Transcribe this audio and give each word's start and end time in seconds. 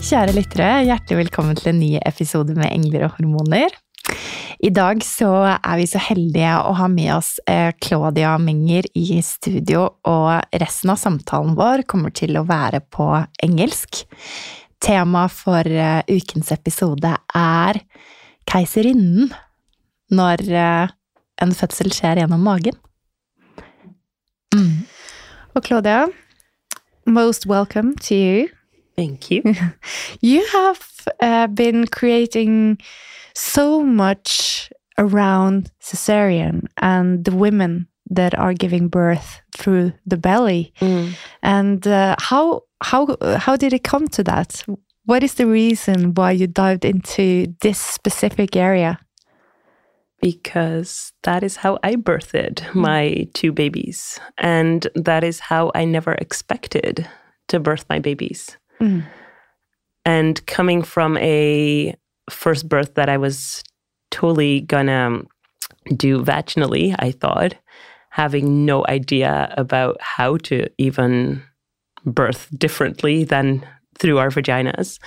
Kjære 0.00 0.32
lyttere. 0.32 0.68
Hjertelig 0.88 1.18
velkommen 1.26 1.56
til 1.58 1.74
en 1.74 1.80
ny 1.82 1.90
episode 2.08 2.54
med 2.56 2.70
Engler 2.72 3.04
og 3.04 3.18
hormoner. 3.18 3.72
I 4.64 4.70
dag 4.72 5.02
så 5.04 5.28
er 5.52 5.76
vi 5.76 5.86
så 5.88 6.00
heldige 6.00 6.54
å 6.64 6.72
ha 6.78 6.86
med 6.88 7.10
oss 7.18 7.34
eh, 7.48 7.68
Claudia 7.84 8.32
Menger 8.40 8.88
i 8.96 9.20
studio, 9.24 9.86
og 10.08 10.56
resten 10.62 10.92
av 10.92 11.00
samtalen 11.00 11.52
vår 11.58 11.84
kommer 11.90 12.14
til 12.16 12.38
å 12.40 12.46
være 12.48 12.80
på 12.92 13.08
engelsk. 13.44 14.02
Tema 14.80 15.26
for 15.32 15.68
eh, 15.68 16.00
ukens 16.08 16.52
episode 16.56 17.12
er 17.36 17.80
keiserinnen 18.48 19.34
når 20.16 20.46
eh, 20.48 20.94
en 21.44 21.52
fødsel 21.56 21.92
skjer 21.92 22.22
gjennom 22.22 22.48
magen. 22.48 22.78
Mm. 24.56 24.88
Og 25.52 25.68
Claudia, 25.68 26.06
most 27.04 27.44
welcome 27.50 27.92
to 28.08 28.16
you. 28.16 28.48
Thank 29.00 29.30
you. 29.30 29.42
you 30.20 30.46
have 30.48 31.08
uh, 31.20 31.46
been 31.46 31.86
creating 31.86 32.76
so 33.34 33.82
much 33.82 34.70
around 34.98 35.70
cesarean 35.80 36.66
and 36.76 37.24
the 37.24 37.34
women 37.34 37.88
that 38.10 38.38
are 38.38 38.52
giving 38.52 38.88
birth 38.88 39.40
through 39.56 39.94
the 40.04 40.18
belly. 40.18 40.74
Mm. 40.82 41.14
And 41.42 41.86
uh, 41.86 42.16
how 42.18 42.64
how 42.82 43.16
how 43.38 43.56
did 43.56 43.72
it 43.72 43.84
come 43.84 44.06
to 44.08 44.22
that? 44.24 44.62
What 45.06 45.22
is 45.22 45.34
the 45.34 45.46
reason 45.46 46.12
why 46.12 46.32
you 46.32 46.46
dived 46.46 46.84
into 46.84 47.54
this 47.62 47.78
specific 47.78 48.54
area? 48.54 48.98
Because 50.20 51.14
that 51.22 51.42
is 51.42 51.56
how 51.56 51.78
I 51.82 51.96
birthed 51.96 52.74
my 52.74 53.26
two 53.32 53.52
babies, 53.52 54.20
and 54.36 54.86
that 54.94 55.24
is 55.24 55.40
how 55.40 55.70
I 55.74 55.86
never 55.86 56.12
expected 56.12 57.08
to 57.48 57.58
birth 57.58 57.86
my 57.88 57.98
babies. 57.98 58.58
Mm. 58.80 59.06
And 60.04 60.46
coming 60.46 60.82
from 60.82 61.16
a 61.18 61.94
first 62.30 62.68
birth 62.68 62.94
that 62.94 63.08
I 63.08 63.16
was 63.16 63.62
totally 64.10 64.62
gonna 64.62 65.22
do 65.96 66.22
vaginally, 66.22 66.94
I 66.98 67.12
thought, 67.12 67.54
having 68.10 68.64
no 68.64 68.84
idea 68.88 69.52
about 69.56 69.96
how 70.00 70.36
to 70.38 70.66
even 70.78 71.42
birth 72.04 72.48
differently 72.58 73.24
than 73.24 73.66
through 73.98 74.18
our 74.18 74.30
vaginas, 74.30 74.98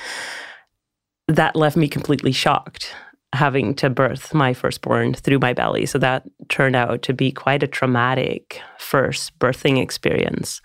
that 1.27 1.55
left 1.55 1.75
me 1.75 1.87
completely 1.87 2.31
shocked 2.31 2.93
having 3.33 3.73
to 3.73 3.89
birth 3.89 4.33
my 4.33 4.53
firstborn 4.53 5.13
through 5.15 5.39
my 5.39 5.53
belly. 5.53 5.85
So 5.85 5.97
that 5.99 6.23
turned 6.49 6.75
out 6.75 7.01
to 7.03 7.13
be 7.13 7.31
quite 7.31 7.63
a 7.63 7.67
traumatic 7.67 8.61
first 8.77 9.37
birthing 9.39 9.81
experience. 9.81 10.61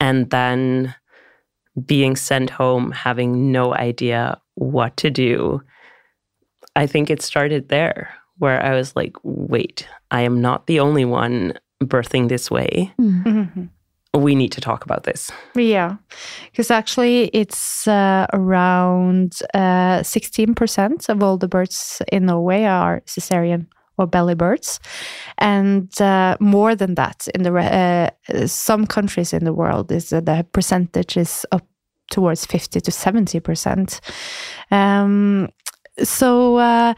And 0.00 0.30
then 0.30 0.94
being 1.86 2.16
sent 2.16 2.50
home, 2.50 2.92
having 2.92 3.52
no 3.52 3.74
idea 3.74 4.40
what 4.54 4.96
to 4.98 5.10
do. 5.10 5.62
I 6.76 6.86
think 6.86 7.10
it 7.10 7.22
started 7.22 7.68
there 7.68 8.10
where 8.38 8.62
I 8.62 8.74
was 8.74 8.94
like, 8.96 9.16
wait, 9.22 9.86
I 10.10 10.22
am 10.22 10.40
not 10.40 10.66
the 10.66 10.80
only 10.80 11.04
one 11.04 11.58
birthing 11.82 12.28
this 12.28 12.50
way. 12.50 12.92
Mm-hmm. 13.00 13.64
We 14.14 14.34
need 14.34 14.52
to 14.52 14.60
talk 14.60 14.84
about 14.84 15.04
this. 15.04 15.30
Yeah, 15.54 15.96
because 16.50 16.70
actually, 16.70 17.26
it's 17.34 17.86
uh, 17.86 18.26
around 18.32 19.38
uh, 19.54 20.00
16% 20.00 21.08
of 21.08 21.22
all 21.22 21.36
the 21.36 21.46
births 21.46 22.00
in 22.10 22.26
Norway 22.26 22.64
are 22.64 23.02
cesarean 23.06 23.66
or 23.98 24.06
belly 24.06 24.34
births, 24.34 24.80
and 25.36 26.00
uh, 26.00 26.36
more 26.40 26.74
than 26.74 26.94
that 26.94 27.28
in 27.34 27.42
the 27.42 27.52
uh, 27.58 28.46
some 28.46 28.86
countries 28.86 29.32
in 29.32 29.44
the 29.44 29.52
world 29.52 29.92
is 29.92 30.12
uh, 30.12 30.20
the 30.20 30.46
percentage 30.52 31.16
is 31.16 31.44
up 31.52 31.67
towards 32.10 32.46
fifty 32.46 32.80
to 32.80 32.90
seventy 32.90 33.40
percent. 33.40 34.00
Um, 34.70 35.48
so. 36.02 36.56
Uh, 36.56 36.94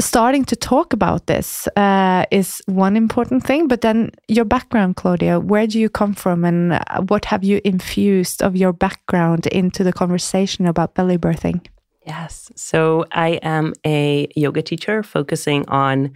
starting 0.00 0.44
to 0.44 0.56
talk 0.56 0.92
about 0.92 1.26
this 1.26 1.68
uh, 1.76 2.24
is 2.30 2.62
one 2.66 2.96
important 2.96 3.44
thing, 3.44 3.68
but 3.68 3.82
then 3.82 4.10
your 4.26 4.44
background, 4.44 4.96
Claudia, 4.96 5.38
where 5.38 5.66
do 5.66 5.78
you 5.78 5.88
come 5.88 6.14
from 6.14 6.44
and 6.44 6.80
what 7.08 7.26
have 7.26 7.44
you 7.44 7.60
infused 7.64 8.42
of 8.42 8.56
your 8.56 8.72
background 8.72 9.46
into 9.48 9.84
the 9.84 9.92
conversation 9.92 10.66
about 10.66 10.94
belly 10.94 11.18
birthing? 11.18 11.64
Yes. 12.06 12.50
So 12.56 13.04
I 13.12 13.38
am 13.42 13.74
a 13.86 14.26
yoga 14.34 14.62
teacher 14.62 15.02
focusing 15.02 15.68
on 15.68 16.12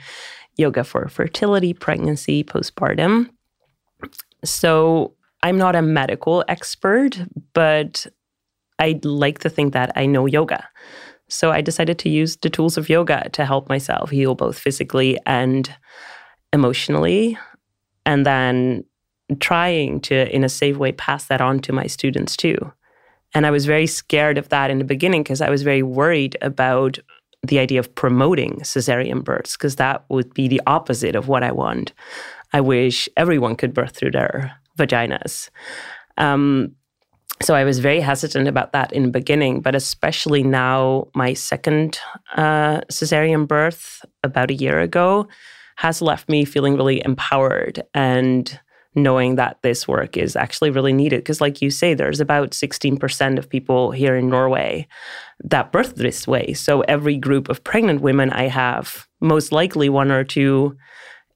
yoga 0.56 0.82
for 0.82 1.06
fertility, 1.08 1.72
pregnancy, 1.74 2.42
postpartum. 2.42 3.30
So 4.42 5.14
I'm 5.46 5.58
not 5.58 5.76
a 5.76 5.82
medical 5.82 6.44
expert, 6.48 7.20
but 7.52 8.04
I 8.80 8.98
like 9.04 9.38
to 9.40 9.48
think 9.48 9.74
that 9.74 9.92
I 9.94 10.04
know 10.04 10.26
yoga. 10.26 10.68
So 11.28 11.52
I 11.52 11.60
decided 11.60 12.00
to 12.00 12.08
use 12.08 12.36
the 12.38 12.50
tools 12.50 12.76
of 12.76 12.88
yoga 12.88 13.28
to 13.30 13.44
help 13.44 13.68
myself 13.68 14.10
heal 14.10 14.34
both 14.34 14.58
physically 14.58 15.16
and 15.24 15.72
emotionally. 16.52 17.38
And 18.04 18.26
then 18.26 18.82
trying 19.38 20.00
to, 20.00 20.34
in 20.34 20.42
a 20.42 20.48
safe 20.48 20.78
way, 20.78 20.90
pass 20.90 21.26
that 21.26 21.40
on 21.40 21.60
to 21.60 21.72
my 21.72 21.86
students 21.86 22.36
too. 22.36 22.58
And 23.32 23.46
I 23.46 23.52
was 23.52 23.66
very 23.66 23.86
scared 23.86 24.38
of 24.38 24.48
that 24.48 24.72
in 24.72 24.78
the 24.78 24.84
beginning 24.84 25.22
because 25.22 25.40
I 25.40 25.50
was 25.50 25.62
very 25.62 25.82
worried 25.84 26.36
about 26.42 26.98
the 27.46 27.60
idea 27.60 27.78
of 27.78 27.94
promoting 27.94 28.58
cesarean 28.62 29.22
births 29.22 29.56
because 29.56 29.76
that 29.76 30.04
would 30.08 30.34
be 30.34 30.48
the 30.48 30.62
opposite 30.66 31.14
of 31.14 31.28
what 31.28 31.44
I 31.44 31.52
want. 31.52 31.92
I 32.52 32.60
wish 32.60 33.08
everyone 33.16 33.54
could 33.54 33.74
birth 33.74 33.94
through 33.94 34.10
their 34.10 34.58
vaginas. 34.76 35.50
Um, 36.16 36.74
so 37.42 37.54
I 37.54 37.64
was 37.64 37.80
very 37.80 38.00
hesitant 38.00 38.48
about 38.48 38.72
that 38.72 38.92
in 38.92 39.02
the 39.02 39.10
beginning, 39.10 39.60
but 39.60 39.74
especially 39.74 40.42
now, 40.42 41.08
my 41.14 41.34
second 41.34 41.98
uh, 42.36 42.80
cesarean 42.90 43.46
birth 43.46 44.04
about 44.22 44.50
a 44.50 44.54
year 44.54 44.80
ago 44.80 45.28
has 45.76 46.00
left 46.00 46.30
me 46.30 46.46
feeling 46.46 46.76
really 46.76 47.04
empowered 47.04 47.82
and 47.92 48.58
knowing 48.94 49.34
that 49.34 49.58
this 49.60 49.86
work 49.86 50.16
is 50.16 50.34
actually 50.34 50.70
really 50.70 50.94
needed. 50.94 51.18
Because, 51.18 51.42
like 51.42 51.60
you 51.60 51.70
say, 51.70 51.92
there's 51.92 52.20
about 52.20 52.52
16% 52.52 53.38
of 53.38 53.50
people 53.50 53.90
here 53.90 54.16
in 54.16 54.30
Norway 54.30 54.88
that 55.44 55.70
birth 55.70 55.96
this 55.96 56.26
way. 56.26 56.54
So, 56.54 56.80
every 56.82 57.18
group 57.18 57.50
of 57.50 57.62
pregnant 57.62 58.00
women 58.00 58.30
I 58.30 58.44
have, 58.48 59.06
most 59.20 59.52
likely 59.52 59.90
one 59.90 60.10
or 60.10 60.24
two 60.24 60.74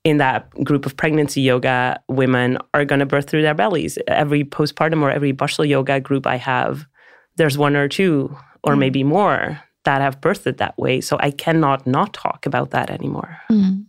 in 0.05 0.17
that 0.17 0.51
group 0.65 0.87
of 0.87 0.97
pregnancy 0.97 1.41
yoga 1.41 2.01
women 2.09 2.59
are 2.73 2.85
going 2.85 3.01
to 3.01 3.07
birth 3.07 3.29
through 3.29 3.43
their 3.43 3.55
bellies. 3.55 3.99
Every 4.09 4.45
postpartum 4.45 5.03
or 5.03 5.11
every 5.11 5.33
barsel 5.33 5.69
yoga 5.69 6.01
group 6.01 6.27
I 6.27 6.37
have, 6.37 6.87
there's 7.37 7.59
one 7.59 7.77
or 7.77 7.89
two 7.89 8.35
or 8.65 8.75
mm. 8.75 8.79
maybe 8.79 9.05
more 9.05 9.61
that 9.85 10.01
have 10.01 10.21
birthed 10.21 10.59
that 10.59 10.79
way. 10.79 11.01
So 11.01 11.17
I 11.21 11.31
cannot 11.31 11.87
not 11.87 12.13
talk 12.13 12.47
about 12.47 12.71
that 12.71 12.91
anymore. 12.91 13.39
Mm. 13.51 13.85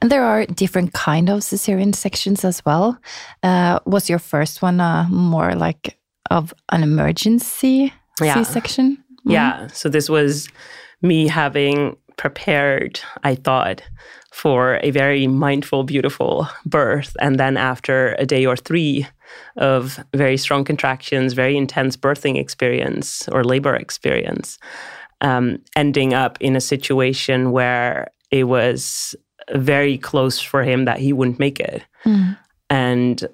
And 0.00 0.10
there 0.10 0.24
are 0.24 0.44
different 0.46 0.92
kind 0.92 1.30
of 1.30 1.40
cesarean 1.40 1.94
sections 1.94 2.44
as 2.44 2.64
well. 2.64 2.98
Uh, 3.42 3.80
was 3.86 4.10
your 4.10 4.18
first 4.18 4.62
one 4.62 4.80
uh, 4.80 5.06
more 5.08 5.54
like 5.54 5.98
of 6.30 6.52
an 6.70 6.82
emergency 6.82 7.92
yeah. 8.20 8.34
C-section? 8.34 9.02
Mm. 9.26 9.32
Yeah. 9.32 9.66
So 9.68 9.88
this 9.88 10.10
was 10.10 10.48
me 11.00 11.26
having 11.26 11.96
prepared, 12.16 13.00
I 13.24 13.34
thought, 13.34 13.82
for 14.32 14.80
a 14.82 14.90
very 14.90 15.26
mindful, 15.26 15.84
beautiful 15.84 16.48
birth. 16.64 17.14
And 17.20 17.38
then 17.38 17.56
after 17.56 18.16
a 18.18 18.26
day 18.26 18.46
or 18.46 18.56
three 18.56 19.06
of 19.56 20.02
very 20.14 20.36
strong 20.36 20.64
contractions, 20.64 21.34
very 21.34 21.56
intense 21.56 21.96
birthing 21.96 22.38
experience 22.38 23.28
or 23.28 23.44
labor 23.44 23.76
experience, 23.76 24.58
um, 25.20 25.58
ending 25.76 26.14
up 26.14 26.38
in 26.40 26.56
a 26.56 26.60
situation 26.60 27.52
where 27.52 28.10
it 28.30 28.44
was 28.44 29.14
very 29.54 29.98
close 29.98 30.40
for 30.40 30.62
him 30.62 30.86
that 30.86 30.98
he 30.98 31.12
wouldn't 31.12 31.38
make 31.38 31.60
it. 31.60 31.84
Mm. 32.04 32.38
And 32.70 33.26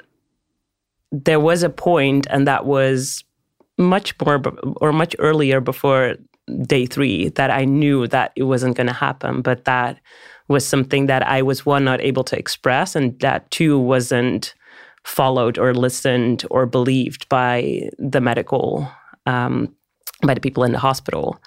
there 1.12 1.40
was 1.40 1.62
a 1.62 1.70
point, 1.70 2.26
and 2.28 2.46
that 2.46 2.66
was 2.66 3.24
much 3.76 4.14
more 4.24 4.42
or 4.80 4.92
much 4.92 5.14
earlier 5.20 5.60
before 5.60 6.16
day 6.66 6.86
three, 6.86 7.28
that 7.30 7.50
I 7.50 7.64
knew 7.64 8.08
that 8.08 8.32
it 8.34 8.44
wasn't 8.44 8.76
going 8.76 8.88
to 8.88 8.92
happen, 8.92 9.42
but 9.42 9.64
that 9.64 10.00
was 10.48 10.66
something 10.66 11.06
that 11.06 11.26
I 11.26 11.42
was 11.42 11.64
one 11.66 11.84
not 11.84 12.00
able 12.00 12.24
to 12.24 12.38
express, 12.38 12.96
and 12.96 13.18
that 13.20 13.50
two 13.50 13.78
wasn't 13.78 14.54
followed 15.04 15.58
or 15.58 15.74
listened 15.74 16.44
or 16.50 16.66
believed 16.66 17.28
by 17.28 17.88
the 17.98 18.20
medical 18.20 18.90
um, 19.26 19.74
by 20.22 20.34
the 20.34 20.40
people 20.40 20.64
in 20.64 20.72
the 20.72 20.78
hospital. 20.78 21.40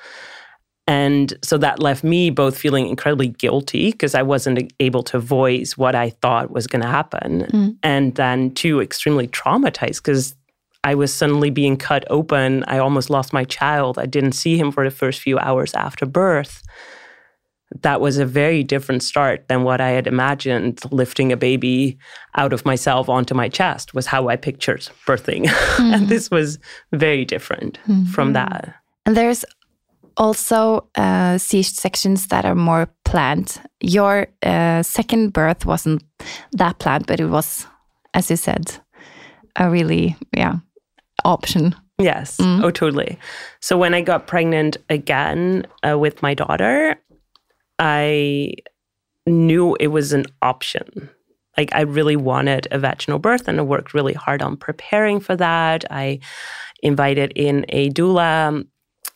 And 0.88 1.33
so 1.44 1.57
that 1.59 1.80
left 1.80 2.03
me 2.03 2.30
both 2.31 2.57
feeling 2.57 2.88
incredibly 2.88 3.27
guilty 3.27 3.92
because 3.92 4.15
I 4.15 4.24
wasn't 4.24 4.74
able 4.80 5.04
to 5.04 5.19
voice 5.19 5.77
what 5.77 5.95
I 5.95 6.09
thought 6.09 6.51
was 6.51 6.68
going 6.68 6.81
to 6.81 6.88
happen. 6.88 7.45
Mm. 7.51 7.77
And 7.83 8.15
then, 8.15 8.54
two, 8.54 8.81
extremely 8.81 9.27
traumatized 9.27 10.04
because 10.04 10.36
I 10.83 10.95
was 10.95 11.13
suddenly 11.13 11.50
being 11.50 11.77
cut 11.77 12.04
open. 12.09 12.63
I 12.68 12.80
almost 12.80 13.09
lost 13.09 13.31
my 13.31 13.44
child. 13.44 14.00
I 14.00 14.06
didn't 14.06 14.31
see 14.31 14.57
him 14.57 14.71
for 14.71 14.83
the 14.83 14.95
first 14.95 15.21
few 15.21 15.38
hours 15.38 15.74
after 15.75 16.06
birth. 16.06 16.63
That 17.81 18.01
was 18.01 18.18
a 18.18 18.25
very 18.25 18.63
different 18.63 19.01
start 19.01 19.47
than 19.47 19.63
what 19.63 19.79
I 19.81 19.89
had 19.89 20.07
imagined. 20.07 20.81
Lifting 20.91 21.31
a 21.31 21.38
baby 21.38 21.97
out 22.35 22.53
of 22.53 22.65
myself 22.65 23.09
onto 23.09 23.33
my 23.33 23.50
chest 23.50 23.94
was 23.94 24.06
how 24.06 24.27
I 24.27 24.35
pictured 24.35 24.81
birthing. 25.07 25.50
and 25.79 26.09
this 26.09 26.29
was 26.29 26.59
very 26.91 27.25
different 27.25 27.79
from 28.12 28.33
that. 28.33 28.75
And 29.06 29.15
there's 29.15 29.45
also 30.18 30.88
uh, 30.95 31.38
sections 31.38 32.27
that 32.27 32.45
are 32.45 32.56
more 32.56 32.88
planned. 33.06 33.59
Your 33.79 34.27
uh, 34.44 34.83
second 34.83 35.33
birth 35.33 35.65
wasn't 35.65 36.03
that 36.51 36.79
planned, 36.79 37.07
but 37.07 37.19
it 37.19 37.27
was, 37.27 37.65
as 38.13 38.29
you 38.29 38.35
said, 38.35 38.77
a 39.56 39.69
really 39.69 40.15
yeah 40.35 40.57
option. 41.25 41.75
Yes. 41.97 42.38
Oh, 42.39 42.71
totally. 42.71 43.19
So 43.59 43.77
when 43.77 43.94
I 43.94 44.01
got 44.01 44.25
pregnant 44.25 44.77
again 44.89 45.68
uh, 45.88 46.00
with 46.00 46.21
my 46.23 46.33
daughter, 46.33 46.95
I 47.81 48.54
knew 49.25 49.75
it 49.80 49.88
was 49.88 50.13
an 50.13 50.25
option. 50.42 51.10
Like 51.57 51.74
I 51.74 51.81
really 51.81 52.16
wanted 52.16 52.68
a 52.72 52.80
vaginal 52.80 53.19
birth, 53.19 53.48
and 53.48 53.60
I 53.60 53.63
worked 53.63 53.94
really 53.94 54.13
hard 54.13 54.42
on 54.42 54.56
preparing 54.56 55.19
for 55.19 55.36
that. 55.36 55.83
I 55.92 56.19
invited 56.81 57.33
in 57.36 57.66
a 57.69 57.89
doula. 57.89 58.66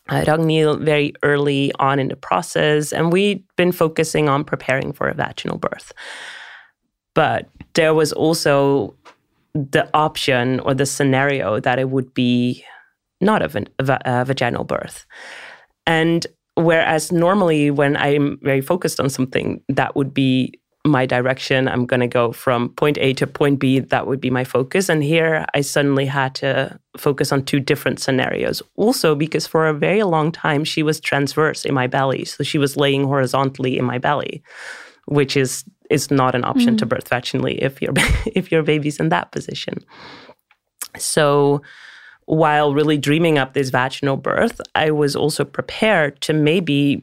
Uh, 0.08 0.22
Ragnhild 0.24 0.84
very 0.84 1.14
early 1.24 1.72
on 1.80 1.98
in 1.98 2.10
the 2.10 2.16
process, 2.16 2.94
and 2.94 3.12
we'd 3.12 3.44
been 3.56 3.72
focusing 3.72 4.30
on 4.30 4.44
preparing 4.44 4.94
for 4.94 5.08
a 5.08 5.16
vaginal 5.16 5.58
birth. 5.58 5.92
But 7.16 7.50
there 7.74 7.96
was 7.96 8.14
also 8.14 8.94
the 9.56 9.90
option 9.96 10.60
or 10.60 10.76
the 10.76 10.86
scenario 10.86 11.60
that 11.60 11.80
it 11.80 11.90
would 11.90 12.14
be 12.14 12.64
not 13.20 13.42
a, 13.42 13.68
a 13.80 14.26
vaginal 14.26 14.64
birth. 14.64 15.08
And 15.88 16.28
whereas 16.56 17.12
normally 17.12 17.72
when 17.72 17.98
I'm 17.98 18.40
very 18.42 18.62
focused 18.62 19.00
on 19.00 19.10
something, 19.10 19.62
that 19.69 19.96
would 19.96 20.13
be 20.13 20.60
my 20.86 21.06
direction. 21.06 21.68
I'm 21.68 21.86
going 21.86 22.00
to 22.00 22.07
go 22.07 22.31
from 22.31 22.69
point 22.69 22.98
A 23.00 23.13
to 23.13 23.28
point 23.28 23.60
B. 23.60 23.80
That 23.80 24.07
would 24.07 24.22
be 24.22 24.30
my 24.30 24.44
focus. 24.44 24.88
And 24.88 25.04
here 25.04 25.46
I 25.54 25.62
suddenly 25.62 26.06
had 26.06 26.36
to 26.36 26.80
focus 26.96 27.31
on 27.31 27.44
two 27.44 27.60
different 27.60 28.00
scenarios. 28.00 28.62
Also, 28.75 29.16
because 29.16 29.48
for 29.48 29.68
a 29.68 29.74
very 29.74 30.04
long 30.04 30.31
time, 30.31 30.63
she 30.63 30.84
was 30.84 31.00
transverse 31.00 31.66
in 31.66 31.74
my 31.74 31.88
belly. 31.88 32.24
So 32.25 32.44
she 32.44 32.57
was 32.57 32.78
laying 32.78 33.04
horizontally 33.04 33.78
in 33.78 33.86
my 33.86 33.98
belly, 33.98 34.44
which 35.07 35.36
is 35.36 35.66
is 35.92 36.10
not 36.10 36.34
an 36.34 36.44
option 36.44 36.75
to 36.78 36.86
mm. 36.86 36.90
birth 36.90 37.07
vaginally 37.10 37.60
if 37.60 37.81
your 37.81 37.94
if 38.25 38.52
your 38.52 38.63
baby's 38.63 39.00
in 39.00 39.10
that 39.10 39.31
position. 39.31 39.84
So 40.98 41.62
while 42.25 42.74
really 42.74 42.98
dreaming 42.98 43.38
up 43.38 43.54
this 43.54 43.69
vaginal 43.69 44.18
birth, 44.18 44.60
I 44.74 44.92
was 44.92 45.16
also 45.16 45.45
prepared 45.45 46.22
to 46.22 46.33
maybe 46.33 47.01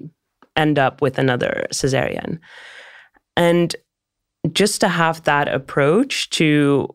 end 0.56 0.78
up 0.78 1.00
with 1.00 1.19
another 1.19 1.66
cesarean. 1.72 2.38
And 3.36 3.74
just 4.52 4.80
to 4.80 4.88
have 4.88 5.22
that 5.24 5.48
approach 5.48 6.28
to 6.30 6.94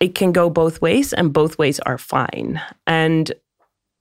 it 0.00 0.14
can 0.14 0.32
go 0.32 0.50
both 0.50 0.80
ways 0.80 1.12
and 1.12 1.32
both 1.32 1.58
ways 1.58 1.80
are 1.80 1.98
fine. 1.98 2.60
And 2.86 3.32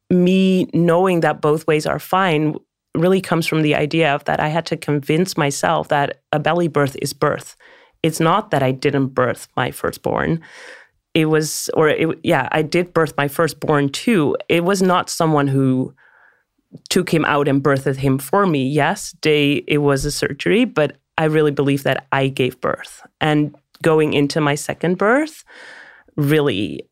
me 0.10 0.70
knowing 0.74 1.22
that 1.22 1.42
both 1.42 1.66
ways 1.68 1.86
are 1.86 2.00
fine 2.00 2.56
really 2.96 3.22
comes 3.22 3.48
from 3.48 3.62
the 3.62 3.76
idea 3.76 4.14
of 4.14 4.24
that 4.26 4.40
I 4.40 4.50
had 4.50 4.66
to 4.68 4.78
convince 4.78 5.38
myself 5.38 5.88
that 5.90 6.22
a 6.32 6.40
belly 6.40 6.68
birth 6.68 6.96
is 7.02 7.14
birth. 7.14 7.56
It's 8.04 8.20
not 8.20 8.52
that 8.52 8.62
I 8.62 8.72
didn't 8.72 9.10
birth 9.10 9.48
my 9.56 9.72
firstborn. 9.72 10.42
It 11.16 11.26
was, 11.26 11.70
or 11.74 11.90
it, 11.90 12.20
yeah, 12.24 12.48
I 12.52 12.62
did 12.62 12.94
birth 12.94 13.14
my 13.18 13.28
firstborn 13.28 13.90
too. 13.90 14.38
It 14.50 14.64
was 14.64 14.82
not 14.82 15.10
someone 15.10 15.48
who 15.48 15.96
took 16.90 17.10
him 17.12 17.26
out 17.26 17.48
and 17.48 17.64
birthed 17.64 17.96
him 17.96 18.20
for 18.20 18.46
me. 18.46 18.68
Yes, 18.68 19.16
they, 19.22 19.64
it 19.66 19.78
was 19.78 20.06
a 20.06 20.12
surgery, 20.12 20.66
but 20.66 20.98
I 21.18 21.24
really 21.24 21.52
believe 21.52 21.84
that 21.84 22.06
I 22.12 22.28
gave 22.28 22.60
birth. 22.60 23.02
And 23.22 23.56
going 23.82 24.14
into 24.14 24.42
my 24.42 24.56
second 24.56 24.98
birth 24.98 25.46
really 26.18 26.86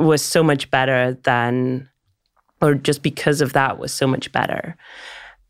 was 0.00 0.20
so 0.20 0.42
much 0.42 0.68
better 0.70 1.14
than, 1.22 1.88
or 2.60 2.74
just 2.74 3.02
because 3.02 3.40
of 3.40 3.52
that, 3.52 3.78
was 3.78 3.92
so 3.92 4.06
much 4.06 4.32
better. 4.32 4.76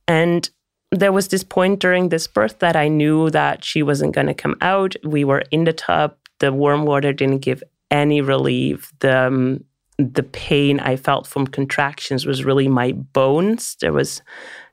And 0.07 0.49
there 0.93 1.13
was 1.13 1.29
this 1.29 1.45
point 1.45 1.81
during 1.81 2.11
this 2.11 2.27
birth 2.27 2.59
that 2.59 2.77
I 2.77 2.89
knew 2.89 3.31
that 3.31 3.65
she 3.65 3.83
wasn't 3.83 4.15
going 4.15 4.27
to 4.27 4.35
come 4.35 4.57
out. 4.61 4.95
We 5.05 5.25
were 5.25 5.45
in 5.51 5.65
the 5.65 5.73
tub. 5.73 6.17
The 6.41 6.53
warm 6.53 6.85
water 6.85 7.13
didn't 7.13 7.39
give 7.39 7.63
any 7.91 8.21
relief. 8.21 8.93
The 9.01 9.27
um, 9.27 9.65
the 9.99 10.23
pain 10.23 10.81
I 10.81 10.97
felt 10.97 11.27
from 11.27 11.47
contractions 11.47 12.25
was 12.25 12.45
really 12.45 12.69
my 12.69 12.93
bones. 12.93 13.77
There 13.81 13.93
was 13.93 14.23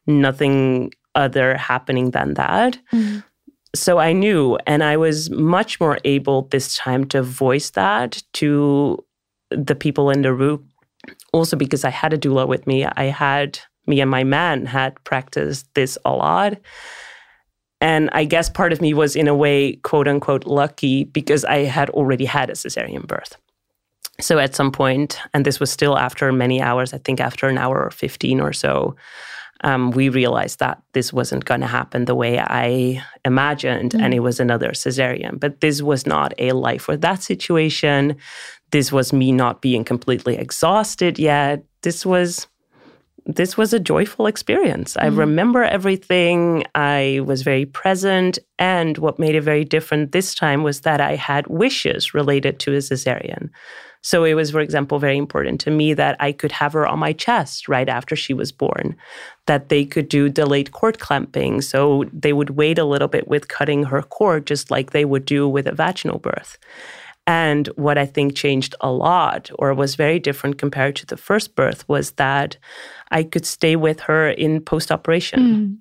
nothing 0.06 0.94
other 1.16 1.58
happening 1.58 2.12
than 2.12 2.36
that. 2.36 2.80
So 3.76 4.00
I 4.00 4.14
knew, 4.14 4.58
and 4.66 4.84
I 4.84 4.96
was 4.98 5.30
much 5.30 5.80
more 5.80 6.00
able 6.06 6.44
this 6.44 6.78
time 6.78 7.06
to 7.08 7.22
voice 7.22 7.72
that 7.72 8.24
to 8.34 9.04
the 9.52 9.76
people 9.76 10.10
in 10.10 10.22
the 10.22 10.34
room. 10.34 10.70
Also, 11.34 11.58
because 11.58 11.84
I 11.84 11.90
had 11.90 12.14
a 12.14 12.18
doula 12.18 12.48
with 12.48 12.66
me, 12.66 12.86
I 12.86 13.06
had 13.06 13.60
me 13.86 14.02
and 14.02 14.10
my 14.12 14.24
man 14.24 14.66
had 14.66 15.02
practiced 15.04 15.68
this 15.74 15.98
a 16.06 16.12
lot. 16.12 16.58
And 17.80 18.10
I 18.12 18.26
guess 18.26 18.50
part 18.50 18.74
of 18.74 18.82
me 18.82 18.94
was, 18.94 19.16
in 19.16 19.28
a 19.28 19.36
way, 19.36 19.76
quote 19.78 20.08
unquote, 20.08 20.46
lucky 20.46 21.04
because 21.04 21.46
I 21.46 21.60
had 21.60 21.90
already 21.92 22.26
had 22.26 22.50
a 22.50 22.54
cesarean 22.54 23.06
birth. 23.06 23.38
So 24.20 24.40
at 24.40 24.56
some 24.56 24.72
point, 24.72 25.20
and 25.34 25.46
this 25.46 25.60
was 25.60 25.72
still 25.72 25.98
after 25.98 26.32
many 26.32 26.60
hours, 26.60 26.94
I 26.94 26.98
think 26.98 27.20
after 27.20 27.48
an 27.48 27.58
hour 27.58 27.84
or 27.84 27.92
15 27.92 28.40
or 28.40 28.52
so, 28.52 28.96
um, 29.62 29.92
we 29.92 30.10
realized 30.10 30.60
that 30.60 30.82
this 30.94 31.12
wasn't 31.12 31.46
going 31.46 31.62
to 31.62 31.68
happen 31.68 32.06
the 32.06 32.16
way 32.16 32.40
I 32.40 33.04
imagined, 33.26 33.96
and 33.96 34.14
it 34.14 34.20
was 34.20 34.40
another 34.40 34.70
cesarean. 34.70 35.40
But 35.40 35.62
this 35.62 35.82
was 35.82 36.06
not 36.06 36.34
a 36.38 36.52
life 36.52 36.88
or 36.90 36.98
that 36.98 37.24
situation. 37.24 38.18
This 38.72 38.92
was 38.92 39.14
me 39.14 39.32
not 39.32 39.62
being 39.62 39.84
completely 39.84 40.38
exhausted 40.38 41.18
yet. 41.18 41.64
This 41.82 42.06
was 42.06 42.48
this 43.28 43.58
was 43.58 43.74
a 43.74 43.80
joyful 43.80 44.26
experience. 44.26 44.96
I 44.96 45.10
mm. 45.10 45.18
remember 45.18 45.64
everything. 45.64 46.64
I 46.74 47.22
was 47.26 47.42
very 47.42 47.66
present. 47.66 48.40
And 48.58 48.98
what 48.98 49.20
made 49.20 49.36
it 49.36 49.42
very 49.42 49.66
different 49.66 50.14
this 50.14 50.34
time 50.34 50.64
was 50.64 50.82
that 50.82 51.02
I 51.02 51.16
had 51.16 51.46
wishes 51.48 52.14
related 52.14 52.60
to 52.62 52.74
a 52.74 52.78
cesarean. 52.78 53.50
So 54.02 54.24
it 54.24 54.36
was, 54.36 54.52
for 54.52 54.62
example, 54.62 55.00
very 55.00 55.18
important 55.18 55.60
to 55.62 55.72
me 55.72 55.94
that 55.94 56.16
I 56.22 56.32
could 56.32 56.54
have 56.54 56.72
her 56.74 56.88
on 56.88 57.00
my 57.00 57.12
chest 57.12 57.68
right 57.68 57.90
after 57.90 58.16
she 58.16 58.34
was 58.34 58.54
born, 58.54 58.96
that 59.48 59.68
they 59.68 59.84
could 59.84 60.08
do 60.08 60.30
delayed 60.30 60.72
cord 60.72 61.00
clamping. 61.00 61.60
So 61.62 62.06
they 62.14 62.32
would 62.32 62.52
wait 62.52 62.78
a 62.78 62.86
little 62.86 63.10
bit 63.10 63.28
with 63.28 63.50
cutting 63.50 63.84
her 63.84 64.02
cord, 64.02 64.48
just 64.48 64.72
like 64.72 64.92
they 64.92 65.04
would 65.04 65.26
do 65.26 65.50
with 65.50 65.68
a 65.68 65.74
vaginal 65.74 66.20
birth. 66.20 66.58
And 67.28 67.68
what 67.76 67.98
I 67.98 68.06
think 68.06 68.36
changed 68.36 68.74
a 68.80 68.90
lot, 68.90 69.52
or 69.60 69.74
was 69.74 69.96
very 69.96 70.18
different 70.18 70.58
compared 70.58 70.96
to 70.96 71.06
the 71.06 71.18
first 71.18 71.56
birth, 71.56 71.88
was 71.90 72.12
that 72.12 72.58
I 73.12 73.24
could 73.24 73.46
stay 73.46 73.76
with 73.76 74.00
her 74.02 74.30
in 74.30 74.62
post 74.62 74.92
operation. 74.92 75.40
Hmm. 75.40 75.74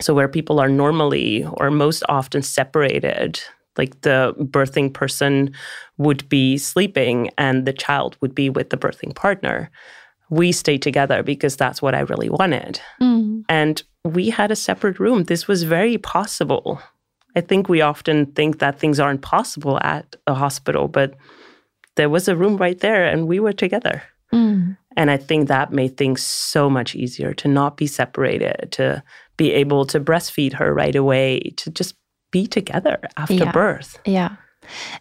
So, 0.00 0.12
where 0.12 0.28
people 0.28 0.60
are 0.60 0.68
normally 0.68 1.44
or 1.44 1.70
most 1.70 2.02
often 2.08 2.42
separated, 2.42 3.40
like 3.76 4.00
the 4.00 4.34
birthing 4.38 4.92
person 4.92 5.54
would 5.98 6.28
be 6.28 6.58
sleeping 6.58 7.30
and 7.38 7.64
the 7.64 7.72
child 7.72 8.16
would 8.20 8.34
be 8.34 8.50
with 8.50 8.70
the 8.70 8.76
birthing 8.76 9.14
partner, 9.14 9.70
we 10.30 10.52
stayed 10.52 10.82
together 10.82 11.22
because 11.22 11.56
that's 11.56 11.80
what 11.80 11.94
I 11.94 12.00
really 12.00 12.28
wanted. 12.28 12.80
Hmm. 12.98 13.40
And 13.48 13.82
we 14.04 14.30
had 14.30 14.50
a 14.50 14.56
separate 14.56 14.98
room. 14.98 15.24
This 15.24 15.46
was 15.46 15.62
very 15.62 15.96
possible. 15.96 16.80
I 17.36 17.40
think 17.40 17.68
we 17.68 17.80
often 17.82 18.26
think 18.34 18.58
that 18.58 18.78
things 18.78 18.98
aren't 19.00 19.22
possible 19.22 19.78
at 19.82 20.16
a 20.26 20.34
hospital, 20.34 20.88
but 20.88 21.14
there 21.96 22.08
was 22.08 22.28
a 22.28 22.36
room 22.36 22.56
right 22.56 22.78
there 22.80 23.04
and 23.04 23.26
we 23.28 23.40
were 23.40 23.52
together. 23.52 24.02
And 24.96 25.10
I 25.12 25.16
think 25.16 25.46
that 25.48 25.72
made 25.72 25.96
things 25.96 26.22
so 26.22 26.68
much 26.68 26.94
easier 26.96 27.32
to 27.34 27.48
not 27.48 27.76
be 27.76 27.86
separated, 27.86 28.72
to 28.72 29.02
be 29.36 29.52
able 29.52 29.84
to 29.86 30.00
breastfeed 30.00 30.54
her 30.54 30.74
right 30.74 30.96
away, 30.96 31.38
to 31.56 31.70
just 31.70 31.94
be 32.32 32.46
together 32.48 32.98
after 33.16 33.34
Yeah. 33.34 33.52
birth. 33.52 33.98
Yeah. 34.04 34.30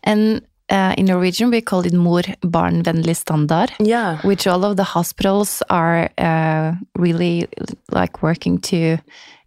And 0.04 0.42
uh, 0.70 0.94
in 0.98 1.06
Norwegian, 1.06 1.50
we 1.50 1.62
call 1.62 1.86
it 1.86 1.94
mor 1.94 2.22
barnvennlig 2.44 3.16
standard, 3.16 3.72
Yeah. 3.80 4.20
which 4.22 4.46
all 4.48 4.64
of 4.66 4.76
the 4.78 4.84
hospitals 4.84 5.64
are 5.70 6.10
uh, 6.20 6.74
really 6.96 7.48
like 7.92 8.22
working 8.22 8.60
to 8.62 8.98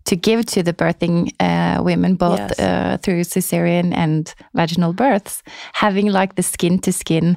to 0.05 0.17
give 0.17 0.45
to 0.47 0.63
the 0.63 0.73
birthing 0.73 1.31
uh, 1.41 1.83
women, 1.83 2.17
both 2.17 2.39
Yes. 2.39 2.59
uh, 2.59 2.97
through 3.03 3.21
cesarean 3.25 3.93
and 3.95 4.35
vaginal 4.55 4.93
births, 4.93 5.43
having 5.75 6.07
like 6.13 6.35
the 6.35 6.43
skin 6.43 6.79
to 6.81 6.93
skin 6.93 7.37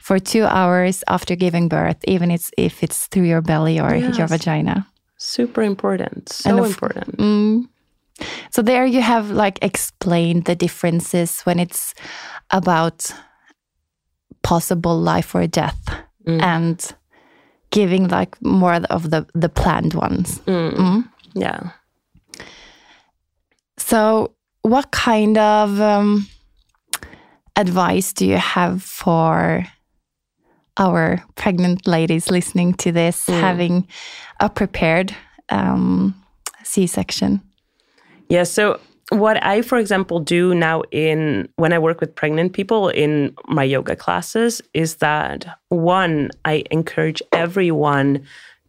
for 0.00 0.18
two 0.18 0.44
hours 0.44 1.02
after 1.08 1.34
giving 1.36 1.68
birth, 1.68 1.96
even 2.06 2.30
it's, 2.30 2.50
if 2.58 2.82
it's 2.82 3.06
through 3.08 3.24
your 3.26 3.42
belly 3.42 3.80
or 3.80 3.94
your 3.94 4.26
vagina. 4.28 4.86
Super 5.16 5.62
important. 5.62 6.28
So 6.28 6.58
of- 6.58 6.66
important. 6.66 7.16
Mm. 7.18 7.68
So 8.50 8.62
there 8.62 8.86
you 8.86 9.00
have 9.02 9.30
like 9.30 9.58
explained 9.62 10.44
the 10.44 10.54
differences 10.54 11.40
when 11.42 11.58
it's 11.58 11.94
about 12.50 13.10
possible 14.42 15.00
life 15.00 15.34
or 15.34 15.46
death 15.46 15.80
Mm. 16.26 16.40
and 16.42 16.94
giving 17.70 18.08
like 18.08 18.36
more 18.40 18.74
of 18.88 19.10
the 19.10 19.26
the 19.34 19.48
planned 19.48 19.92
ones. 19.94 20.40
Mm. 20.46 20.72
Mm. 20.74 21.04
Yeah. 21.34 21.70
So 23.84 24.32
what 24.62 24.90
kind 24.92 25.36
of 25.36 25.78
um, 25.78 26.26
advice 27.54 28.14
do 28.14 28.26
you 28.26 28.38
have 28.38 28.82
for 28.82 29.66
our 30.78 31.22
pregnant 31.36 31.86
ladies 31.86 32.30
listening 32.30 32.72
to 32.74 32.92
this, 32.92 33.26
Mm. 33.26 33.40
having 33.40 33.88
a 34.40 34.48
prepared 34.48 35.14
um, 35.50 36.14
C-section? 36.62 37.42
Yeah. 38.30 38.44
So 38.44 38.80
what 39.10 39.36
I, 39.44 39.60
for 39.60 39.76
example, 39.76 40.18
do 40.18 40.54
now 40.54 40.80
in 40.90 41.46
when 41.56 41.74
I 41.74 41.78
work 41.78 42.00
with 42.00 42.14
pregnant 42.14 42.54
people 42.54 42.88
in 42.88 43.34
my 43.48 43.64
yoga 43.64 43.96
classes 43.96 44.62
is 44.72 44.96
that 44.96 45.44
one, 45.68 46.30
I 46.46 46.64
encourage 46.70 47.20
everyone 47.32 48.24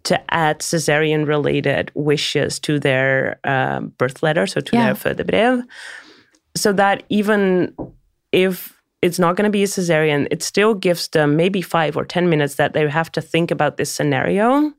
to 0.05 0.33
add 0.33 0.59
cesarean 0.59 1.27
related 1.27 1.91
wishes 1.93 2.59
to 2.59 2.79
their 2.79 3.39
um, 3.43 3.93
birth 3.97 4.23
letter, 4.23 4.47
so 4.47 4.61
to 4.61 4.75
Yeah. 4.75 4.93
their 4.93 4.95
fødebrev, 4.95 5.63
so 6.55 6.71
that 6.73 7.03
even 7.09 7.75
if 8.31 8.73
it's 9.01 9.19
not 9.19 9.35
going 9.35 9.45
to 9.45 9.51
be 9.51 9.63
a 9.63 9.67
cesarean, 9.67 10.27
it 10.31 10.41
still 10.41 10.73
gives 10.73 11.09
them 11.09 11.35
maybe 11.35 11.61
five 11.61 11.95
or 11.97 12.05
10 12.05 12.29
minutes 12.29 12.55
that 12.55 12.73
they 12.73 12.89
have 12.89 13.11
to 13.11 13.21
think 13.21 13.51
about 13.51 13.77
this 13.77 13.91
scenario. 13.91 14.71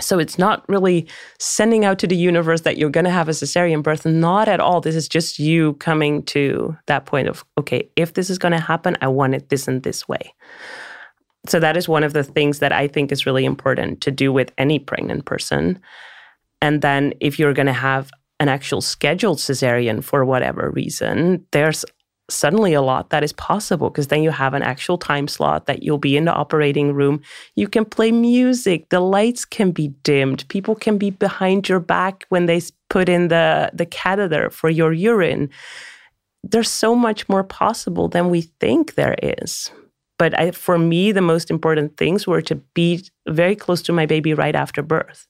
So 0.00 0.18
it's 0.18 0.38
not 0.38 0.64
really 0.68 1.06
sending 1.38 1.84
out 1.84 1.98
to 1.98 2.06
the 2.06 2.16
universe 2.16 2.60
that 2.62 2.78
you're 2.78 2.90
going 2.90 3.04
to 3.04 3.10
have 3.10 3.28
a 3.28 3.32
cesarean 3.32 3.82
birth. 3.82 4.06
Not 4.06 4.48
at 4.48 4.60
all. 4.60 4.80
This 4.80 4.94
is 4.94 5.08
just 5.08 5.38
you 5.38 5.74
coming 5.74 6.22
to 6.26 6.76
that 6.86 7.06
point 7.06 7.28
of, 7.28 7.44
okay, 7.58 7.88
if 7.96 8.14
this 8.14 8.30
is 8.30 8.38
going 8.38 8.52
to 8.52 8.60
happen, 8.60 8.96
I 9.02 9.08
want 9.08 9.34
it 9.34 9.48
this 9.48 9.66
and 9.68 9.82
this 9.82 10.06
way. 10.08 10.32
So 11.46 11.58
that 11.60 11.76
is 11.76 11.88
one 11.88 12.04
of 12.04 12.12
the 12.12 12.24
things 12.24 12.58
that 12.58 12.72
I 12.72 12.86
think 12.86 13.10
is 13.10 13.26
really 13.26 13.44
important 13.44 14.00
to 14.02 14.10
do 14.10 14.32
with 14.32 14.52
any 14.58 14.78
pregnant 14.78 15.24
person. 15.24 15.80
And 16.60 16.82
then 16.82 17.14
if 17.20 17.38
you're 17.38 17.54
going 17.54 17.66
to 17.66 17.72
have 17.72 18.10
an 18.38 18.48
actual 18.48 18.80
scheduled 18.80 19.38
cesarean 19.38 20.04
for 20.04 20.24
whatever 20.24 20.70
reason, 20.70 21.44
there's 21.52 21.84
suddenly 22.30 22.72
a 22.72 22.82
lot 22.82 23.10
that 23.10 23.24
is 23.24 23.32
possible 23.32 23.90
because 23.90 24.06
then 24.06 24.22
you 24.22 24.30
have 24.30 24.54
an 24.54 24.62
actual 24.62 24.96
time 24.96 25.26
slot 25.26 25.66
that 25.66 25.82
you'll 25.82 25.98
be 25.98 26.16
in 26.16 26.24
the 26.24 26.32
operating 26.32 26.92
room. 26.92 27.20
You 27.56 27.68
can 27.68 27.84
play 27.84 28.12
music, 28.12 28.88
the 28.90 29.00
lights 29.00 29.44
can 29.44 29.72
be 29.72 29.88
dimmed, 30.02 30.46
people 30.48 30.74
can 30.74 30.96
be 30.96 31.10
behind 31.10 31.68
your 31.68 31.80
back 31.80 32.24
when 32.28 32.46
they 32.46 32.60
put 32.88 33.08
in 33.08 33.28
the, 33.28 33.70
the 33.74 33.86
catheter 33.86 34.50
for 34.50 34.70
your 34.70 34.92
urine. 34.92 35.50
There's 36.42 36.70
so 36.70 36.94
much 36.94 37.28
more 37.28 37.44
possible 37.44 38.08
than 38.08 38.30
we 38.30 38.42
think 38.60 38.94
there 38.94 39.16
is. 39.22 39.70
But 40.20 40.32
I, 40.42 40.50
for 40.50 40.76
me, 40.78 41.12
the 41.12 41.28
most 41.32 41.50
important 41.50 41.96
things 41.96 42.26
were 42.26 42.42
to 42.42 42.56
be 42.74 42.88
very 43.40 43.56
close 43.56 43.80
to 43.82 43.92
my 43.92 44.06
baby 44.06 44.34
right 44.34 44.56
after 44.64 44.82
birth. 44.82 45.20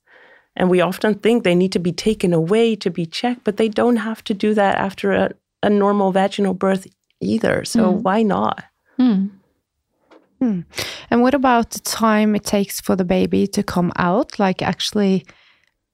And 0.56 0.68
we 0.68 0.80
often 0.82 1.14
think 1.14 1.37
they 1.44 1.54
need 1.54 1.73
to 1.73 1.78
be 1.78 1.92
taken 1.92 2.32
away 2.32 2.76
to 2.76 2.90
be 2.90 3.06
checked, 3.06 3.42
but 3.44 3.56
they 3.56 3.68
don't 3.68 4.00
have 4.09 4.20
to 4.25 4.35
do 4.35 4.54
that 4.54 4.75
after 4.87 5.12
a, 5.12 5.30
a 5.62 5.70
normal 5.70 6.11
vaginal 6.12 6.54
birth 6.54 6.85
either. 7.20 7.64
So 7.64 7.80
why 8.06 8.23
not? 8.25 8.64
Mm. 8.99 10.64
And 11.11 11.23
what 11.23 11.35
about 11.35 11.70
the 11.70 11.80
time 11.80 12.35
it 12.35 12.44
takes 12.44 12.80
for 12.80 12.97
the 12.97 13.04
baby 13.04 13.47
to 13.47 13.62
come 13.62 13.92
out, 13.97 14.38
like 14.38 14.61
actually 14.73 15.25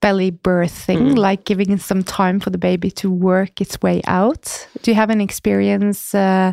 belly 0.00 0.30
birthing, 0.30 1.12
Mm. 1.12 1.18
like 1.18 1.44
giving 1.44 1.70
it 1.72 1.80
some 1.80 2.02
time 2.02 2.40
for 2.40 2.50
the 2.50 2.58
baby 2.68 2.90
to 2.92 3.10
work 3.10 3.60
its 3.60 3.76
way 3.82 4.00
out? 4.06 4.68
Do 4.82 4.90
you 4.90 4.94
have 4.94 5.10
an 5.10 5.20
experience 5.20 6.14
uh, 6.14 6.52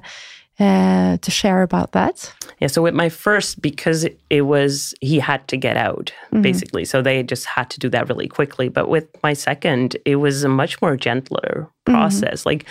uh, 0.60 1.18
to 1.18 1.32
share 1.32 1.62
about 1.62 1.94
that? 1.94 2.34
Yeah. 2.60 2.68
So 2.68 2.82
with 2.82 2.94
my 2.94 3.10
first, 3.10 3.62
because 3.62 4.04
it, 4.04 4.20
it 4.30 4.42
was, 4.42 4.94
he 5.02 5.20
had 5.20 5.48
to 5.48 5.58
get 5.58 5.78
out 5.78 6.14
mm-hmm. 6.28 6.42
basically. 6.42 6.86
So 6.86 7.02
they 7.02 7.24
just 7.24 7.46
had 7.46 7.70
to 7.72 7.80
do 7.80 7.90
that 7.90 8.08
really 8.10 8.28
quickly. 8.28 8.70
But 8.70 8.90
with 8.90 9.08
my 9.24 9.34
second, 9.34 9.98
it 10.06 10.18
was 10.18 10.44
a 10.44 10.50
much 10.50 10.82
more 10.82 10.96
gentler 10.96 11.68
mm-hmm. 11.68 11.94
process. 11.94 12.46
Like 12.46 12.66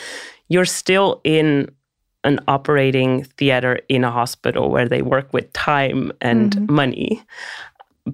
you're 0.48 0.64
still 0.64 1.20
in 1.24 1.70
an 2.24 2.38
operating 2.46 3.24
theater 3.24 3.80
in 3.88 4.04
a 4.04 4.10
hospital 4.10 4.70
where 4.70 4.88
they 4.88 5.02
work 5.02 5.32
with 5.32 5.52
time 5.52 6.12
and 6.20 6.52
mm-hmm. 6.52 6.74
money. 6.74 7.22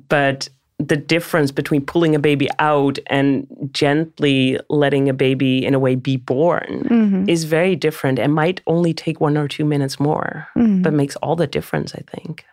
But 0.09 0.49
the 0.79 0.97
difference 0.97 1.51
between 1.51 1.85
pulling 1.85 2.15
a 2.15 2.19
baby 2.19 2.49
out 2.61 2.99
and 3.07 3.47
gently 3.73 4.59
letting 4.71 5.09
a 5.09 5.13
baby, 5.13 5.65
in 5.67 5.75
a 5.75 5.79
way, 5.79 5.97
be 5.97 6.17
born 6.17 7.27
is 7.29 7.45
very 7.45 7.75
different 7.75 8.19
and 8.19 8.33
might 8.33 8.61
only 8.67 8.95
take 8.95 9.21
one 9.21 9.37
or 9.37 9.49
two 9.49 9.65
minutes 9.65 9.99
more, 9.99 10.47
but 10.55 10.93
makes 10.93 11.17
all 11.17 11.35
the 11.37 11.47
difference, 11.47 11.95
I 11.95 12.03
think. 12.13 12.45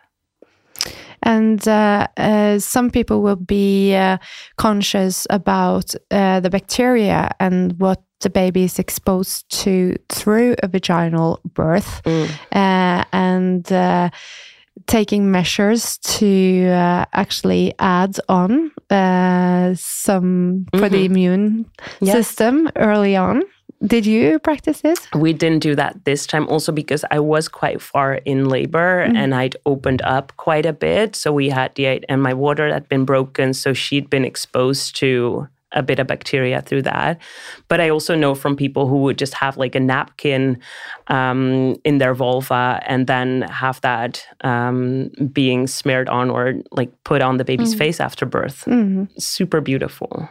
And 1.22 1.66
uh, 1.66 2.06
uh, 2.16 2.58
some 2.58 2.90
people 2.90 3.22
will 3.22 3.36
be 3.36 3.94
uh, 3.94 4.18
conscious 4.56 5.26
about 5.30 5.94
uh, 6.10 6.40
the 6.40 6.50
bacteria 6.50 7.30
and 7.40 7.78
what 7.80 8.02
the 8.20 8.30
baby 8.30 8.64
is 8.64 8.78
exposed 8.78 9.48
to 9.62 9.96
through 10.08 10.56
a 10.62 10.68
vaginal 10.68 11.40
birth, 11.54 12.02
uh, 12.06 13.04
and 13.12 13.72
uh, 13.72 14.10
taking 14.86 15.30
measures 15.30 15.98
to 15.98 16.68
uh, 16.68 17.04
actually 17.12 17.74
add 17.78 18.18
on 18.28 18.70
uh, 18.90 19.74
some 19.76 20.66
for 20.78 20.88
the 20.88 21.04
immune 21.04 21.66
Yes. 22.00 22.14
system 22.14 22.70
early 22.76 23.16
on. 23.16 23.42
Did 23.84 24.06
you 24.06 24.38
practice 24.38 24.80
this? 24.80 25.06
We 25.14 25.34
didn't 25.34 25.58
do 25.60 25.74
that 25.74 26.04
this 26.04 26.26
time 26.26 26.48
also 26.48 26.72
because 26.72 27.04
I 27.10 27.18
was 27.18 27.46
quite 27.46 27.82
far 27.82 28.14
in 28.24 28.48
labor 28.48 29.00
and 29.00 29.34
I'd 29.34 29.56
opened 29.66 30.00
up 30.02 30.32
quite 30.38 30.64
a 30.64 30.72
bit. 30.72 31.14
So 31.14 31.30
we 31.30 31.50
had 31.50 31.74
the 31.74 31.86
and 32.08 32.22
my 32.22 32.32
water 32.32 32.72
had 32.72 32.88
been 32.88 33.04
broken. 33.04 33.52
So 33.52 33.74
she'd 33.74 34.08
been 34.08 34.24
exposed 34.24 34.96
to 34.96 35.46
a 35.72 35.82
bit 35.82 35.98
of 35.98 36.06
bacteria 36.06 36.62
through 36.62 36.82
that. 36.82 37.20
But 37.68 37.80
I 37.80 37.88
also 37.90 38.14
know 38.14 38.34
from 38.34 38.56
people 38.56 38.86
who 38.86 38.98
would 39.02 39.18
just 39.18 39.34
have 39.34 39.56
like 39.56 39.74
a 39.74 39.80
napkin 39.80 40.58
um, 41.08 41.74
in 41.84 41.98
their 41.98 42.14
vulva 42.14 42.80
and 42.86 43.06
then 43.06 43.42
have 43.42 43.80
that 43.80 44.24
um, 44.42 45.10
being 45.32 45.66
smeared 45.66 46.08
on 46.08 46.30
or 46.30 46.54
like 46.70 46.90
put 47.04 47.20
on 47.22 47.36
the 47.36 47.44
baby's 47.44 47.74
face 47.74 48.00
after 48.00 48.24
birth. 48.26 48.64
Super 49.18 49.60
beautiful. 49.60 50.28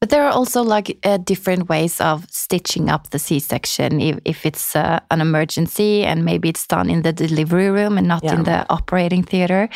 But 0.00 0.10
there 0.10 0.24
are 0.26 0.30
also 0.32 0.62
like 0.62 0.98
uh, 1.04 1.16
different 1.16 1.70
ways 1.70 2.00
of 2.02 2.26
stitching 2.30 2.90
up 2.90 3.08
the 3.10 3.18
C-section 3.18 3.98
if, 4.00 4.18
if 4.26 4.44
it's 4.44 4.76
uh, 4.76 5.00
an 5.10 5.22
emergency 5.22 6.04
and 6.04 6.22
maybe 6.22 6.50
it's 6.50 6.66
done 6.66 6.90
in 6.90 7.00
the 7.00 7.14
delivery 7.14 7.70
room 7.70 7.96
and 7.96 8.06
not 8.06 8.22
Yeah. 8.22 8.34
in 8.34 8.42
the 8.44 8.66
operating 8.68 9.22
theater. 9.22 9.70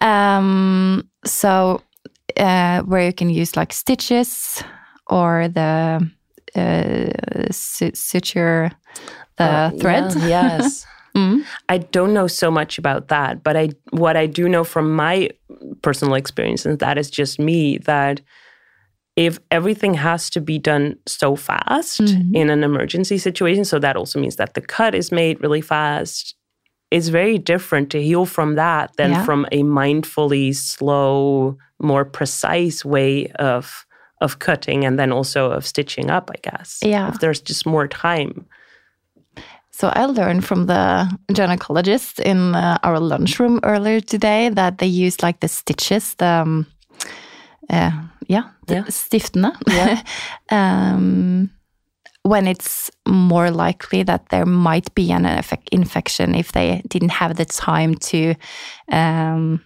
Um, 0.00 1.06
so 1.26 1.82
uh, 2.36 2.82
where 2.82 3.04
you 3.06 3.12
can 3.12 3.30
use 3.30 3.56
like 3.56 3.72
stitches 3.72 4.62
or 5.06 5.48
the 5.48 6.00
uh, 6.54 7.52
suture 7.52 8.70
the 9.36 9.44
Uh, 9.44 9.70
thread. 9.80 10.14
yeah, 10.16 10.58
yes. 10.58 10.86
Mm. 11.16 11.44
I 11.68 11.78
don't 11.78 12.12
know 12.12 12.26
so 12.28 12.50
much 12.50 12.78
about 12.78 13.08
that, 13.08 13.42
but 13.42 13.56
I 13.56 13.70
what 13.90 14.16
I 14.16 14.26
do 14.26 14.48
know 14.48 14.64
from 14.64 14.94
my 14.94 15.30
personal 15.82 16.14
experience, 16.14 16.66
and 16.66 16.78
that 16.78 16.98
is 16.98 17.10
just 17.10 17.38
me, 17.38 17.78
that 17.78 18.20
if 19.16 19.38
everything 19.50 19.94
has 19.94 20.30
to 20.30 20.40
be 20.40 20.58
done 20.58 20.96
so 21.06 21.34
fast 21.36 22.00
in 22.34 22.50
an 22.50 22.62
emergency 22.62 23.18
situation, 23.18 23.64
so 23.64 23.78
that 23.80 23.96
also 23.96 24.20
means 24.20 24.36
that 24.36 24.54
the 24.54 24.60
cut 24.60 24.94
is 24.94 25.10
made 25.10 25.40
really 25.42 25.60
fast. 25.62 26.34
It's 26.90 27.08
very 27.08 27.38
different 27.38 27.90
to 27.90 27.98
heal 28.02 28.26
from 28.26 28.54
that 28.56 28.90
than 28.96 29.10
Yeah. 29.10 29.24
from 29.24 29.46
a 29.52 29.62
mindfully 29.62 30.54
slow, 30.54 31.56
more 31.80 32.04
precise 32.04 32.84
way 32.84 33.26
of 33.38 33.84
of 34.20 34.38
cutting 34.40 34.84
and 34.84 34.98
then 34.98 35.12
also 35.12 35.52
of 35.52 35.64
stitching 35.64 36.10
up, 36.10 36.28
I 36.30 36.50
guess. 36.50 36.80
Yeah. 36.82 37.08
If 37.08 37.20
there's 37.20 37.40
just 37.40 37.64
more 37.66 37.86
time. 37.86 38.46
So 39.70 39.92
I 39.94 40.06
learned 40.06 40.44
from 40.44 40.66
the 40.66 41.08
gynecologist 41.32 42.18
in 42.18 42.54
uh, 42.56 42.78
our 42.82 42.98
lunchroom 42.98 43.60
earlier 43.62 44.00
today 44.00 44.48
that 44.48 44.78
they 44.78 44.88
use 44.88 45.22
like 45.22 45.38
the 45.38 45.46
stitches, 45.46 46.14
the 46.14 46.26
um, 46.26 46.66
uh, 47.70 47.92
yeah, 48.26 48.42
the 48.66 48.74
Yeah. 48.74 48.84
stiftene. 48.88 49.52
Yeah. 49.68 50.02
um, 50.50 51.50
when 52.24 52.48
it's 52.48 52.90
more 53.06 53.50
likely 53.52 54.02
that 54.02 54.28
there 54.30 54.46
might 54.46 54.92
be 54.94 55.12
an 55.12 55.24
effect 55.26 55.68
infection 55.70 56.34
if 56.34 56.50
they 56.50 56.82
didn't 56.88 57.12
have 57.12 57.36
the 57.36 57.44
time 57.44 57.94
to, 57.94 58.34
um, 58.90 59.60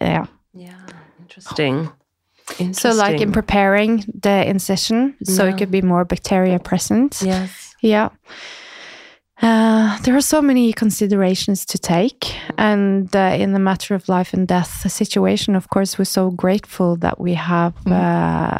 yeah. 0.00 0.26
Yeah. 0.54 0.86
Interesting. 1.36 1.90
So, 2.72 2.90
like 2.92 3.20
in 3.20 3.32
preparing 3.32 4.04
the 4.22 4.48
incision, 4.48 5.14
so 5.24 5.44
Yeah. 5.44 5.50
it 5.50 5.58
could 5.58 5.70
be 5.70 5.82
more 5.82 6.04
bacteria 6.04 6.58
present. 6.58 7.20
Yes. 7.22 7.74
Yeah. 7.82 8.08
Uh, 9.42 9.98
there 10.02 10.16
are 10.16 10.22
so 10.22 10.40
many 10.40 10.72
considerations 10.72 11.66
to 11.66 11.76
take, 11.78 12.34
and 12.56 13.14
uh, 13.14 13.36
in 13.38 13.52
the 13.52 13.58
matter 13.58 13.94
of 13.94 14.08
life 14.08 14.32
and 14.32 14.48
death 14.48 14.90
situation, 14.90 15.54
of 15.56 15.68
course, 15.68 15.98
we're 15.98 16.04
so 16.06 16.30
grateful 16.30 16.96
that 16.96 17.18
we 17.20 17.34
have 17.34 17.74
uh, 17.86 18.56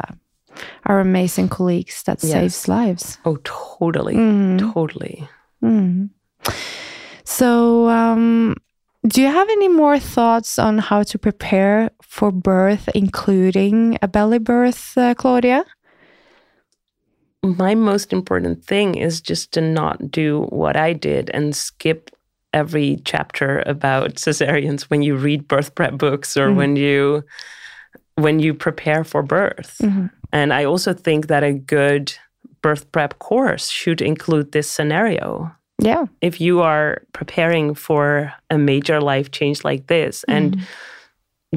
our 0.84 1.00
amazing 1.00 1.48
colleagues 1.48 2.02
that 2.02 2.22
Yes. 2.22 2.32
saves 2.32 2.68
lives. 2.68 3.18
Oh, 3.24 3.38
totally. 3.44 4.16
Mm. 4.16 4.58
Totally. 4.74 5.26
Mm. 5.62 6.10
So, 7.24 7.88
um, 7.88 8.54
do 9.06 9.22
you 9.22 9.28
have 9.28 9.48
any 9.48 9.68
more 9.68 9.98
thoughts 9.98 10.58
on 10.58 10.78
how 10.78 11.02
to 11.04 11.18
prepare 11.18 11.90
for 12.02 12.30
birth, 12.32 12.88
including 12.94 13.98
a 14.02 14.08
belly 14.08 14.38
birth, 14.38 14.96
uh, 14.98 15.14
Claudia? 15.14 15.64
my 17.42 17.74
most 17.76 18.12
important 18.12 18.64
thing 18.64 18.96
is 18.96 19.20
just 19.20 19.52
to 19.52 19.60
not 19.60 20.10
do 20.10 20.42
what 20.48 20.76
I 20.76 20.92
did 20.92 21.30
and 21.32 21.54
skip 21.54 22.10
every 22.52 22.98
chapter 23.04 23.62
about 23.66 24.14
cesareans 24.24 24.82
when 24.84 25.02
you 25.02 25.16
read 25.16 25.46
birth 25.46 25.74
prep 25.74 25.96
books 25.96 26.36
or 26.36 26.48
Mhm. 26.50 26.56
when 26.56 26.76
you 26.76 27.22
when 28.16 28.40
you 28.40 28.54
prepare 28.54 29.04
for 29.04 29.22
birth. 29.22 29.78
Mhm. 29.82 30.10
And 30.32 30.52
I 30.52 30.64
also 30.64 30.92
think 30.94 31.26
that 31.26 31.44
a 31.44 31.52
good 31.52 32.14
birth 32.62 32.90
prep 32.90 33.18
course 33.18 33.68
should 33.68 34.00
include 34.00 34.52
this 34.52 34.68
scenario. 34.70 35.52
Yeah. 35.78 36.06
If 36.20 36.40
you 36.40 36.62
are 36.62 37.02
preparing 37.12 37.74
for 37.74 38.32
a 38.50 38.58
major 38.58 39.00
life 39.00 39.30
change 39.30 39.64
like 39.64 39.86
this 39.88 40.24
and 40.24 40.58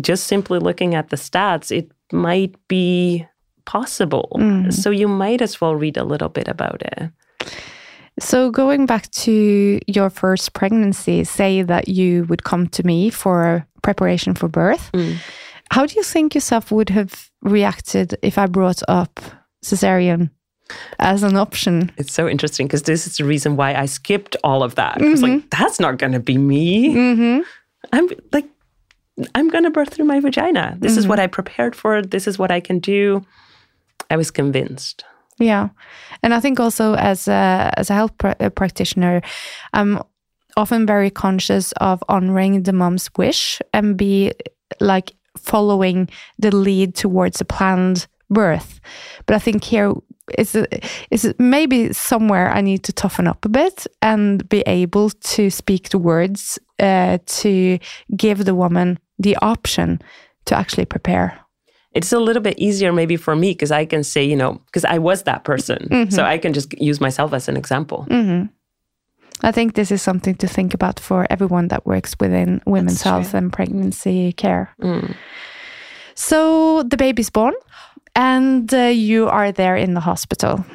just 0.02 0.28
simply 0.28 0.60
looking 0.60 0.94
at 0.96 1.10
the 1.10 1.16
stats, 1.16 1.72
it 1.72 1.92
might 2.12 2.56
be 2.68 3.26
possible. 3.66 4.30
Mhm. 4.36 4.74
So 4.74 4.90
you 4.90 5.08
might 5.08 5.42
as 5.42 5.62
well 5.62 5.76
read 5.76 5.98
a 5.98 6.04
little 6.04 6.30
bit 6.30 6.48
about 6.48 6.82
it. 6.82 7.12
So, 8.20 8.52
going 8.52 8.86
back 8.86 9.10
to 9.12 9.80
your 9.88 10.10
first 10.10 10.52
pregnancy, 10.54 11.24
say 11.24 11.62
that 11.62 11.88
you 11.88 12.26
would 12.28 12.44
come 12.44 12.68
to 12.68 12.86
me 12.86 13.10
for 13.10 13.66
preparation 13.82 14.36
for 14.36 14.50
birth. 14.50 14.92
Mm. 14.94 15.16
How 15.72 15.86
do 15.86 15.94
you 15.96 16.04
think 16.04 16.36
yourself 16.36 16.70
would 16.72 16.90
have 16.90 17.30
reacted 17.42 18.18
if 18.22 18.38
I 18.38 18.48
brought 18.48 18.82
up 18.90 19.22
cesarean 19.64 20.30
as 21.00 21.24
an 21.24 21.36
option? 21.36 21.92
It's 21.98 22.14
so 22.14 22.28
interesting 22.28 22.68
because 22.68 22.84
this 22.84 23.08
is 23.08 23.18
the 23.18 23.26
reason 23.26 23.56
why 23.56 23.74
I 23.74 23.86
skipped 23.86 24.36
all 24.44 24.64
of 24.64 24.76
that. 24.76 25.02
I 25.02 25.06
was 25.06 25.22
like, 25.22 25.50
that's 25.50 25.80
not 25.80 25.98
going 25.98 26.14
to 26.14 26.20
be 26.20 26.38
me. 26.38 26.94
Mm-hmm. 26.94 27.42
I'm 27.94 28.10
like, 28.32 28.46
I'm 29.36 29.50
going 29.50 29.64
to 29.64 29.72
birth 29.72 29.94
through 29.94 30.06
my 30.06 30.20
vagina. 30.20 30.78
This 30.80 30.98
is 30.98 31.08
what 31.08 31.20
I 31.20 31.28
prepared 31.28 31.76
for. 31.76 32.02
This 32.02 32.28
is 32.28 32.40
what 32.40 32.52
I 32.52 32.60
can 32.60 32.80
do. 32.80 33.26
I 34.10 34.18
was 34.18 34.32
convinced. 34.32 35.04
Yeah, 35.40 35.70
and 36.22 36.34
I 36.34 36.42
think 36.42 36.60
also 36.60 36.96
as 36.96 37.28
a 37.28 37.72
as 37.78 37.90
a 37.90 37.94
health 37.94 38.18
pra- 38.18 38.36
uh, 38.40 38.50
practitioner, 38.50 39.22
I'm 39.72 40.02
often 40.58 40.86
very 40.86 41.10
conscious 41.10 41.72
of 41.74 42.04
honoring 42.10 42.64
the 42.64 42.74
mom's 42.74 43.10
wish 43.18 43.62
and 43.74 43.96
be 43.96 44.34
like 44.82 45.14
following 45.38 46.10
the 46.38 46.54
lead 46.54 46.96
towards 46.96 47.40
a 47.40 47.46
planned 47.46 48.08
birth. 48.30 48.82
But 49.26 49.36
I 49.36 49.40
think 49.40 49.64
here 49.64 49.94
is 50.38 50.56
is 51.12 51.34
maybe 51.38 51.94
somewhere 51.94 52.52
I 52.52 52.62
need 52.62 52.84
to 52.84 52.94
toughen 52.94 53.28
up 53.28 53.46
a 53.46 53.50
bit 53.50 53.88
and 54.02 54.48
be 54.50 54.62
able 54.62 55.10
to 55.10 55.50
speak 55.50 55.90
the 55.90 55.98
words 55.98 56.60
uh, 56.80 57.18
to 57.26 57.80
give 58.16 58.46
the 58.46 58.56
woman 58.56 59.00
the 59.18 59.36
option 59.42 60.02
to 60.46 60.56
actually 60.56 60.86
prepare. 60.86 61.40
It's 61.92 62.14
a 62.14 62.20
little 62.20 62.42
bit 62.42 62.60
easier 62.60 62.94
maybe 62.94 63.18
for 63.18 63.36
me 63.36 63.52
because 63.52 63.72
I 63.72 63.86
can 63.86 64.04
say, 64.04 64.24
you 64.24 64.36
know, 64.36 64.62
because 64.66 64.86
I 64.86 65.00
was 65.00 65.24
that 65.24 65.44
person. 65.44 66.12
So 66.12 66.24
I 66.24 66.38
can 66.38 66.54
just 66.54 66.80
use 66.80 67.02
myself 67.02 67.34
as 67.34 67.50
an 67.50 67.58
example. 67.58 68.04
hmm 68.04 68.44
I 69.42 69.52
think 69.52 69.74
this 69.74 69.92
is 69.92 70.02
something 70.02 70.36
to 70.36 70.48
think 70.48 70.74
about 70.74 71.00
for 71.00 71.26
everyone 71.30 71.70
that 71.70 71.86
works 71.86 72.14
within 72.20 72.62
women's 72.66 73.02
health 73.02 73.34
and 73.34 73.54
pregnancy 73.54 74.34
care. 74.34 74.76
Mm. 74.82 75.16
So 76.14 76.84
the 76.84 76.98
baby's 76.98 77.30
born, 77.30 77.54
and 78.20 78.74
uh, 78.74 78.92
you 78.92 79.30
are 79.30 79.50
there 79.54 79.78
in 79.78 79.94
the 79.94 80.02
hospital. 80.02 80.66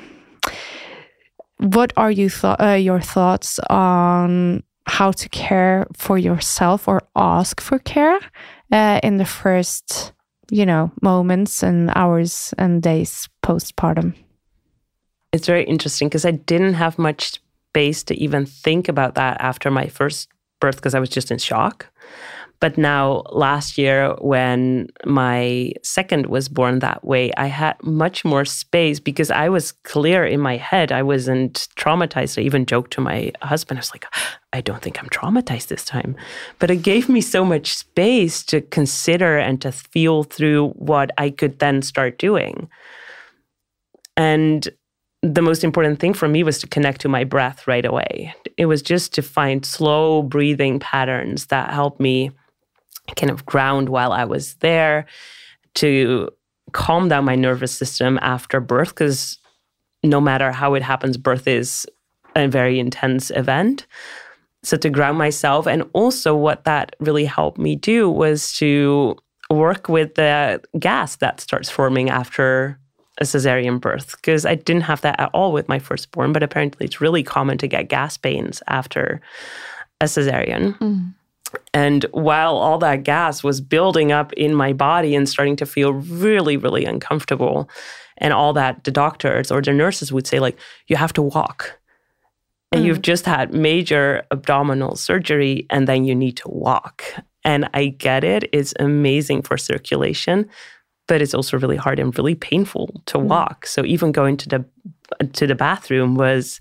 What 1.59 1.93
are 1.95 2.11
you 2.11 2.31
th- 2.31 2.57
uh, 2.59 2.79
your 2.81 3.03
thoughts 3.03 3.61
on 3.69 4.63
how 4.87 5.13
to 5.13 5.29
care 5.29 5.87
for 5.95 6.17
yourself 6.17 6.89
or 6.89 7.03
ask 7.15 7.61
for 7.61 7.79
care 7.81 8.19
uh, 8.73 8.99
in 9.03 9.19
the 9.19 9.27
first, 9.27 10.13
you 10.51 10.65
know, 10.65 10.91
moments 11.03 11.63
and 11.63 11.91
hours 11.95 12.55
and 12.57 12.83
days 12.83 13.29
postpartum? 13.43 14.15
It's 15.31 15.47
very 15.47 15.65
interesting 15.65 16.09
because 16.09 16.25
I 16.25 16.31
didn't 16.31 16.75
have 16.75 16.99
much 16.99 17.41
space 17.69 18.03
to 18.05 18.15
even 18.15 18.47
think 18.47 18.89
about 18.89 19.17
that 19.17 19.39
after 19.41 19.71
my 19.71 19.89
first 19.89 20.29
birth 20.61 20.77
because 20.77 20.95
I 20.95 21.01
was 21.01 21.11
just 21.11 21.31
in 21.31 21.39
shock. 21.39 21.91
But 22.65 22.79
now, 22.79 23.25
last 23.31 23.77
year, 23.77 24.15
when 24.23 24.89
my 25.05 25.75
second 25.83 26.29
was 26.29 26.49
born 26.49 26.79
that 26.79 27.05
way, 27.05 27.31
I 27.37 27.49
had 27.49 27.77
much 27.83 28.25
more 28.25 28.47
space 28.47 28.99
because 28.99 29.31
I 29.31 29.51
was 29.51 29.73
clear 29.73 30.25
in 30.25 30.41
my 30.41 30.57
head. 30.57 30.91
I 30.91 31.03
wasn't 31.03 31.69
traumatized. 31.77 32.39
I 32.39 32.41
even 32.41 32.65
joked 32.65 32.91
to 32.95 33.03
my 33.03 33.33
husband, 33.43 33.77
I 33.77 33.81
was 33.81 33.91
like, 33.91 34.07
I 34.55 34.63
don't 34.63 34.81
think 34.81 34.99
I'm 34.99 35.11
traumatized 35.11 35.67
this 35.67 35.85
time. 35.85 36.17
But 36.59 36.71
it 36.71 36.77
gave 36.77 37.07
me 37.11 37.21
so 37.21 37.45
much 37.45 37.75
space 37.75 38.43
to 38.45 38.63
consider 38.63 39.37
and 39.37 39.61
to 39.61 39.71
feel 39.71 40.23
through 40.23 40.71
what 40.71 41.11
I 41.19 41.29
could 41.29 41.59
then 41.59 41.83
start 41.83 42.19
doing. 42.19 42.71
And 44.17 44.67
the 45.21 45.43
most 45.43 45.65
important 45.65 46.01
thing 46.01 46.15
for 46.15 46.29
me 46.29 46.43
was 46.43 46.61
to 46.61 46.67
connect 46.67 47.03
to 47.03 47.11
my 47.11 47.25
breath 47.25 47.67
right 47.67 47.85
away. 47.85 48.35
It 48.57 48.65
was 48.65 48.81
just 48.81 49.13
to 49.17 49.21
find 49.21 49.67
slow 49.67 50.23
breathing 50.23 50.81
patterns 50.81 51.49
that 51.49 51.71
helped 51.71 52.01
me 52.01 52.31
kind 53.17 53.31
of 53.31 53.47
ground 53.47 53.89
while 53.89 54.13
I 54.13 54.25
was 54.25 54.55
there, 54.57 55.07
to 55.75 56.31
calm 56.73 57.09
down 57.09 57.25
my 57.25 57.35
nervous 57.35 57.73
system 57.73 58.19
after 58.23 58.61
birth, 58.61 58.89
because 58.89 59.39
no 60.03 60.21
matter 60.21 60.53
how 60.53 60.75
it 60.75 60.83
happens, 60.83 61.17
birth 61.17 61.47
is 61.47 61.87
a 62.37 62.49
very 62.49 62.79
intense 62.79 63.31
event. 63.31 63.87
So 64.63 64.77
to 64.79 64.91
ground 64.91 65.19
myself, 65.19 65.67
and 65.67 65.85
also 65.93 66.35
what 66.35 66.65
that 66.65 66.97
really 66.99 67.27
helped 67.27 67.59
me 67.59 67.77
do 67.77 68.11
was 68.11 68.53
to 68.55 69.17
work 69.51 69.89
with 69.89 70.15
the 70.15 70.61
gas 70.79 71.17
that 71.17 71.41
starts 71.41 71.69
forming 71.69 72.09
after 72.09 72.79
a 73.21 73.25
cesarean 73.25 73.81
birth 73.81 74.17
because 74.17 74.45
I 74.45 74.55
didn't 74.55 74.83
have 74.83 75.03
that 75.03 75.21
at 75.21 75.31
all 75.33 75.53
with 75.53 75.69
my 75.69 75.79
firstborn, 75.79 76.33
but 76.33 76.43
apparently 76.43 76.87
it's 76.87 77.01
really 77.01 77.23
common 77.23 77.59
to 77.59 77.69
get 77.69 77.89
gas 77.89 78.17
pains 78.17 78.63
after 78.67 79.21
a 80.01 80.07
cesarean. 80.07 80.77
Mm. 80.79 81.15
And 81.73 82.05
while 82.13 82.57
all 82.57 82.79
that 82.79 83.05
gas 83.05 83.43
was 83.43 83.61
building 83.61 84.13
up 84.13 84.33
in 84.35 84.55
my 84.55 84.73
body 84.73 85.15
and 85.15 85.29
starting 85.29 85.57
to 85.57 85.67
feel 85.67 85.93
really, 85.93 86.57
really 86.57 86.85
uncomfortable, 86.85 87.69
and 88.19 88.33
all 88.33 88.53
that 88.53 88.85
the 88.85 88.91
doctors 88.91 89.51
or 89.51 89.61
the 89.61 89.73
nurses 89.73 90.13
would 90.13 90.27
say, 90.27 90.39
like, 90.39 90.59
you 90.87 90.97
have 90.97 91.13
to 91.15 91.23
walk. 91.23 91.79
And 92.73 92.85
you've 92.85 93.03
just 93.03 93.25
had 93.25 93.55
major 93.55 94.25
abdominal 94.33 94.97
surgery, 94.97 95.65
and 95.71 95.87
then 95.87 96.05
you 96.05 96.15
need 96.15 96.37
to 96.39 96.49
walk. 96.49 97.05
And 97.45 97.69
I 97.73 97.87
get 97.87 98.25
it, 98.25 98.49
it's 98.53 98.75
amazing 98.81 99.43
for 99.43 99.57
circulation, 99.57 100.49
but 101.07 101.23
it's 101.23 101.35
also 101.35 101.59
really 101.59 101.77
hard 101.77 102.01
and 102.01 102.17
really 102.19 102.35
painful 102.35 103.01
to 103.07 103.19
walk. 103.19 103.67
So 103.67 103.85
even 103.85 104.11
going 104.11 104.37
to 104.39 104.49
the 104.49 104.65
to 105.35 105.47
the 105.47 105.55
bathroom 105.55 106.17
was 106.17 106.61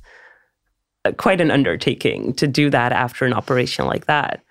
uh, 1.05 1.13
quite 1.13 1.41
an 1.41 1.49
undertaking 1.49 2.33
to 2.33 2.47
do 2.47 2.69
that 2.69 2.91
after 2.91 3.25
an 3.25 3.33
operation 3.33 3.85
like 3.85 4.05
that. 4.05 4.43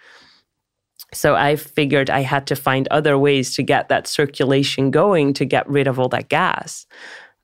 So 1.12 1.35
I 1.35 1.57
figured 1.57 2.09
I 2.09 2.20
had 2.20 2.46
to 2.46 2.57
find 2.57 2.88
other 2.88 3.18
ways 3.18 3.55
to 3.57 3.62
get 3.62 3.88
that 3.88 4.07
circulation 4.07 4.90
going 4.90 5.35
to 5.35 5.44
get 5.44 5.68
rid 5.68 5.87
of 5.87 5.98
all 5.98 6.09
that 6.09 6.29
gas. 6.29 6.87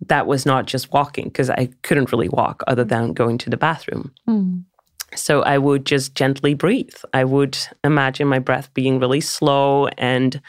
That 0.07 0.26
was 0.26 0.46
not 0.46 0.66
just 0.66 0.92
walking 0.92 1.24
because 1.24 1.50
I 1.50 1.70
couldn't 1.83 2.12
really 2.12 2.28
walk 2.28 2.62
other 2.66 2.85
than 2.85 3.12
going 3.12 3.37
to 3.38 3.50
the 3.50 3.57
bathroom. 3.57 4.12
Hmm. 4.26 4.61
So 5.14 5.42
I 5.42 5.57
would 5.57 5.87
just 5.87 6.14
gently 6.14 6.52
breathe. 6.54 6.94
I 7.14 7.24
would 7.24 7.59
imagine 7.83 8.28
my 8.28 8.38
breath 8.38 8.72
being 8.74 9.00
really 9.00 9.22
slow 9.22 9.88
and 9.96 10.40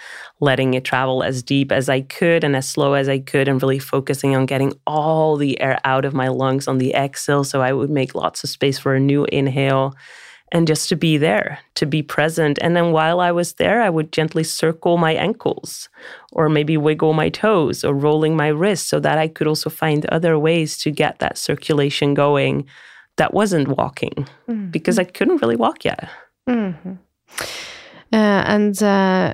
letting 0.41 0.73
it 0.73 0.83
travel 0.83 1.23
as 1.23 1.41
deep 1.41 1.71
as 1.71 1.87
I 1.87 2.01
could 2.01 2.43
and 2.43 2.55
as 2.55 2.67
slow 2.67 2.93
as 2.93 3.07
I 3.07 3.19
could, 3.19 3.47
and 3.47 3.61
really 3.61 3.79
focusing 3.79 4.35
on 4.35 4.45
getting 4.45 4.73
all 4.85 5.37
the 5.37 5.59
air 5.61 5.79
out 5.85 6.03
of 6.03 6.13
my 6.13 6.27
lungs 6.27 6.67
on 6.67 6.77
the 6.77 6.93
exhale. 6.93 7.45
So 7.45 7.61
I 7.61 7.71
would 7.71 7.89
make 7.89 8.15
lots 8.15 8.43
of 8.43 8.49
space 8.49 8.77
for 8.77 8.93
a 8.93 8.99
new 8.99 9.25
inhale 9.25 9.95
and 10.51 10.67
just 10.67 10.89
to 10.89 10.95
be 10.95 11.17
there, 11.17 11.59
to 11.75 11.85
be 11.85 12.01
present. 12.01 12.57
And 12.61 12.75
then 12.75 12.91
while 12.91 13.19
I 13.19 13.31
was 13.31 13.53
there, 13.53 13.81
I 13.81 13.89
would 13.89 14.11
gently 14.11 14.43
circle 14.43 14.97
my 14.97 15.13
ankles 15.13 15.89
or 16.31 16.49
maybe 16.49 16.77
wiggle 16.77 17.13
my 17.13 17.29
toes 17.29 17.83
or 17.83 17.93
rolling 17.93 18.35
my 18.35 18.47
wrists 18.47 18.87
so 18.87 18.99
that 18.99 19.17
I 19.17 19.27
could 19.27 19.47
also 19.47 19.69
find 19.69 20.05
other 20.07 20.37
ways 20.39 20.77
to 20.79 20.91
get 20.91 21.19
that 21.19 21.37
circulation 21.37 22.13
going 22.13 22.65
that 23.17 23.33
wasn't 23.33 23.67
walking 23.67 24.27
because 24.71 24.97
I 24.97 25.03
couldn't 25.03 25.41
really 25.41 25.57
walk 25.57 25.85
yet. 25.85 26.09
Uh, 28.11 28.41
and 28.47 28.81
uh, 28.81 29.33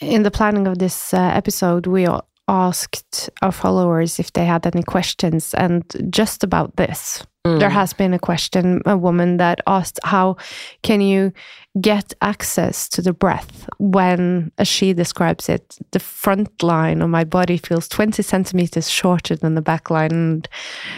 in 0.00 0.22
the 0.22 0.30
planning 0.30 0.66
of 0.66 0.78
this 0.78 1.14
uh, 1.14 1.18
episode, 1.18 1.86
we 1.86 2.06
asked 2.48 3.30
our 3.42 3.52
followers 3.52 4.18
if 4.18 4.32
they 4.32 4.44
had 4.44 4.66
any 4.66 4.82
questions, 4.82 5.54
and 5.54 5.84
just 6.10 6.42
about 6.42 6.76
this. 6.76 7.24
There 7.58 7.70
has 7.70 7.92
been 7.94 8.12
a 8.14 8.18
question, 8.18 8.82
a 8.86 8.96
woman 8.96 9.38
that 9.38 9.60
asked, 9.66 9.98
How 10.04 10.36
can 10.82 11.00
you 11.00 11.32
get 11.80 12.12
access 12.20 12.88
to 12.88 13.02
the 13.02 13.12
breath 13.12 13.68
when, 13.78 14.50
as 14.58 14.68
she 14.68 14.92
describes 14.92 15.48
it, 15.48 15.76
the 15.92 16.00
front 16.00 16.62
line 16.62 17.00
of 17.02 17.08
my 17.10 17.24
body 17.24 17.56
feels 17.56 17.88
20 17.88 18.22
centimeters 18.22 18.90
shorter 18.90 19.36
than 19.36 19.54
the 19.54 19.62
back 19.62 19.90
line 19.90 20.12
and 20.12 20.48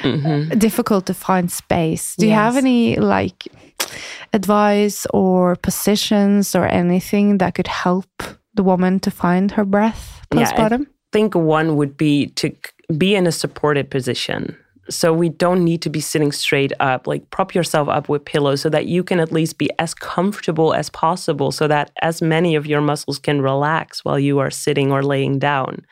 Mhm. 0.03 0.59
difficult 0.59 1.07
to 1.07 1.15
find 1.15 1.51
space? 1.53 2.15
Do 2.17 2.27
you 2.27 2.33
have 2.33 2.57
any 2.57 2.97
like 2.97 3.49
advice 4.33 5.07
or 5.13 5.57
positions 5.57 6.55
or 6.55 6.67
anything 6.67 7.39
that 7.39 7.55
could 7.55 7.67
help 7.67 8.09
the 8.55 8.63
woman 8.63 9.01
to 9.01 9.11
find 9.11 9.51
her 9.53 9.65
breath 9.65 10.23
Yeah, 10.33 10.41
I- 10.41 10.45
postpartum? 10.45 10.87
think 11.13 11.35
one 11.35 11.77
would 11.77 11.97
be 11.97 12.27
to 12.37 12.53
be 12.97 13.15
in 13.17 13.27
a 13.27 13.33
supported 13.33 13.91
position. 13.91 14.57
So 14.91 15.13
we 15.13 15.29
don't 15.29 15.65
need 15.65 15.83
to 15.83 15.91
be 15.91 16.01
sitting 16.01 16.33
straight 16.33 16.73
up, 16.81 17.07
like 17.07 17.31
prop 17.31 17.55
yourself 17.55 17.89
up 17.89 18.09
with 18.09 18.25
pillows 18.25 18.61
so 18.61 18.69
that 18.71 18.87
you 18.87 19.05
can 19.05 19.21
at 19.21 19.31
least 19.31 19.57
be 19.57 19.71
as 19.79 19.95
comfortable 19.95 20.75
as 20.75 20.91
possible 20.91 21.53
so 21.53 21.69
that 21.69 21.93
as 22.03 22.21
many 22.21 22.57
of 22.57 22.67
your 22.67 22.81
muscles 22.81 23.19
can 23.19 23.41
relax 23.41 24.05
while 24.05 24.19
you 24.19 24.41
are 24.41 24.51
sitting 24.51 24.91
or 24.91 25.03
laying 25.03 25.39
down. 25.39 25.87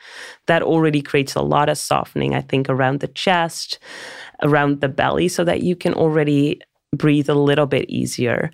That 0.47 0.61
already 0.61 1.01
creates 1.01 1.35
a 1.35 1.41
lot 1.41 1.69
of 1.69 1.77
softening, 1.77 2.35
I 2.35 2.41
think, 2.41 2.69
around 2.69 2.99
the 2.99 3.07
chest, 3.07 3.79
around 4.43 4.81
the 4.81 4.89
belly, 4.89 5.29
so 5.29 5.43
that 5.45 5.63
you 5.63 5.75
can 5.75 5.93
already 5.93 6.59
breathe 6.93 7.29
a 7.29 7.35
little 7.35 7.67
bit 7.67 7.89
easier. 7.89 8.51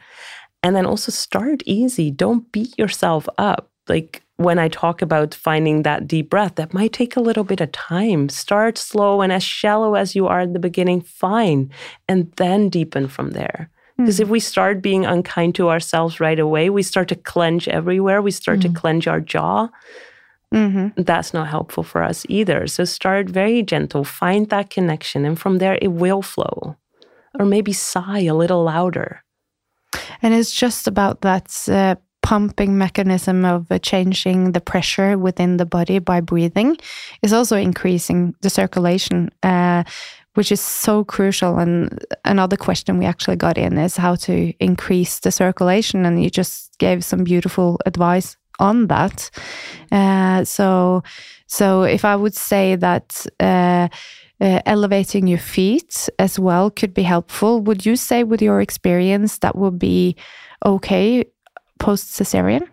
And 0.62 0.76
then 0.76 0.86
also 0.86 1.12
start 1.12 1.64
easy. 1.66 2.12
Don't 2.12 2.52
beat 2.52 2.78
yourself 2.78 3.28
up. 3.38 3.72
Like 3.88 4.24
when 4.38 4.60
I 4.60 4.68
talk 4.68 5.02
about 5.02 5.34
finding 5.34 5.84
that 5.84 6.08
deep 6.08 6.30
breath, 6.30 6.56
that 6.56 6.74
might 6.74 6.94
take 6.94 7.16
a 7.16 7.22
little 7.22 7.44
bit 7.44 7.62
of 7.62 7.72
time. 7.72 8.30
Start 8.30 8.78
slow 8.78 9.22
and 9.22 9.32
as 9.32 9.44
shallow 9.44 9.96
as 9.96 10.16
you 10.16 10.28
are 10.28 10.42
at 10.42 10.54
the 10.54 10.60
beginning, 10.60 11.02
fine. 11.02 11.72
And 12.08 12.32
then 12.38 12.70
deepen 12.70 13.08
from 13.08 13.32
there. 13.32 13.70
Because 13.98 14.20
if 14.20 14.28
we 14.28 14.42
start 14.42 14.82
being 14.82 15.06
unkind 15.06 15.56
to 15.56 15.70
ourselves 15.70 16.20
right 16.20 16.38
away, 16.38 16.70
we 16.70 16.84
start 16.84 17.08
to 17.10 17.16
clench 17.16 17.70
everywhere. 17.70 18.22
We 18.22 18.32
start 18.32 18.60
to 18.62 18.70
clench 18.70 19.08
our 19.08 19.22
jaw. 19.22 19.70
hmm 20.52 20.90
That's 20.98 21.34
not 21.34 21.48
helpful 21.48 21.84
for 21.84 22.04
us 22.04 22.26
either. 22.28 22.68
So 22.68 22.84
start 22.84 23.30
very 23.30 23.64
gentle, 23.64 24.04
find 24.04 24.50
that 24.50 24.70
connection, 24.70 25.26
and 25.26 25.40
from 25.40 25.60
there 25.60 25.80
it 25.82 25.94
will 25.94 26.22
flow. 26.22 26.76
Or 27.40 27.46
maybe 27.46 27.72
sigh 27.72 28.24
a 28.24 28.36
little 28.36 28.64
louder. 28.64 29.24
And 30.22 30.34
it's 30.34 30.52
just 30.52 30.88
about 30.88 31.22
that 31.22 31.48
uh, 31.70 31.96
pumping 32.26 32.76
mechanism 32.76 33.46
of 33.46 33.72
uh, 33.72 33.78
changing 33.78 34.54
the 34.54 34.60
pressure 34.60 35.16
within 35.16 35.58
the 35.58 35.66
body 35.66 36.00
by 36.00 36.20
breathing 36.20 36.76
is 37.22 37.32
also 37.32 37.56
increasing 37.56 38.34
the 38.42 38.50
circulation, 38.50 39.30
uh, 39.44 39.84
which 40.34 40.52
is 40.52 40.60
so 40.60 41.04
crucial. 41.04 41.60
And 41.60 42.04
another 42.26 42.58
question 42.58 42.98
we 42.98 43.06
actually 43.06 43.36
got 43.36 43.60
in 43.60 43.78
is 43.78 43.96
how 43.96 44.16
to 44.16 44.52
increase 44.60 45.20
the 45.20 45.32
circulation. 45.32 46.04
And 46.04 46.24
you 46.24 46.32
just 46.32 46.76
gave 46.80 47.06
some 47.06 47.24
beautiful 47.24 47.80
advice 47.86 48.38
on 48.58 48.88
that. 48.88 49.30
Uh, 49.92 50.44
so, 50.46 51.04
so 51.46 51.84
if 51.84 52.04
I 52.04 52.16
would 52.16 52.36
say 52.36 52.76
that. 52.76 53.26
Uh, 53.40 53.88
uh, 54.42 54.60
elevating 54.66 55.28
your 55.28 55.40
feet 55.40 56.10
as 56.20 56.38
well 56.38 56.70
could 56.70 56.94
be 56.94 57.04
helpful. 57.04 57.62
Would 57.62 57.86
you 57.86 57.96
say, 57.96 58.26
with 58.26 58.42
your 58.42 58.60
experience, 58.60 59.38
that 59.38 59.56
would 59.56 59.80
be 59.80 60.18
okay 60.66 61.24
post 61.80 62.12
cesarean? 62.20 62.68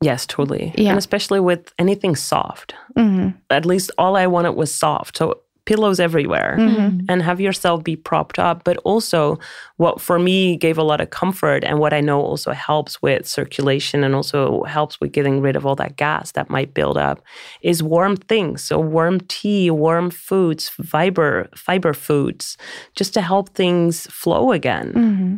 Yes, 0.00 0.26
totally. 0.26 0.72
Yeah. 0.76 0.90
And 0.90 0.98
especially 0.98 1.40
with 1.40 1.72
anything 1.78 2.16
soft. 2.16 2.74
hmm 2.96 3.30
At 3.50 3.66
least 3.66 3.90
all 3.98 4.16
I 4.16 4.26
wanted 4.26 4.52
was 4.52 4.72
soft. 4.74 5.16
So 5.18 5.40
pillows 5.64 6.00
everywhere. 6.00 6.56
hmm 6.56 6.88
and 7.10 7.22
have 7.22 7.40
yourself 7.40 7.82
be 7.84 7.96
propped 7.96 8.38
up. 8.38 8.64
But 8.64 8.76
also, 8.84 9.38
what 9.76 10.00
for 10.00 10.18
me 10.18 10.56
gave 10.56 10.78
a 10.78 10.82
lot 10.82 11.00
of 11.00 11.08
comfort, 11.10 11.64
and 11.64 11.78
what 11.78 11.92
I 11.92 12.00
know 12.00 12.20
also 12.20 12.52
helps 12.52 13.00
with 13.02 13.26
circulation 13.26 14.04
and 14.04 14.14
also 14.14 14.62
helps 14.64 15.00
with 15.00 15.12
getting 15.12 15.40
rid 15.42 15.56
of 15.56 15.64
all 15.66 15.76
that 15.76 15.96
gas 15.96 16.32
that 16.32 16.50
might 16.50 16.74
build 16.74 16.96
up, 16.96 17.20
is 17.62 17.82
warm 17.82 18.16
things. 18.16 18.62
So 18.62 18.78
warm 18.78 19.20
tea, 19.28 19.70
warm 19.70 20.10
foods, 20.10 20.68
fiber 20.68 21.48
fiber 21.56 21.94
foods, 21.94 22.56
just 22.94 23.14
to 23.14 23.20
help 23.20 23.48
things 23.54 24.06
flow 24.06 24.52
again. 24.52 24.92
hmm 24.92 25.36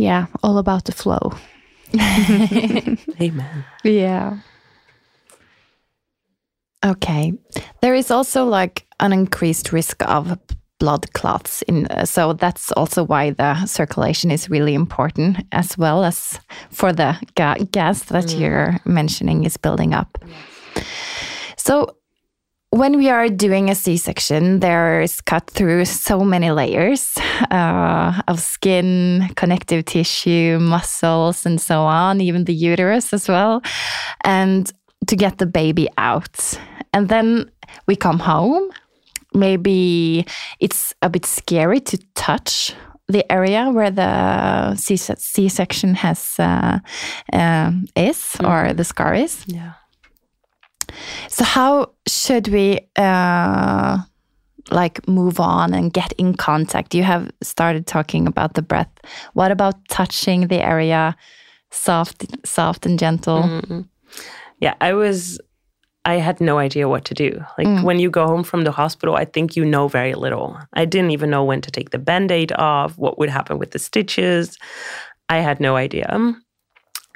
Yeah, 0.00 0.28
all 0.42 0.56
about 0.56 0.84
the 0.86 0.92
flow. 0.92 1.32
Amen. 3.20 3.64
Yeah. 3.84 4.38
Okay. 6.82 7.34
There 7.82 7.94
is 7.94 8.10
also 8.10 8.46
like 8.46 8.86
an 9.00 9.12
increased 9.12 9.72
risk 9.72 10.02
of 10.08 10.38
blood 10.78 11.12
clots 11.12 11.60
in 11.68 11.86
uh, 11.88 12.06
so 12.06 12.32
that's 12.32 12.72
also 12.72 13.04
why 13.04 13.32
the 13.32 13.66
circulation 13.66 14.30
is 14.30 14.48
really 14.48 14.72
important 14.72 15.36
as 15.52 15.76
well 15.76 16.02
as 16.02 16.40
for 16.70 16.94
the 16.94 17.14
ga- 17.34 17.62
gas 17.70 18.04
that 18.04 18.24
mm. 18.24 18.40
you're 18.40 18.76
mentioning 18.86 19.44
is 19.44 19.58
building 19.58 19.92
up. 19.92 20.16
So 21.58 21.94
when 22.70 22.96
we 22.96 23.08
are 23.08 23.28
doing 23.28 23.68
a 23.68 23.74
C-section, 23.74 24.60
there 24.60 25.00
is 25.00 25.20
cut 25.20 25.50
through 25.50 25.84
so 25.86 26.20
many 26.20 26.50
layers 26.52 27.16
uh, 27.50 28.22
of 28.28 28.40
skin, 28.40 29.28
connective 29.34 29.84
tissue, 29.84 30.58
muscles, 30.60 31.44
and 31.44 31.60
so 31.60 31.80
on, 31.80 32.20
even 32.20 32.44
the 32.44 32.54
uterus 32.54 33.12
as 33.12 33.28
well, 33.28 33.62
and 34.22 34.72
to 35.08 35.16
get 35.16 35.38
the 35.38 35.46
baby 35.46 35.88
out. 35.98 36.58
And 36.92 37.08
then 37.08 37.50
we 37.86 37.96
come 37.96 38.20
home. 38.20 38.70
Maybe 39.34 40.26
it's 40.60 40.94
a 41.02 41.10
bit 41.10 41.26
scary 41.26 41.80
to 41.80 41.98
touch 42.14 42.74
the 43.08 43.30
area 43.32 43.68
where 43.70 43.90
the 43.90 44.76
C- 44.76 44.96
C-section 44.96 45.94
has 45.94 46.36
uh, 46.38 46.78
um 47.32 47.86
is 47.96 48.36
or 48.44 48.72
the 48.72 48.84
scar 48.84 49.14
is. 49.14 49.44
Yeah. 49.46 49.72
So 51.28 51.44
how 51.44 51.92
should 52.06 52.48
we 52.48 52.80
uh, 52.96 53.98
like 54.70 55.06
move 55.08 55.40
on 55.40 55.74
and 55.74 55.92
get 55.92 56.12
in 56.12 56.34
contact? 56.34 56.94
You 56.94 57.02
have 57.02 57.30
started 57.42 57.86
talking 57.86 58.26
about 58.26 58.54
the 58.54 58.62
breath. 58.62 58.90
What 59.34 59.50
about 59.50 59.74
touching 59.88 60.48
the 60.48 60.64
area, 60.64 61.16
soft, 61.70 62.26
soft 62.46 62.86
and 62.86 62.98
gentle? 62.98 63.42
Mm. 63.42 63.88
Yeah, 64.60 64.74
I 64.80 64.92
was 64.92 65.40
I 66.04 66.14
had 66.14 66.40
no 66.40 66.58
idea 66.58 66.88
what 66.88 67.04
to 67.06 67.14
do. 67.14 67.44
Like 67.58 67.84
when 67.84 67.98
you 67.98 68.10
go 68.10 68.26
home 68.26 68.42
from 68.42 68.64
the 68.64 68.72
hospital, 68.72 69.16
I 69.16 69.26
think 69.26 69.54
you 69.54 69.64
know 69.64 69.86
very 69.86 70.14
little. 70.14 70.58
I 70.72 70.86
didn't 70.86 71.10
even 71.10 71.28
know 71.30 71.44
when 71.44 71.60
to 71.60 71.70
take 71.70 71.90
the 71.90 71.98
band-aid 71.98 72.52
off, 72.52 72.96
what 72.96 73.18
would 73.18 73.28
happen 73.28 73.58
with 73.58 73.72
the 73.72 73.78
stitches. 73.78 74.56
I 75.28 75.38
had 75.38 75.60
no 75.60 75.76
idea. 75.76 76.06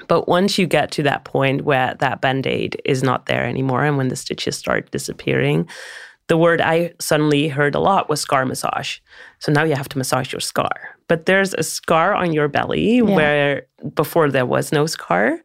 But 0.09 0.29
once 0.29 0.59
you 0.59 0.67
get 0.67 0.91
to 0.93 1.03
that 1.05 1.25
point 1.25 1.65
where 1.65 1.95
that 2.01 2.21
band-aid 2.21 2.81
is 2.85 3.03
not 3.03 3.27
there 3.27 3.45
anymore 3.45 3.85
and 3.85 3.97
when 3.97 4.09
the 4.09 4.17
stitches 4.17 4.57
start 4.57 4.91
disappearing, 4.91 5.69
the 6.29 6.39
word 6.39 6.61
I 6.61 6.95
suddenly 7.01 7.49
heard 7.49 7.75
a 7.75 7.81
lot 7.81 8.09
was 8.09 8.21
scar 8.21 8.47
massage. 8.47 8.99
So 9.41 9.53
now 9.53 9.65
you 9.65 9.75
have 9.75 9.91
to 9.91 9.99
massage 9.99 10.33
your 10.33 10.41
scar. 10.41 10.97
But 11.07 11.27
there's 11.27 11.53
a 11.55 11.63
scar 11.63 12.15
on 12.15 12.33
your 12.33 12.49
belly 12.49 13.03
where 13.03 13.67
before 13.95 14.31
there 14.31 14.47
was 14.47 14.73
no 14.73 14.87
scar. 14.87 15.39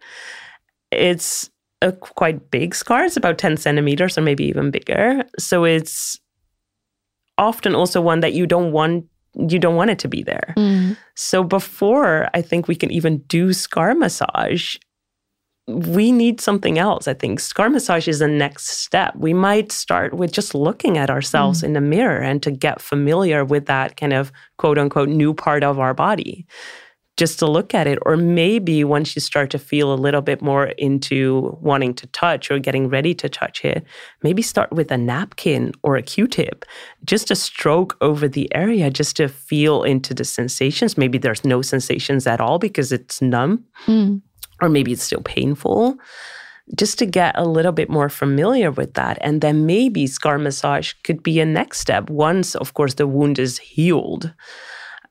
It's 0.89 1.49
a 1.81 1.91
quite 1.91 2.49
big 2.49 2.73
scar. 2.75 3.03
It's 3.03 3.17
about 3.17 3.37
10 3.37 3.57
centimeters 3.57 4.17
or 4.17 4.21
maybe 4.21 4.45
even 4.45 4.71
bigger. 4.71 5.23
So 5.37 5.65
it's 5.65 6.17
often 7.37 7.75
also 7.75 7.99
one 7.99 8.21
that 8.21 8.33
you 8.33 8.47
don't 8.47 8.71
want 8.71 9.05
you 9.33 9.59
don't 9.59 9.75
want 9.75 9.91
it 9.91 9.99
to 9.99 10.07
be 10.07 10.23
there. 10.23 10.53
Mm. 10.57 10.97
So 11.15 11.43
before 11.43 12.29
I 12.33 12.41
think 12.41 12.67
we 12.67 12.75
can 12.75 12.91
even 12.91 13.19
do 13.27 13.53
scar 13.53 13.93
massage, 13.93 14.75
we 15.67 16.11
need 16.11 16.41
something 16.41 16.79
else. 16.79 17.07
I 17.07 17.13
think 17.13 17.39
scar 17.39 17.69
massage 17.69 18.07
is 18.07 18.19
the 18.19 18.27
next 18.27 18.67
step. 18.67 19.15
We 19.15 19.33
might 19.33 19.71
start 19.71 20.15
with 20.15 20.31
just 20.31 20.55
looking 20.55 20.97
at 20.97 21.11
ourselves 21.11 21.61
in 21.61 21.73
the 21.73 21.81
mirror 21.81 22.19
and 22.19 22.41
to 22.41 22.49
get 22.49 22.81
familiar 22.81 23.45
with 23.45 23.67
that 23.67 23.95
kind 23.95 24.13
of 24.13 24.31
quote 24.57 24.79
unquote 24.79 25.09
new 25.09 25.33
part 25.33 25.63
of 25.63 25.77
our 25.77 25.93
body. 25.93 26.47
Just 27.19 27.37
to 27.39 27.47
look 27.47 27.73
at 27.75 27.85
it. 27.85 27.99
Or 28.03 28.15
maybe 28.15 28.85
once 28.85 29.13
you 29.15 29.19
start 29.19 29.49
to 29.51 29.59
feel 29.59 29.93
a 29.93 29.99
little 30.05 30.21
bit 30.21 30.41
more 30.41 30.67
into 30.87 31.57
wanting 31.61 31.93
to 31.95 32.07
touch 32.07 32.49
or 32.49 32.59
getting 32.59 32.87
ready 32.87 33.13
to 33.15 33.27
touch 33.27 33.65
it, 33.65 33.83
maybe 34.23 34.41
start 34.41 34.71
with 34.71 34.89
a 34.89 34.97
napkin 34.97 35.73
or 35.83 35.97
a 35.97 36.01
Q 36.01 36.27
tip, 36.27 36.63
just 37.03 37.29
a 37.29 37.35
stroke 37.35 37.97
over 37.99 38.29
the 38.29 38.47
area, 38.55 38.89
just 38.89 39.17
to 39.17 39.27
feel 39.27 39.83
into 39.83 40.13
the 40.13 40.23
sensations. 40.23 40.97
Maybe 40.97 41.17
there's 41.17 41.43
no 41.43 41.61
sensations 41.61 42.25
at 42.25 42.39
all 42.39 42.57
because 42.57 42.93
it's 42.97 43.21
numb 43.21 43.65
Mm. 43.87 44.21
or 44.61 44.69
maybe 44.69 44.91
it's 44.93 45.03
still 45.03 45.21
painful. 45.21 45.97
Just 46.81 46.99
to 46.99 47.05
get 47.05 47.33
a 47.37 47.43
little 47.57 47.71
bit 47.73 47.89
more 47.89 48.09
familiar 48.09 48.71
with 48.71 48.93
that. 48.93 49.17
And 49.21 49.41
then 49.41 49.65
maybe 49.65 50.07
scar 50.07 50.37
massage 50.37 50.93
could 51.03 51.21
be 51.23 51.41
a 51.41 51.45
next 51.45 51.79
step 51.79 52.09
once, 52.09 52.55
of 52.55 52.73
course, 52.75 52.93
the 52.95 53.07
wound 53.07 53.39
is 53.39 53.57
healed. 53.57 54.31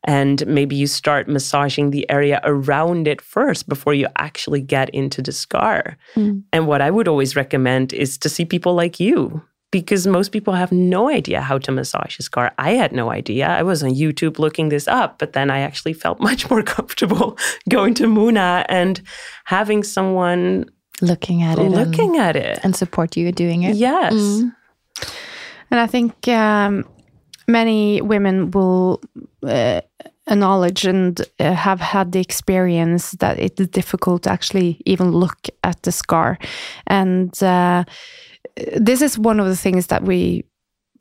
And 0.05 0.47
maybe 0.47 0.77
you 0.77 0.87
start 0.87 1.29
massaging 1.29 1.91
the 1.91 2.09
area 2.09 2.41
around 2.45 3.09
it 3.09 3.21
first 3.21 3.69
before 3.69 3.95
you 3.95 4.07
actually 4.17 4.63
get 4.63 4.89
into 4.91 5.21
the 5.21 5.33
scar. 5.33 5.99
Mm. 6.15 6.45
And 6.53 6.67
what 6.67 6.81
I 6.81 6.91
would 6.91 7.09
always 7.09 7.35
recommend 7.35 7.93
is 7.93 8.17
to 8.19 8.29
see 8.29 8.45
people 8.45 8.75
like 8.75 9.01
you 9.01 9.43
because 9.71 10.07
most 10.07 10.33
people 10.33 10.55
have 10.55 10.73
no 10.73 11.11
idea 11.11 11.41
how 11.41 11.59
to 11.59 11.73
massage 11.73 12.19
a 12.19 12.23
scar. 12.23 12.53
I 12.59 12.71
had 12.71 12.93
no 12.93 13.11
idea. 13.11 13.49
I 13.49 13.63
was 13.63 13.83
on 13.83 13.91
YouTube 13.91 14.39
looking 14.39 14.71
this 14.71 14.89
up, 14.89 15.19
but 15.19 15.35
then 15.35 15.51
I 15.51 15.61
actually 15.61 15.93
felt 15.93 16.21
much 16.29 16.49
more 16.49 16.63
comfortable 16.63 17.37
going 17.69 17.95
to 17.95 18.05
Muna 18.05 18.65
and 18.69 19.01
having 19.45 19.83
someone 19.83 20.71
looking 21.01 21.43
at 21.43 21.59
it, 21.59 21.71
looking 21.71 22.17
and, 22.17 22.25
at 22.25 22.37
it, 22.37 22.59
and 22.63 22.75
support 22.75 23.17
you 23.17 23.31
doing 23.31 23.63
it. 23.63 23.77
Yes. 23.77 24.15
Mm. 24.15 24.55
And 25.71 25.81
I 25.81 25.87
think 25.87 26.27
um, 26.29 26.85
many 27.49 28.01
women 28.01 28.51
will 28.51 29.01
uh, 29.43 29.81
acknowledge 30.29 30.85
and 30.85 31.21
uh, 31.41 31.53
have 31.53 31.81
had 31.81 32.13
the 32.13 32.21
experience 32.21 33.13
that 33.13 33.39
it 33.39 33.59
is 33.59 33.69
difficult 33.69 34.23
to 34.25 34.31
actually 34.31 34.81
even 34.85 35.11
look 35.11 35.49
at 35.65 35.83
the 35.83 35.93
scar. 35.93 36.39
And 36.87 37.43
uh, 37.43 37.85
this 38.77 39.03
is 39.03 39.19
one 39.19 39.41
of 39.41 39.47
the 39.47 39.57
things 39.57 39.87
that 39.89 40.05
we 40.05 40.45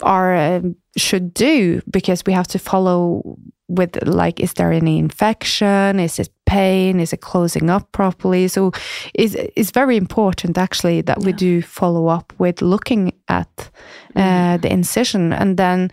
are 0.02 0.36
uh, 0.36 0.62
should 0.96 1.34
do 1.34 1.82
because 1.90 2.24
we 2.26 2.34
have 2.34 2.48
to 2.48 2.60
follow 2.60 3.38
with 3.68 4.02
like 4.08 4.40
is 4.40 4.54
there 4.54 4.72
any 4.72 4.98
infection 4.98 6.00
is 6.00 6.20
it 6.20 6.30
pain 6.46 7.00
is 7.00 7.12
it 7.12 7.20
closing 7.20 7.70
up 7.70 7.92
properly 7.92 8.48
so 8.48 8.72
it's, 9.14 9.36
it's 9.56 9.72
very 9.72 9.98
important 9.98 10.58
actually 10.58 11.02
that 11.02 11.20
yeah. 11.20 11.26
we 11.26 11.34
do 11.34 11.62
follow 11.62 12.08
up 12.08 12.32
with 12.38 12.62
looking 12.62 13.12
at 13.28 13.70
uh, 14.16 14.22
mm. 14.22 14.62
the 14.62 14.72
incision 14.72 15.34
and 15.34 15.58
then 15.58 15.92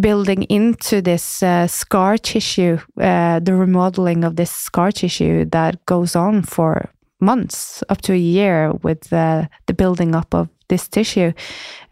building 0.00 0.42
into 0.44 1.00
this 1.00 1.42
uh, 1.42 1.66
scar 1.66 2.18
tissue 2.18 2.78
uh, 3.00 3.38
the 3.40 3.54
remodeling 3.54 4.24
of 4.24 4.36
this 4.36 4.50
scar 4.50 4.90
tissue 4.90 5.44
that 5.44 5.84
goes 5.86 6.16
on 6.16 6.42
for 6.42 6.90
months 7.20 7.82
up 7.88 8.00
to 8.02 8.12
a 8.12 8.16
year 8.16 8.72
with 8.82 9.12
uh, 9.12 9.46
the 9.66 9.74
building 9.74 10.14
up 10.14 10.34
of 10.34 10.48
this 10.68 10.88
tissue 10.88 11.32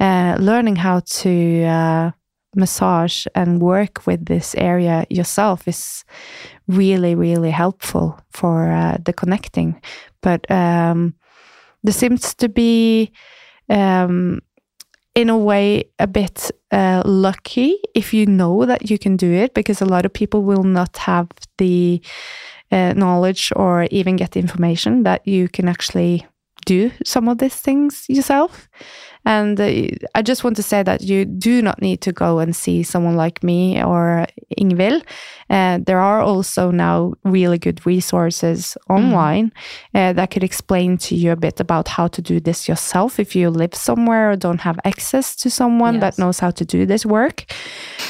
uh, 0.00 0.36
learning 0.40 0.76
how 0.76 1.00
to 1.00 1.62
uh, 1.64 2.10
massage 2.54 3.26
and 3.34 3.60
work 3.60 4.06
with 4.06 4.26
this 4.26 4.54
area 4.56 5.06
yourself 5.08 5.66
is 5.68 6.04
really 6.68 7.14
really 7.14 7.50
helpful 7.50 8.18
for 8.30 8.70
uh, 8.70 8.96
the 9.04 9.12
connecting. 9.12 9.80
But 10.20 10.50
um, 10.50 11.14
there 11.82 11.92
seems 11.92 12.34
to 12.34 12.48
be 12.48 13.12
um, 13.68 14.40
in 15.14 15.28
a 15.28 15.36
way 15.36 15.84
a 15.98 16.06
bit 16.06 16.50
uh, 16.70 17.02
lucky 17.04 17.78
if 17.94 18.14
you 18.14 18.26
know 18.26 18.64
that 18.64 18.90
you 18.90 18.98
can 18.98 19.16
do 19.16 19.30
it 19.30 19.52
because 19.54 19.80
a 19.80 19.86
lot 19.86 20.06
of 20.06 20.12
people 20.12 20.42
will 20.42 20.64
not 20.64 20.96
have 20.96 21.28
the 21.58 22.00
uh, 22.70 22.94
knowledge 22.94 23.52
or 23.54 23.84
even 23.90 24.16
get 24.16 24.30
the 24.30 24.40
information 24.40 25.02
that 25.02 25.26
you 25.26 25.48
can 25.48 25.68
actually 25.68 26.26
do 26.64 26.90
some 27.04 27.28
of 27.28 27.38
these 27.38 27.56
things 27.56 28.04
yourself 28.08 28.68
and 29.24 29.60
uh, 29.60 29.86
I 30.14 30.22
just 30.22 30.42
want 30.42 30.56
to 30.56 30.62
say 30.62 30.82
that 30.82 31.02
you 31.02 31.24
do 31.24 31.62
not 31.62 31.80
need 31.80 32.00
to 32.02 32.12
go 32.12 32.40
and 32.40 32.54
see 32.54 32.82
someone 32.82 33.16
like 33.16 33.42
me 33.42 33.82
or 33.82 34.26
Ingvild. 34.58 35.04
Uh, 35.48 35.78
there 35.86 36.00
are 36.00 36.20
also 36.20 36.70
now 36.70 37.14
really 37.24 37.58
good 37.58 37.84
resources 37.86 38.76
mm. 38.88 38.96
online 38.96 39.52
mm. 39.94 40.10
uh, 40.10 40.12
that 40.14 40.30
could 40.30 40.42
explain 40.42 40.98
to 40.98 41.14
you 41.14 41.30
a 41.30 41.36
bit 41.36 41.60
about 41.60 41.88
how 41.88 42.08
to 42.08 42.20
do 42.20 42.40
this 42.40 42.68
yourself 42.68 43.20
if 43.20 43.36
you 43.36 43.48
live 43.48 43.74
somewhere 43.74 44.32
or 44.32 44.36
don't 44.36 44.60
have 44.60 44.78
access 44.84 45.36
to 45.36 45.50
someone 45.50 45.94
yes. 45.94 46.00
that 46.00 46.18
knows 46.18 46.40
how 46.40 46.50
to 46.50 46.64
do 46.64 46.84
this 46.84 47.06
work. 47.06 47.44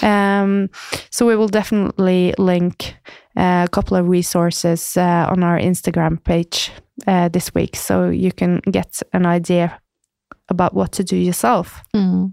Um, 0.03 0.71
so 1.11 1.27
we 1.27 1.37
will 1.37 1.49
definitely 1.49 2.35
link 2.38 2.97
a 3.37 3.68
couple 3.71 3.97
of 3.97 4.09
resources 4.09 4.97
uh, 4.97 5.27
on 5.31 5.42
our 5.42 5.59
Instagram 5.59 6.23
page 6.23 6.71
uh, 7.07 7.29
this 7.29 7.55
week 7.55 7.77
so 7.77 8.09
you 8.09 8.33
can 8.33 8.61
get 8.71 9.03
an 9.12 9.27
idea 9.27 9.81
about 10.49 10.75
what 10.75 10.92
to 10.92 11.05
do 11.05 11.16
yourself. 11.16 11.83
Mm. 11.95 12.33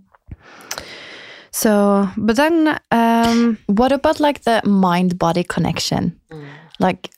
So, 1.52 2.08
but 2.18 2.36
then, 2.36 2.80
um, 2.92 3.58
what 3.66 3.92
about 3.92 4.20
like 4.20 4.44
the 4.44 4.62
mind 4.66 5.18
body 5.18 5.44
connection? 5.44 6.20
Mm. 6.32 6.46
Like, 6.80 7.10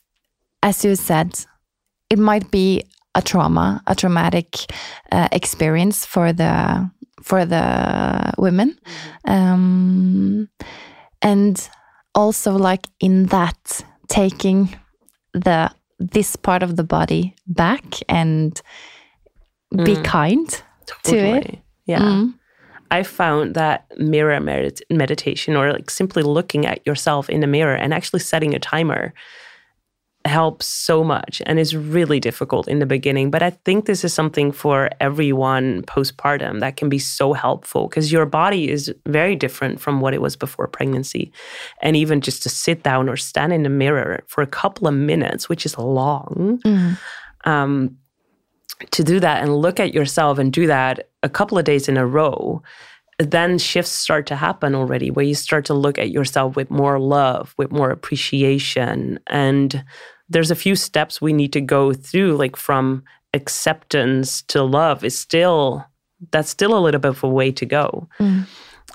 as 0.62 0.84
you 0.84 0.96
said, 0.96 1.44
it 2.08 2.18
might 2.18 2.50
be 2.50 2.82
a 3.14 3.20
trauma, 3.20 3.82
a 3.86 3.94
traumatic 3.94 4.72
uh, 5.10 5.28
experience 5.32 6.06
for 6.06 6.32
the 6.32 6.90
for 7.22 7.44
the 7.44 8.32
women, 8.38 8.78
mm. 9.26 9.30
um, 9.30 10.48
and 11.20 11.68
also 12.14 12.52
like 12.52 12.86
in 13.00 13.26
that 13.26 13.84
taking 14.08 14.76
the 15.32 15.70
this 15.98 16.36
part 16.36 16.62
of 16.62 16.76
the 16.76 16.84
body 16.84 17.34
back 17.46 17.84
and 18.08 18.60
be 19.70 19.94
mm. 19.94 20.04
kind 20.04 20.62
totally. 20.86 21.20
to 21.20 21.36
it. 21.36 21.58
Yeah. 21.86 22.00
Mm. 22.00 22.34
I 22.90 23.02
found 23.02 23.54
that 23.54 23.86
mirror 23.96 24.38
med- 24.40 24.80
meditation 24.90 25.56
or 25.56 25.72
like 25.72 25.88
simply 25.88 26.22
looking 26.22 26.66
at 26.66 26.86
yourself 26.86 27.30
in 27.30 27.40
the 27.40 27.46
mirror 27.46 27.74
and 27.74 27.94
actually 27.94 28.20
setting 28.20 28.54
a 28.54 28.58
timer 28.58 29.14
helps 30.24 30.66
so 30.66 31.02
much 31.02 31.42
and 31.46 31.58
is 31.58 31.74
really 31.76 32.20
difficult 32.20 32.68
in 32.68 32.78
the 32.78 32.86
beginning. 32.86 33.30
But 33.30 33.42
I 33.42 33.50
think 33.50 33.86
this 33.86 34.04
is 34.04 34.14
something 34.14 34.52
for 34.52 34.90
everyone 35.00 35.82
postpartum 35.82 36.60
that 36.60 36.76
can 36.76 36.88
be 36.88 36.98
so 36.98 37.32
helpful 37.32 37.88
because 37.88 38.12
your 38.12 38.26
body 38.26 38.70
is 38.70 38.94
very 39.06 39.34
different 39.34 39.80
from 39.80 40.00
what 40.00 40.14
it 40.14 40.22
was 40.22 40.36
before 40.36 40.68
pregnancy. 40.68 41.32
And 41.80 41.96
even 41.96 42.20
just 42.20 42.42
to 42.44 42.48
sit 42.48 42.82
down 42.82 43.08
or 43.08 43.16
stand 43.16 43.52
in 43.52 43.62
the 43.62 43.68
mirror 43.68 44.22
for 44.28 44.42
a 44.42 44.46
couple 44.46 44.86
of 44.86 44.94
minutes, 44.94 45.48
which 45.48 45.66
is 45.66 45.76
long, 45.76 46.60
mm. 46.64 46.98
um, 47.44 47.96
to 48.90 49.04
do 49.04 49.20
that 49.20 49.42
and 49.42 49.56
look 49.56 49.80
at 49.80 49.94
yourself 49.94 50.38
and 50.38 50.52
do 50.52 50.66
that 50.66 51.08
a 51.22 51.28
couple 51.28 51.58
of 51.58 51.64
days 51.64 51.88
in 51.88 51.96
a 51.96 52.06
row, 52.06 52.62
then 53.18 53.58
shifts 53.58 53.92
start 53.92 54.26
to 54.26 54.36
happen 54.36 54.74
already 54.74 55.10
where 55.10 55.24
you 55.24 55.34
start 55.34 55.64
to 55.66 55.74
look 55.74 55.98
at 55.98 56.10
yourself 56.10 56.56
with 56.56 56.70
more 56.70 56.98
love, 56.98 57.54
with 57.58 57.70
more 57.70 57.90
appreciation. 57.90 59.18
And 59.28 59.84
there's 60.28 60.50
a 60.50 60.56
few 60.56 60.76
steps 60.76 61.20
we 61.20 61.32
need 61.32 61.52
to 61.52 61.60
go 61.60 61.92
through, 61.92 62.36
like 62.36 62.56
from 62.56 63.04
acceptance 63.34 64.42
to 64.42 64.62
love 64.62 65.04
is 65.04 65.18
still 65.18 65.84
that's 66.30 66.50
still 66.50 66.76
a 66.76 66.80
little 66.80 67.00
bit 67.00 67.08
of 67.10 67.24
a 67.24 67.28
way 67.28 67.50
to 67.50 67.66
go. 67.66 68.08
Mm. 68.20 68.46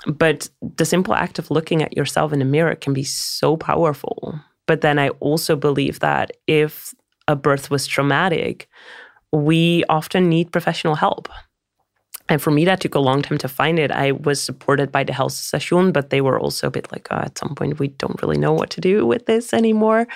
But 0.06 0.48
the 0.76 0.86
simple 0.86 1.14
act 1.14 1.38
of 1.38 1.50
looking 1.50 1.82
at 1.82 1.96
yourself 1.96 2.32
in 2.32 2.38
the 2.38 2.44
mirror 2.44 2.74
can 2.74 2.94
be 2.94 3.04
so 3.04 3.56
powerful. 3.56 4.40
But 4.66 4.80
then 4.80 4.98
I 4.98 5.10
also 5.20 5.56
believe 5.56 6.00
that 6.00 6.30
if 6.46 6.94
a 7.26 7.36
birth 7.36 7.70
was 7.70 7.86
traumatic, 7.86 8.68
we 9.32 9.84
often 9.88 10.28
need 10.28 10.52
professional 10.52 10.94
help. 10.94 11.28
And 12.30 12.40
for 12.40 12.50
me, 12.50 12.64
that 12.66 12.80
took 12.80 12.94
a 12.94 13.00
long 13.00 13.22
time 13.22 13.38
to 13.38 13.48
find 13.48 13.78
it. 13.78 13.90
I 13.90 14.12
was 14.12 14.42
supported 14.42 14.92
by 14.92 15.04
the 15.04 15.14
health 15.14 15.32
session, 15.32 15.92
but 15.92 16.10
they 16.10 16.20
were 16.20 16.38
also 16.38 16.66
a 16.66 16.70
bit 16.70 16.90
like, 16.92 17.08
oh, 17.10 17.16
at 17.16 17.38
some 17.38 17.54
point, 17.54 17.78
we 17.78 17.88
don't 17.88 18.20
really 18.22 18.36
know 18.36 18.52
what 18.52 18.70
to 18.70 18.80
do 18.80 19.06
with 19.06 19.26
this 19.26 19.54
anymore. 19.54 20.06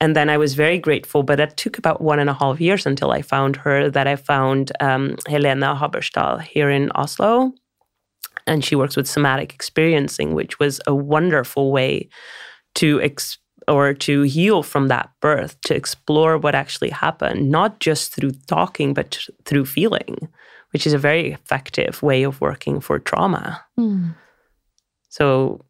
And 0.00 0.14
then 0.14 0.28
I 0.28 0.36
was 0.36 0.54
very 0.54 0.78
grateful, 0.78 1.22
but 1.22 1.40
it 1.40 1.56
took 1.56 1.78
about 1.78 2.00
one 2.00 2.18
and 2.18 2.28
a 2.28 2.34
half 2.34 2.60
years 2.60 2.84
until 2.84 3.10
I 3.10 3.22
found 3.22 3.56
her. 3.56 3.88
That 3.88 4.06
I 4.06 4.16
found 4.16 4.72
um, 4.80 5.16
Helena 5.26 5.74
Haberstal 5.74 6.42
here 6.42 6.68
in 6.68 6.90
Oslo, 6.94 7.52
and 8.46 8.64
she 8.64 8.76
works 8.76 8.96
with 8.96 9.08
somatic 9.08 9.54
experiencing, 9.54 10.34
which 10.34 10.58
was 10.58 10.80
a 10.86 10.94
wonderful 10.94 11.72
way 11.72 12.08
to 12.74 13.00
ex- 13.00 13.38
or 13.68 13.94
to 13.94 14.22
heal 14.22 14.62
from 14.62 14.88
that 14.88 15.10
birth, 15.20 15.58
to 15.62 15.74
explore 15.74 16.36
what 16.38 16.54
actually 16.54 16.90
happened, 16.90 17.50
not 17.50 17.80
just 17.80 18.14
through 18.14 18.32
talking, 18.46 18.94
but 18.94 19.26
through 19.44 19.64
feeling, 19.64 20.28
which 20.72 20.86
is 20.86 20.92
a 20.92 20.98
very 20.98 21.32
effective 21.32 22.02
way 22.02 22.24
of 22.24 22.40
working 22.40 22.80
for 22.80 22.98
trauma. 22.98 23.62
Mm. 23.78 24.14
So 25.08 25.64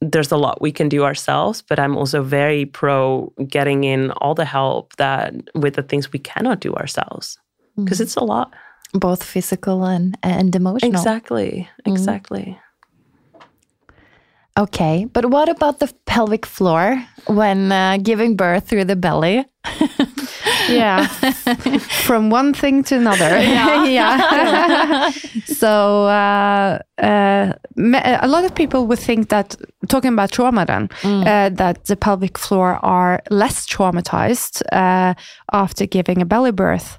there's 0.00 0.32
a 0.32 0.36
lot 0.36 0.60
we 0.60 0.72
can 0.72 0.88
do 0.88 1.04
ourselves, 1.04 1.62
but 1.62 1.78
I'm 1.78 1.96
also 1.96 2.22
very 2.22 2.64
pro 2.64 3.32
getting 3.48 3.84
in 3.84 4.10
all 4.12 4.34
the 4.34 4.44
help 4.44 4.96
that 4.96 5.34
with 5.54 5.74
the 5.74 5.82
things 5.82 6.12
we 6.12 6.18
cannot 6.18 6.60
do 6.60 6.72
ourselves 6.74 7.38
because 7.76 7.98
mm. 7.98 8.02
it's 8.02 8.16
a 8.16 8.24
lot. 8.24 8.52
Both 8.92 9.22
physical 9.22 9.84
and, 9.84 10.16
and 10.22 10.54
emotional. 10.56 10.90
Exactly. 10.90 11.68
Hmm. 11.84 11.92
Exactly. 11.92 12.58
Mm. 12.58 12.58
Okay, 14.58 15.06
but 15.06 15.30
what 15.30 15.48
about 15.48 15.78
the 15.78 15.92
pelvic 16.06 16.44
floor 16.44 17.02
when 17.26 17.70
uh, 17.70 17.98
giving 18.02 18.36
birth 18.36 18.68
through 18.68 18.84
the 18.84 18.96
belly? 18.96 19.46
yeah, 20.68 21.06
from 22.10 22.28
one 22.28 22.52
thing 22.52 22.82
to 22.82 22.96
another. 22.96 23.38
Yeah. 23.40 23.84
yeah. 23.98 25.10
so 25.44 26.06
uh, 26.06 26.78
uh, 26.98 27.52
a 28.22 28.26
lot 28.26 28.44
of 28.44 28.52
people 28.52 28.88
would 28.88 28.98
think 28.98 29.28
that 29.28 29.56
talking 29.88 30.12
about 30.12 30.32
trauma, 30.32 30.66
then 30.66 30.88
mm. 31.02 31.20
Uh, 31.20 31.50
that 31.50 31.84
the 31.84 31.96
pelvic 31.96 32.38
floor 32.38 32.80
are 32.82 33.20
less 33.30 33.66
traumatized 33.66 34.62
uh, 34.72 35.14
after 35.52 35.86
giving 35.86 36.20
a 36.22 36.24
belly 36.24 36.52
birth, 36.52 36.98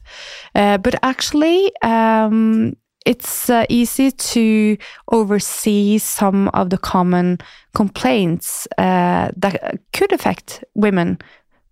uh, 0.56 0.78
but 0.78 0.96
actually. 1.04 1.72
Um, 1.84 2.76
it's 3.04 3.50
uh, 3.50 3.66
easy 3.68 4.12
to 4.12 4.78
oversee 5.12 5.98
some 5.98 6.50
of 6.50 6.70
the 6.70 6.78
common 6.78 7.40
complaints 7.74 8.68
uh, 8.78 9.32
that 9.36 9.80
could 9.92 10.12
affect 10.12 10.64
women 10.76 11.18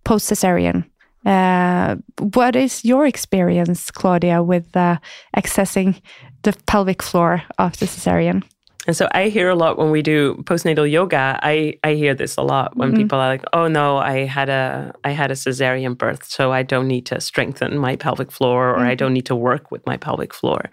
post 0.02 0.28
cesarean. 0.28 0.84
Uh, 1.26 1.96
what 2.18 2.56
is 2.56 2.84
your 2.84 3.06
experience, 3.06 3.90
Claudia, 3.90 4.42
with 4.42 4.76
uh, 4.76 4.96
accessing 5.36 6.00
the 6.42 6.52
pelvic 6.66 7.02
floor 7.02 7.42
after 7.58 7.86
cesarean. 7.86 8.42
And 8.86 8.96
so 8.96 9.08
I 9.12 9.28
hear 9.28 9.50
a 9.50 9.54
lot 9.54 9.78
when 9.78 9.90
we 9.90 10.00
do 10.00 10.36
postnatal 10.44 10.90
yoga. 10.90 11.38
I, 11.42 11.78
I 11.84 11.94
hear 11.94 12.14
this 12.14 12.36
a 12.36 12.42
lot 12.42 12.76
when 12.76 12.90
mm-hmm. 12.90 12.98
people 12.98 13.18
are 13.18 13.28
like, 13.28 13.44
"Oh 13.52 13.68
no, 13.68 13.98
I 13.98 14.24
had 14.24 14.48
a 14.48 14.92
I 15.04 15.10
had 15.10 15.30
a 15.30 15.34
cesarean 15.34 15.96
birth, 15.96 16.24
so 16.24 16.50
I 16.50 16.62
don't 16.62 16.88
need 16.88 17.06
to 17.06 17.20
strengthen 17.20 17.78
my 17.78 17.96
pelvic 17.96 18.32
floor 18.32 18.70
or 18.70 18.78
mm-hmm. 18.78 18.88
I 18.88 18.94
don't 18.94 19.12
need 19.12 19.26
to 19.26 19.36
work 19.36 19.70
with 19.70 19.84
my 19.86 19.96
pelvic 19.96 20.32
floor." 20.32 20.70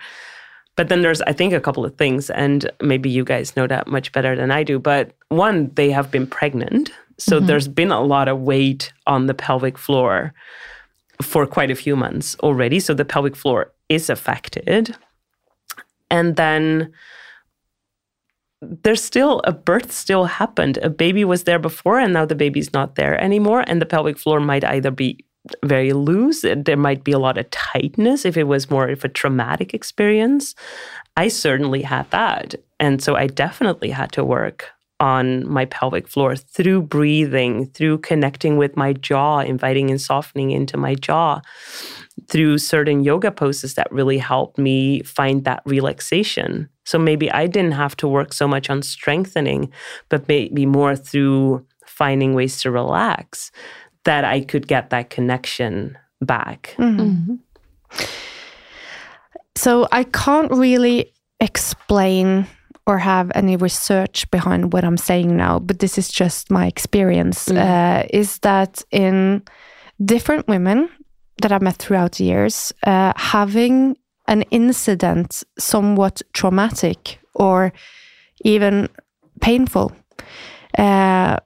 But 0.77 0.89
then 0.89 1.01
there's 1.01 1.21
I 1.23 1.33
think 1.33 1.53
a 1.53 1.59
couple 1.59 1.83
of 1.83 1.97
things 1.97 2.29
and 2.29 2.71
maybe 2.81 3.09
you 3.09 3.25
guys 3.25 3.55
know 3.57 3.67
that 3.67 3.87
much 3.87 4.11
better 4.13 4.35
than 4.35 4.51
I 4.51 4.63
do, 4.63 4.79
but 4.79 5.11
one 5.27 5.69
they 5.75 5.91
have 5.91 6.09
been 6.09 6.27
pregnant. 6.27 6.91
So 7.19 7.37
mm-hmm. 7.37 7.47
there's 7.47 7.67
been 7.67 7.91
a 7.91 8.01
lot 8.01 8.27
of 8.27 8.39
weight 8.39 8.93
on 9.05 9.27
the 9.27 9.33
pelvic 9.33 9.77
floor 9.77 10.33
for 11.21 11.47
quite 11.47 11.71
a 11.71 11.75
few 11.75 11.95
months 11.95 12.35
already, 12.41 12.79
so 12.79 12.93
the 12.93 13.05
pelvic 13.05 13.35
floor 13.35 13.73
is 13.89 14.09
affected. 14.09 14.95
And 16.11 16.35
then 16.35 16.93
there's 18.61 19.03
still 19.03 19.41
a 19.43 19.51
birth 19.51 19.91
still 19.91 20.25
happened. 20.25 20.77
A 20.77 20.89
baby 20.89 21.23
was 21.23 21.43
there 21.43 21.59
before 21.59 21.99
and 21.99 22.13
now 22.13 22.25
the 22.25 22.35
baby's 22.35 22.73
not 22.73 22.95
there 22.95 23.21
anymore. 23.21 23.63
And 23.67 23.81
the 23.81 23.85
pelvic 23.85 24.17
floor 24.17 24.39
might 24.39 24.63
either 24.63 24.91
be 24.91 25.23
very 25.63 25.93
loose, 25.93 26.41
there 26.41 26.75
might 26.75 27.03
be 27.03 27.13
a 27.13 27.19
lot 27.19 27.37
of 27.37 27.49
tightness 27.51 28.25
if 28.25 28.35
it 28.35 28.43
was 28.43 28.69
more 28.69 28.89
of 28.89 29.05
a 29.05 29.09
traumatic 29.09 29.73
experience. 29.73 30.55
I 31.15 31.29
certainly 31.29 31.83
had 31.83 32.09
that. 32.11 32.55
And 32.79 33.01
so 33.01 33.15
I 33.15 33.27
definitely 33.27 33.89
had 33.89 34.11
to 34.13 34.25
work 34.25 34.71
on 34.99 35.47
my 35.47 35.65
pelvic 35.65 36.07
floor 36.07 36.35
through 36.35 36.81
breathing, 36.81 37.67
through 37.67 37.99
connecting 37.99 38.57
with 38.57 38.75
my 38.75 38.93
jaw, 38.93 39.39
inviting 39.39 39.91
and 39.91 40.01
softening 40.01 40.51
into 40.51 40.77
my 40.77 40.95
jaw, 40.95 41.39
through 42.27 42.57
certain 42.57 43.03
yoga 43.03 43.31
poses 43.31 43.75
that 43.75 43.91
really 43.91 44.17
helped 44.17 44.57
me 44.57 45.03
find 45.03 45.45
that 45.45 45.61
relaxation 45.65 46.69
so 46.87 46.97
maybe 46.97 47.29
I 47.29 47.47
didn't 47.47 47.73
have 47.73 47.97
to 47.97 48.07
work 48.07 48.31
so 48.31 48.47
much 48.47 48.69
on 48.69 48.81
strengthening, 48.81 49.73
but 50.07 50.25
maybe 50.29 50.65
more 50.65 50.95
through 50.95 51.65
finding 51.85 52.33
ways 52.33 52.61
to 52.61 52.71
relax 52.71 53.51
that 54.05 54.23
I 54.23 54.39
could 54.39 54.69
get 54.69 54.89
that 54.91 55.09
connection 55.09 55.97
back. 56.21 56.75
Mm-hmm. 56.77 57.01
Mm-hmm. 57.01 58.05
So 59.57 59.85
I 59.91 60.05
can't 60.05 60.49
really 60.49 61.11
explain 61.41 62.47
or 62.87 62.97
have 62.97 63.29
any 63.35 63.57
research 63.57 64.31
behind 64.31 64.71
what 64.71 64.85
I'm 64.85 64.97
saying 64.97 65.35
now, 65.35 65.59
but 65.59 65.79
this 65.79 65.97
is 65.97 66.09
just 66.09 66.49
my 66.49 66.65
experience. 66.65 67.49
Mm. 67.49 67.57
Uh, 67.57 68.07
is 68.09 68.39
that 68.39 68.81
in 68.91 69.43
different 70.03 70.47
women 70.47 70.89
that 71.41 71.51
I've 71.51 71.61
met 71.61 71.75
throughout 71.75 72.13
the 72.13 72.23
years, 72.23 72.73
uh, 72.83 73.11
having 73.17 73.97
an 74.27 74.43
incident 74.43 75.43
somewhat 75.59 76.21
traumatic 76.33 77.19
or 77.33 77.73
even 78.45 78.87
painful 79.41 79.91
uh, 80.77 81.37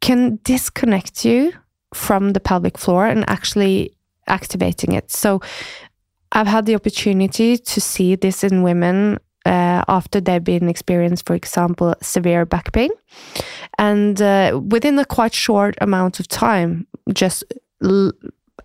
can 0.00 0.38
disconnect 0.44 1.24
you 1.24 1.52
from 1.94 2.32
the 2.32 2.40
pelvic 2.40 2.78
floor 2.78 3.06
and 3.06 3.28
actually 3.28 3.92
activating 4.28 4.92
it. 4.92 5.10
So 5.10 5.40
I've 6.30 6.46
had 6.46 6.66
the 6.66 6.76
opportunity 6.76 7.58
to 7.58 7.80
see 7.80 8.14
this 8.14 8.44
in 8.44 8.62
women 8.62 9.18
uh, 9.44 9.82
after 9.88 10.20
they've 10.20 10.44
been 10.44 10.68
experienced, 10.68 11.26
for 11.26 11.34
example, 11.34 11.94
severe 12.00 12.46
back 12.46 12.72
pain. 12.72 12.90
And 13.78 14.20
uh, 14.20 14.60
within 14.68 14.98
a 14.98 15.04
quite 15.04 15.34
short 15.34 15.74
amount 15.80 16.20
of 16.20 16.28
time, 16.28 16.86
just 17.12 17.44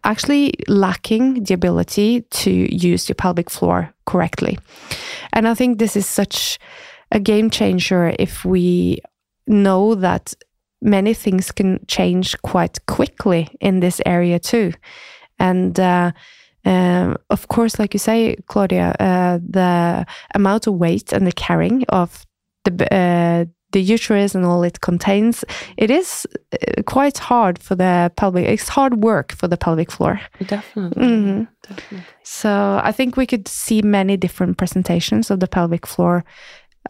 actually 0.04 0.54
lacking 0.68 1.44
the 1.44 1.54
ability 1.54 2.22
to 2.22 2.52
use 2.52 3.10
your 3.10 3.16
pelvic 3.16 3.50
floor 3.50 3.94
correctly. 4.06 4.58
And 5.34 5.48
I 5.48 5.54
think 5.54 5.80
this 5.80 5.96
is 5.96 6.08
such 6.08 6.60
a 7.12 7.20
game 7.20 7.50
changer 7.50 8.14
if 8.20 8.46
we 8.46 9.00
know 9.48 9.96
that 9.96 10.34
many 10.82 11.14
things 11.14 11.52
can 11.52 11.80
change 11.88 12.40
quite 12.42 12.86
quickly 12.86 13.48
in 13.60 13.80
this 13.80 14.02
area 14.06 14.40
too. 14.40 14.74
And 15.40 15.80
uh, 15.80 16.12
um, 16.66 17.18
of 17.30 17.48
course, 17.48 17.80
like 17.80 17.94
you 17.94 18.00
say, 18.00 18.36
Claudia, 18.48 18.96
uh, 19.00 19.40
the 19.48 20.06
amount 20.36 20.68
of 20.68 20.74
weight 20.74 21.14
and 21.14 21.26
the 21.26 21.32
carrying 21.32 21.86
of 21.90 22.26
the 22.64 22.94
uh, 22.94 23.46
the 23.72 23.82
uterus 23.82 24.34
and 24.34 24.46
all 24.46 24.64
it 24.64 24.80
contains, 24.82 25.44
it 25.76 25.92
is 25.92 26.26
uh, 26.54 26.82
quite 26.84 27.18
hard 27.18 27.60
for 27.60 27.76
the 27.76 28.12
pelvic. 28.16 28.48
It's 28.48 28.70
hard 28.70 29.04
work 29.04 29.34
for 29.34 29.48
the 29.48 29.58
pelvic 29.58 29.92
floor. 29.92 30.22
Definitely. 30.46 31.04
Mm-hmm. 31.04 31.44
Definitely. 31.68 32.08
So 32.24 32.80
I 32.82 32.92
think 32.92 33.18
we 33.18 33.26
could 33.26 33.48
see 33.48 33.82
many 33.82 34.18
different 34.18 34.58
presentations 34.58 35.30
of 35.30 35.40
the 35.40 35.48
pelvic 35.48 35.86
floor 35.86 36.24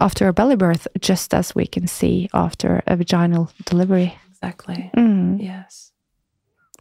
after 0.00 0.28
a 0.28 0.32
belly 0.32 0.56
birth, 0.56 0.86
just 1.00 1.34
as 1.34 1.54
we 1.54 1.66
can 1.66 1.88
see 1.88 2.28
after 2.32 2.82
a 2.86 2.96
vaginal 2.96 3.50
delivery. 3.64 4.16
Exactly. 4.30 4.90
Mm. 4.96 5.42
Yes. 5.42 5.90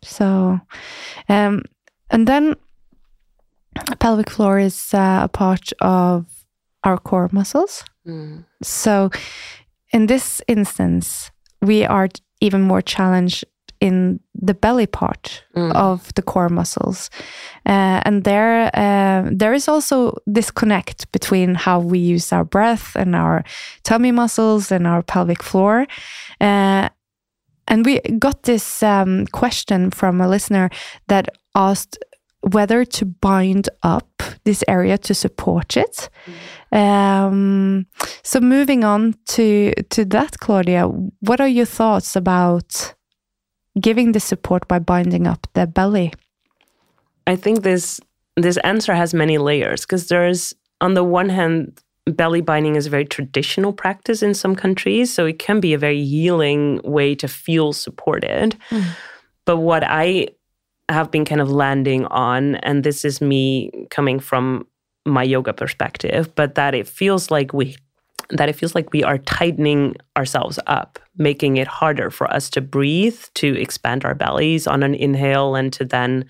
So, 0.03 0.59
um, 1.27 1.63
and 2.11 2.27
then 2.27 2.55
pelvic 3.99 4.29
floor 4.29 4.59
is 4.59 4.93
uh, 4.93 5.21
a 5.23 5.27
part 5.27 5.71
of 5.81 6.25
our 6.83 6.97
core 6.97 7.29
muscles. 7.31 7.83
Mm. 8.05 8.45
So 8.63 9.09
in 9.91 10.07
this 10.07 10.41
instance, 10.47 11.31
we 11.61 11.85
are 11.85 12.09
even 12.41 12.61
more 12.61 12.81
challenged 12.81 13.45
in 13.79 14.19
the 14.33 14.53
belly 14.53 14.87
part 14.87 15.43
mm. 15.55 15.71
of 15.75 16.13
the 16.15 16.21
core 16.21 16.49
muscles, 16.49 17.11
uh, 17.65 18.01
and 18.05 18.23
there 18.23 18.71
uh, 18.73 19.29
there 19.31 19.53
is 19.53 19.67
also 19.67 20.17
disconnect 20.31 21.11
between 21.11 21.55
how 21.55 21.79
we 21.79 21.99
use 21.99 22.33
our 22.33 22.43
breath 22.43 22.95
and 22.95 23.15
our 23.15 23.43
tummy 23.83 24.11
muscles 24.11 24.71
and 24.71 24.87
our 24.87 25.03
pelvic 25.03 25.43
floor. 25.43 25.85
Uh, 26.41 26.89
and 27.67 27.85
we 27.85 27.99
got 28.17 28.43
this 28.43 28.81
um, 28.81 29.27
question 29.27 29.91
from 29.91 30.21
a 30.21 30.27
listener 30.27 30.69
that 31.07 31.29
asked 31.53 31.97
whether 32.41 32.85
to 32.85 33.05
bind 33.05 33.69
up 33.83 34.23
this 34.43 34.63
area 34.67 34.97
to 34.97 35.13
support 35.13 35.75
it. 35.77 36.09
Mm. 36.71 36.77
Um, 36.77 37.85
so 38.23 38.39
moving 38.39 38.83
on 38.83 39.15
to 39.27 39.73
to 39.89 40.05
that, 40.05 40.39
Claudia, 40.39 40.87
what 41.19 41.41
are 41.41 41.47
your 41.47 41.65
thoughts 41.65 42.15
about 42.15 42.95
giving 43.79 44.11
the 44.11 44.19
support 44.19 44.67
by 44.67 44.79
binding 44.79 45.27
up 45.27 45.47
the 45.53 45.67
belly? 45.67 46.13
I 47.25 47.35
think 47.35 47.63
this 47.63 47.99
this 48.35 48.57
answer 48.57 48.93
has 48.93 49.13
many 49.13 49.37
layers 49.37 49.81
because 49.81 50.07
there's 50.07 50.53
on 50.81 50.93
the 50.93 51.03
one 51.03 51.29
hand 51.29 51.81
belly 52.05 52.41
binding 52.41 52.75
is 52.75 52.87
a 52.87 52.89
very 52.89 53.05
traditional 53.05 53.73
practice 53.73 54.23
in 54.23 54.33
some 54.33 54.55
countries 54.55 55.13
so 55.13 55.25
it 55.25 55.39
can 55.39 55.59
be 55.59 55.73
a 55.73 55.77
very 55.77 56.05
healing 56.05 56.79
way 56.83 57.13
to 57.13 57.27
feel 57.27 57.73
supported 57.73 58.55
mm. 58.69 58.85
but 59.45 59.57
what 59.57 59.83
i 59.85 60.27
have 60.89 61.11
been 61.11 61.25
kind 61.25 61.41
of 61.41 61.51
landing 61.51 62.05
on, 62.05 62.55
and 62.55 62.83
this 62.83 63.03
is 63.03 63.21
me 63.21 63.71
coming 63.89 64.19
from 64.19 64.65
my 65.05 65.23
yoga 65.23 65.53
perspective, 65.53 66.33
but 66.35 66.55
that 66.55 66.75
it 66.75 66.87
feels 66.87 67.31
like 67.31 67.53
we 67.53 67.75
that 68.29 68.49
it 68.49 68.57
feels 68.57 68.75
like 68.75 68.91
we 68.91 69.05
are 69.05 69.19
tightening 69.19 69.95
ourselves 70.17 70.59
up, 70.67 70.99
making 71.15 71.55
it 71.55 71.67
harder 71.67 72.09
for 72.09 72.29
us 72.33 72.49
to 72.49 72.59
breathe, 72.59 73.21
to 73.35 73.57
expand 73.57 74.03
our 74.03 74.13
bellies 74.13 74.67
on 74.67 74.83
an 74.83 74.93
inhale, 74.93 75.55
and 75.55 75.71
to 75.71 75.85
then 75.85 76.25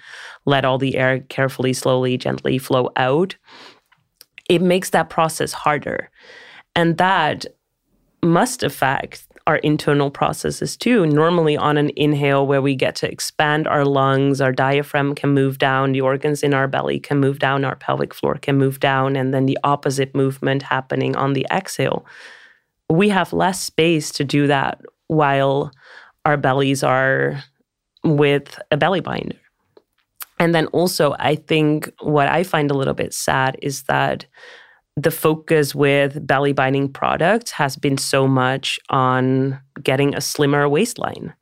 let 0.45 0.63
all 0.63 0.77
the 0.77 0.95
air 0.95 1.21
carefully, 1.21 1.73
slowly, 1.73 2.15
gently 2.15 2.59
flow 2.59 2.91
out. 2.97 3.35
It 4.47 4.61
makes 4.61 4.91
that 4.91 5.09
process 5.09 5.53
harder. 5.53 6.11
And 6.75 6.97
that 6.99 7.47
must 8.21 8.61
affect 8.61 9.26
our 9.47 9.55
internal 9.57 10.11
processes 10.11 10.75
too. 10.75 11.05
Normally, 11.05 11.55
on 11.55 11.77
an 11.77 11.89
inhale, 11.95 12.45
where 12.45 12.61
we 12.61 12.75
get 12.75 12.95
to 12.97 13.09
expand 13.09 13.65
our 13.65 13.85
lungs, 13.85 14.41
our 14.41 14.51
diaphragm 14.51 15.15
can 15.15 15.29
move 15.29 15.57
down, 15.57 15.93
the 15.93 16.01
organs 16.01 16.43
in 16.43 16.53
our 16.53 16.67
belly 16.67 16.99
can 16.99 17.19
move 17.19 17.39
down, 17.39 17.63
our 17.63 17.77
pelvic 17.77 18.13
floor 18.13 18.35
can 18.35 18.57
move 18.57 18.81
down, 18.81 19.15
and 19.15 19.33
then 19.33 19.45
the 19.45 19.57
opposite 19.63 20.13
movement 20.13 20.61
happening 20.61 21.15
on 21.15 21.31
the 21.31 21.47
exhale. 21.49 22.05
We 22.89 23.07
have 23.09 23.31
less 23.31 23.61
space 23.61 24.11
to 24.11 24.25
do 24.25 24.47
that 24.47 24.81
while 25.07 25.71
our 26.25 26.35
bellies 26.35 26.83
are 26.83 27.41
with 28.03 28.59
a 28.69 28.77
belly 28.77 28.99
binder. 28.99 29.37
And 30.39 30.53
then 30.53 30.67
also, 30.67 31.15
I 31.19 31.35
think 31.35 31.89
what 32.01 32.27
I 32.27 32.43
find 32.43 32.69
a 32.69 32.75
little 32.75 32.93
bit 32.93 33.13
sad 33.13 33.57
is 33.61 33.83
that 33.83 34.25
the 34.97 35.11
focus 35.11 35.75
with 35.75 36.25
belly 36.25 36.53
binding 36.53 36.91
products 36.91 37.51
has 37.51 37.75
been 37.75 37.97
so 37.99 38.27
much 38.27 38.79
on 38.89 39.59
getting 39.83 40.15
a 40.15 40.21
slimmer 40.21 40.67
waistline. 40.67 41.33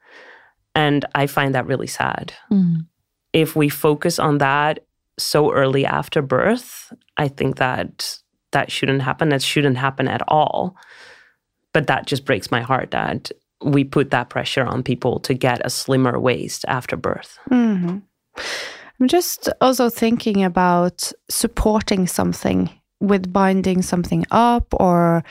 And 0.76 1.06
I 1.16 1.26
find 1.26 1.56
that 1.56 1.66
really 1.66 1.88
sad. 1.88 2.34
Mm. 2.52 2.86
If 3.32 3.56
we 3.56 3.70
focus 3.70 4.20
on 4.20 4.40
that 4.40 4.80
so 5.18 5.54
early 5.54 5.86
after 5.86 6.22
birth, 6.22 6.92
I 7.16 7.30
think 7.30 7.56
that 7.56 8.20
that 8.52 8.70
shouldn't 8.70 9.02
happen. 9.02 9.30
That 9.30 9.42
shouldn't 9.42 9.78
happen 9.78 10.10
at 10.10 10.22
all. 10.28 10.76
But 11.72 11.88
that 11.88 12.08
just 12.08 12.26
breaks 12.26 12.52
my 12.52 12.62
heart 12.62 12.92
that 12.92 13.32
we 13.64 13.86
put 13.86 14.12
that 14.12 14.30
pressure 14.30 14.66
on 14.66 14.84
people 14.84 15.20
to 15.22 15.34
get 15.34 15.66
a 15.66 15.70
slimmer 15.70 16.20
waist 16.20 16.66
after 16.68 16.98
birth. 16.98 17.40
Mm-hmm. 17.50 18.00
I'm 19.00 19.08
just 19.08 19.48
also 19.62 19.90
thinking 19.90 20.44
about 20.44 21.12
supporting 21.30 22.06
something 22.06 22.70
with 23.08 23.32
binding 23.32 23.82
something 23.82 24.26
up 24.32 24.74
or 24.74 25.24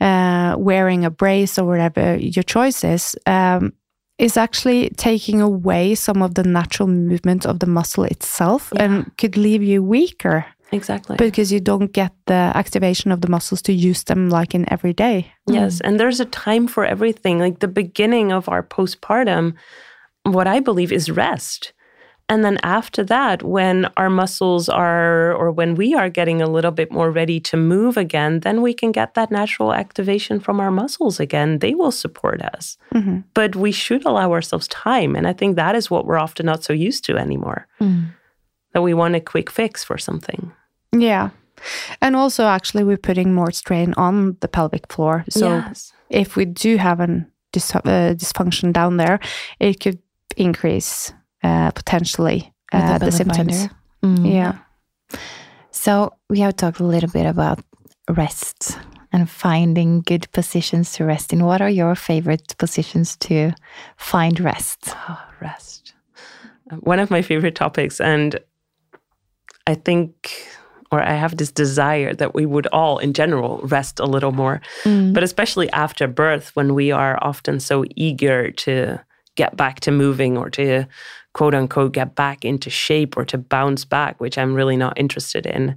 uh, 0.00 0.54
wearing 0.58 1.04
a 1.04 1.10
brace 1.10 1.58
or 1.58 1.64
whatever 1.66 2.16
your 2.16 2.42
choice 2.44 2.84
is, 2.84 3.16
um, 3.26 3.72
is 4.18 4.36
actually 4.36 4.90
taking 4.96 5.40
away 5.40 5.94
some 5.94 6.22
of 6.22 6.34
the 6.34 6.42
natural 6.42 6.88
movement 6.88 7.46
of 7.46 7.58
the 7.58 7.66
muscle 7.66 8.04
itself 8.04 8.72
Yeah. 8.74 8.84
and 8.84 9.16
could 9.16 9.36
leave 9.36 9.62
you 9.62 9.82
weaker 9.82 10.44
Exactly. 10.72 11.16
because 11.16 11.52
you 11.52 11.60
don't 11.60 11.92
get 11.92 12.12
the 12.26 12.52
activation 12.54 13.12
of 13.12 13.20
the 13.20 13.28
muscles 13.28 13.62
to 13.62 13.72
use 13.72 14.04
them 14.04 14.28
like 14.28 14.54
in 14.54 14.70
every 14.72 14.92
day. 14.92 15.32
Yes, 15.46 15.80
and 15.80 15.98
there's 15.98 16.20
a 16.20 16.24
time 16.26 16.68
for 16.68 16.84
everything. 16.84 17.38
Like 17.38 17.60
the 17.60 17.68
beginning 17.68 18.32
of 18.32 18.48
our 18.48 18.62
postpartum, 18.62 19.54
what 20.24 20.46
I 20.46 20.60
believe 20.60 20.92
is 20.92 21.10
rest. 21.10 21.72
And 22.30 22.44
then 22.44 22.58
after 22.62 23.02
that, 23.04 23.42
when 23.42 23.86
our 23.96 24.10
muscles 24.10 24.68
are, 24.68 25.32
or 25.32 25.50
when 25.50 25.74
we 25.74 25.94
are 25.94 26.10
getting 26.10 26.42
a 26.42 26.46
little 26.50 26.70
bit 26.70 26.92
more 26.92 27.10
ready 27.10 27.40
to 27.40 27.56
move 27.56 27.96
again, 27.96 28.40
then 28.40 28.60
we 28.60 28.74
can 28.74 28.92
get 28.92 29.14
that 29.14 29.30
natural 29.30 29.72
activation 29.72 30.38
from 30.38 30.60
our 30.60 30.70
muscles 30.70 31.18
again. 31.20 31.58
They 31.60 31.74
will 31.74 31.90
support 31.92 32.42
us. 32.42 32.76
Mhm. 32.92 33.24
But 33.32 33.56
we 33.56 33.72
should 33.72 34.04
allow 34.04 34.30
ourselves 34.32 34.68
time. 34.68 35.16
And 35.16 35.26
I 35.26 35.32
think 35.32 35.56
that 35.56 35.74
is 35.74 35.90
what 35.90 36.04
we're 36.04 36.18
often 36.18 36.44
not 36.46 36.62
so 36.64 36.72
used 36.74 37.04
to 37.06 37.16
anymore. 37.16 37.66
Mm. 37.80 38.08
That 38.74 38.82
we 38.82 38.92
want 38.92 39.14
a 39.16 39.20
quick 39.20 39.50
fix 39.50 39.82
for 39.82 39.96
something. 39.96 40.52
Yeah. 40.92 41.30
And 42.00 42.14
also, 42.14 42.44
actually, 42.44 42.84
we're 42.84 42.98
putting 42.98 43.34
more 43.34 43.50
strain 43.50 43.94
on 43.96 44.36
the 44.40 44.48
pelvic 44.48 44.92
floor. 44.92 45.24
So, 45.30 45.48
yes. 45.48 45.92
if 46.10 46.36
we 46.36 46.44
do 46.44 46.76
have 46.76 47.00
a 47.00 47.26
dis- 47.52 47.74
uh, 47.74 48.14
dysfunction 48.16 48.72
down 48.72 48.96
there, 48.98 49.18
it 49.58 49.80
could 49.80 49.98
increase 50.36 51.12
uh, 51.42 51.70
potentially 51.72 52.52
uh, 52.72 52.98
the 52.98 53.06
the 53.06 53.12
symptoms. 53.12 53.68
binder. 53.68 53.74
Mm. 54.02 54.32
Yeah. 54.32 54.58
So 55.70 56.14
we 56.28 56.40
have 56.40 56.56
talked 56.56 56.80
a 56.80 56.84
little 56.84 57.10
bit 57.10 57.26
about 57.26 57.60
rest 58.08 58.78
and 59.12 59.28
finding 59.28 60.02
good 60.02 60.30
positions 60.32 60.92
to 60.92 61.04
rest 61.04 61.32
in. 61.32 61.44
What 61.44 61.60
are 61.60 61.70
your 61.70 61.94
favorite 61.94 62.56
positions 62.58 63.16
to 63.16 63.52
find 63.96 64.40
rest? 64.40 64.94
Oh, 65.08 65.20
rest. 65.40 65.94
One 66.80 66.98
of 66.98 67.10
my 67.10 67.22
favorite 67.22 67.54
topics. 67.54 68.00
And 68.00 68.38
I 69.66 69.74
think, 69.74 70.48
or 70.90 71.00
I 71.00 71.14
have 71.14 71.36
this 71.36 71.50
desire 71.50 72.14
that 72.14 72.34
we 72.34 72.44
would 72.44 72.66
all, 72.68 72.98
in 72.98 73.12
general, 73.12 73.60
rest 73.62 74.00
a 74.00 74.06
little 74.06 74.32
more. 74.32 74.60
Mm. 74.84 75.14
But 75.14 75.22
especially 75.22 75.70
after 75.70 76.06
birth, 76.06 76.54
when 76.54 76.74
we 76.74 76.90
are 76.90 77.18
often 77.22 77.60
so 77.60 77.84
eager 77.96 78.50
to 78.50 79.00
get 79.38 79.56
back 79.56 79.78
to 79.78 79.92
moving 79.92 80.36
or 80.36 80.50
to 80.50 80.84
quote 81.32 81.54
unquote 81.54 81.92
get 81.92 82.16
back 82.16 82.44
into 82.44 82.68
shape 82.68 83.16
or 83.16 83.24
to 83.24 83.38
bounce 83.38 83.84
back, 83.84 84.20
which 84.20 84.36
I'm 84.36 84.52
really 84.52 84.76
not 84.76 84.98
interested 84.98 85.46
in. 85.46 85.76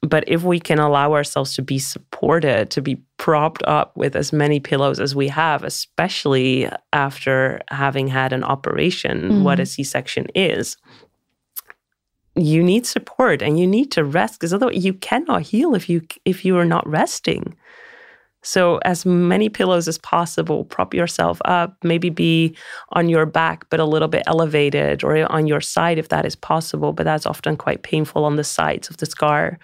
But 0.00 0.24
if 0.28 0.44
we 0.44 0.60
can 0.60 0.78
allow 0.78 1.12
ourselves 1.12 1.54
to 1.56 1.62
be 1.62 1.78
supported, 1.78 2.70
to 2.70 2.80
be 2.80 3.02
propped 3.18 3.62
up 3.64 3.96
with 3.96 4.16
as 4.16 4.32
many 4.32 4.60
pillows 4.60 5.00
as 5.00 5.14
we 5.14 5.28
have, 5.28 5.64
especially 5.64 6.68
after 6.92 7.60
having 7.68 8.06
had 8.08 8.32
an 8.32 8.44
operation, 8.44 9.44
what 9.44 9.58
a 9.58 9.62
mm-hmm. 9.62 9.68
C 9.68 9.84
section 9.84 10.26
is, 10.34 10.76
you 12.34 12.62
need 12.62 12.86
support 12.86 13.42
and 13.42 13.58
you 13.58 13.66
need 13.66 13.90
to 13.92 14.04
rest 14.04 14.38
because 14.38 14.54
otherwise 14.54 14.84
you 14.84 14.94
cannot 14.94 15.42
heal 15.42 15.74
if 15.74 15.88
you 15.88 16.00
if 16.24 16.44
you 16.44 16.56
are 16.56 16.64
not 16.64 16.88
resting. 16.88 17.56
So 18.42 18.78
as 18.84 19.06
many 19.06 19.48
pillows 19.48 19.86
as 19.88 19.98
possible, 19.98 20.64
prop 20.64 20.94
yourself 20.94 21.40
up, 21.44 21.76
maybe 21.84 22.10
be 22.10 22.56
on 22.92 23.08
your 23.08 23.24
back 23.26 23.64
but 23.70 23.78
a 23.80 23.84
little 23.84 24.08
bit 24.08 24.22
elevated 24.26 25.04
or 25.04 25.30
on 25.32 25.46
your 25.46 25.60
side 25.60 25.98
if 25.98 26.08
that 26.08 26.26
is 26.26 26.34
possible, 26.36 26.92
but 26.92 27.04
that's 27.04 27.26
often 27.26 27.56
quite 27.56 27.82
painful 27.82 28.24
on 28.24 28.36
the 28.36 28.44
sides 28.44 28.90
of 28.90 28.96
the 28.96 29.06
scar 29.06 29.58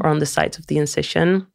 or 0.00 0.08
on 0.10 0.18
the 0.20 0.26
sides 0.26 0.58
of 0.58 0.66
the 0.68 0.78
incision. 0.78 1.46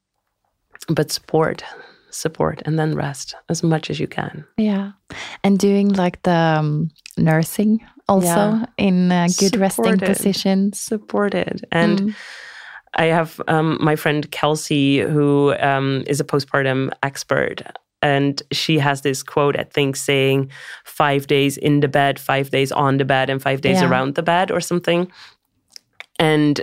But 0.88 1.12
support, 1.12 1.64
support 2.12 2.62
and 2.66 2.78
then 2.80 2.96
rest 2.96 3.36
as 3.50 3.64
much 3.64 3.90
as 3.90 4.00
you 4.00 4.08
can. 4.08 4.46
Yeah. 4.58 4.92
And 5.44 5.58
doing 5.60 5.90
like 5.90 6.22
the 6.24 6.32
um, 6.60 6.90
nursing 7.18 7.80
also 8.08 8.26
Yeah. 8.28 8.66
in 8.78 9.12
uh, 9.12 9.28
good 9.40 9.56
resting 9.58 9.86
Supported. 9.86 10.06
positions. 10.06 10.80
Supported 10.80 11.66
and 11.72 12.00
Mm. 12.00 12.16
I 12.96 13.06
have 13.06 13.40
um, 13.48 13.78
my 13.80 13.96
friend 13.96 14.30
Kelsey, 14.32 15.00
who 15.00 15.54
um, 15.60 16.04
is 16.08 16.20
a 16.20 16.24
postpartum 16.24 16.92
expert, 17.04 17.62
and 18.02 18.42
she 18.52 18.80
has 18.80 19.02
this 19.02 19.24
quote, 19.24 19.58
I 19.60 19.64
think, 19.64 19.96
saying 19.96 20.50
five 20.86 21.28
days 21.28 21.58
in 21.58 21.82
the 21.82 21.88
bed, 21.88 22.20
five 22.20 22.50
days 22.50 22.72
on 22.72 22.98
the 22.98 23.06
bed, 23.06 23.30
and 23.30 23.42
five 23.42 23.62
days 23.62 23.82
Yeah. 23.82 23.90
around 23.90 24.16
the 24.16 24.24
bed, 24.24 24.52
or 24.52 24.62
something. 24.62 25.12
And 26.18 26.62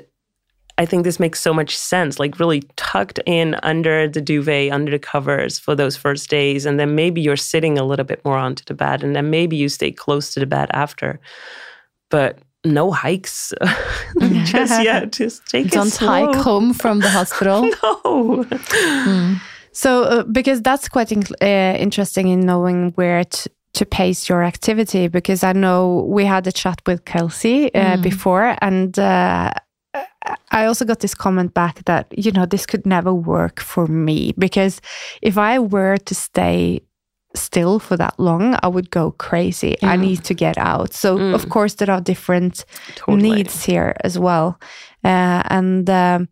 I 0.78 0.84
think 0.84 1.04
this 1.04 1.18
makes 1.20 1.40
so 1.40 1.54
much 1.54 1.76
sense, 1.76 2.18
like 2.18 2.38
really 2.38 2.62
tucked 2.76 3.18
in 3.24 3.56
under 3.62 4.08
the 4.08 4.20
duvet, 4.20 4.72
under 4.72 4.90
the 4.92 4.98
covers 4.98 5.58
for 5.58 5.74
those 5.74 5.96
first 5.96 6.28
days. 6.28 6.66
And 6.66 6.78
then 6.78 6.94
maybe 6.94 7.22
you're 7.22 7.36
sitting 7.36 7.78
a 7.78 7.84
little 7.84 8.04
bit 8.04 8.22
more 8.24 8.36
onto 8.36 8.64
the 8.64 8.74
bed, 8.74 9.02
and 9.02 9.16
then 9.16 9.30
maybe 9.30 9.56
you 9.56 9.68
stay 9.68 9.90
close 9.92 10.34
to 10.34 10.40
the 10.40 10.46
bed 10.46 10.68
after. 10.72 11.18
But 12.10 12.38
no 12.74 12.90
hikes 12.90 13.52
just 14.44 14.82
yet. 14.82 15.12
Just 15.20 15.46
take 15.46 15.66
it 15.66 15.72
Don't 15.72 15.90
slow. 15.90 16.08
hike 16.08 16.34
home 16.34 16.72
from 16.74 17.00
the 17.00 17.08
hospital. 17.10 17.70
No. 17.82 18.44
So, 19.72 20.02
uh, 20.04 20.22
because 20.24 20.62
that's 20.62 20.88
quite 20.88 21.12
in- 21.12 21.36
uh, 21.42 21.76
interesting 21.78 22.28
in 22.28 22.40
knowing 22.40 22.92
where 22.96 23.24
to, 23.24 23.50
to 23.74 23.84
pace 23.84 24.26
your 24.28 24.42
activity, 24.42 25.06
because 25.08 25.44
I 25.44 25.52
know 25.52 26.06
we 26.08 26.24
had 26.24 26.46
a 26.46 26.52
chat 26.52 26.80
with 26.86 27.04
Kelsey 27.04 27.74
uh, 27.74 27.96
Mm. 27.96 28.02
before, 28.02 28.56
and 28.62 28.98
uh, 28.98 29.52
I 30.50 30.64
also 30.64 30.84
got 30.86 31.00
this 31.00 31.14
comment 31.14 31.52
back 31.52 31.84
that, 31.84 32.06
you 32.16 32.32
know, 32.32 32.46
this 32.46 32.64
could 32.66 32.86
never 32.86 33.12
work 33.12 33.60
for 33.60 33.86
me, 33.86 34.32
because 34.38 34.80
if 35.20 35.36
I 35.36 35.58
were 35.58 35.98
to 35.98 36.14
stay 36.14 36.80
still 37.36 37.78
for 37.78 37.96
that 37.96 38.14
long, 38.18 38.56
I 38.62 38.68
would 38.68 38.90
go 38.90 39.12
crazy. 39.12 39.76
I 39.82 39.96
need 39.96 40.24
to 40.24 40.34
get 40.34 40.56
out. 40.58 40.94
So, 40.94 41.18
Mm. 41.18 41.34
of 41.34 41.48
course, 41.48 41.74
there 41.76 41.90
are 41.94 42.00
different 42.02 42.64
Totally. 42.96 43.22
needs 43.30 43.64
here 43.64 43.94
as 44.04 44.18
well. 44.18 44.58
Uh, 45.04 45.42
and 45.50 45.88
um, 45.90 46.28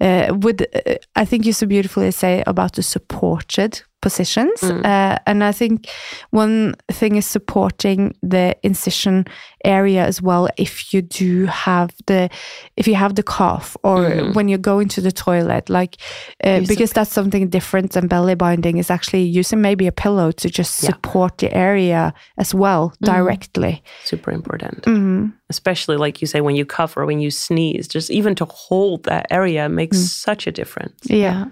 uh, 0.00 0.34
with, 0.42 0.60
uh, 0.62 0.94
I 1.16 1.24
think 1.24 1.44
you 1.46 1.52
so 1.52 1.66
beautifully 1.66 2.10
say 2.12 2.42
about 2.46 2.72
the 2.72 2.82
supported 2.82 3.82
positions. 4.02 4.60
Mm. 4.60 4.84
Uh, 4.84 5.18
and 5.26 5.42
I 5.42 5.52
think 5.52 5.88
one 6.30 6.74
thing 6.92 7.16
is 7.16 7.26
supporting 7.26 8.14
the 8.22 8.54
incision 8.62 9.24
area 9.64 10.04
as 10.06 10.22
well. 10.22 10.48
If 10.56 10.92
you 10.94 11.02
do 11.02 11.46
have 11.46 11.90
the, 12.06 12.28
if 12.76 12.86
you 12.86 12.94
have 12.94 13.14
the 13.14 13.22
cough 13.22 13.76
or 13.82 14.04
Mhm. 14.10 14.34
when 14.34 14.48
you 14.48 14.58
go 14.58 14.78
into 14.78 15.00
the 15.00 15.10
toilet, 15.12 15.68
like, 15.68 15.96
uh, 16.44 16.60
because 16.68 16.92
that's 16.92 17.12
something 17.12 17.48
different 17.48 17.92
than 17.92 18.06
belly 18.06 18.34
binding 18.36 18.78
is 18.78 18.90
actually 18.90 19.22
using 19.24 19.60
maybe 19.60 19.86
a 19.86 19.92
pillow 19.92 20.30
to 20.32 20.48
just 20.48 20.82
Yeah. 20.82 20.90
support 20.90 21.38
the 21.38 21.52
area 21.56 22.12
as 22.38 22.54
well 22.54 22.92
directly. 23.02 23.82
Super 24.04 24.30
important. 24.30 24.82
Mhm. 24.84 25.32
Especially 25.48 25.96
like 25.96 26.20
you 26.20 26.26
say 26.28 26.40
when 26.40 26.56
you 26.56 26.64
cough 26.66 26.96
or 26.96 27.06
when 27.06 27.20
you 27.20 27.30
sneeze, 27.30 27.88
just 27.88 28.10
even 28.10 28.34
to 28.36 28.44
hold 28.44 29.04
that 29.04 29.26
area 29.30 29.68
makes 29.68 29.96
Mm. 29.98 30.08
such 30.24 30.46
a 30.46 30.52
difference. 30.52 31.00
Yeah. 31.08 31.44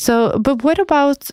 So, 0.00 0.38
but 0.38 0.64
what 0.64 0.78
about 0.78 1.30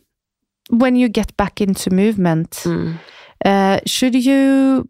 when 0.69 0.97
you 0.97 1.07
get 1.07 1.37
back 1.37 1.61
into 1.61 1.89
movement? 1.89 2.51
Mm. 2.65 2.99
Uh, 3.45 3.79
should 3.85 4.13
you 4.13 4.89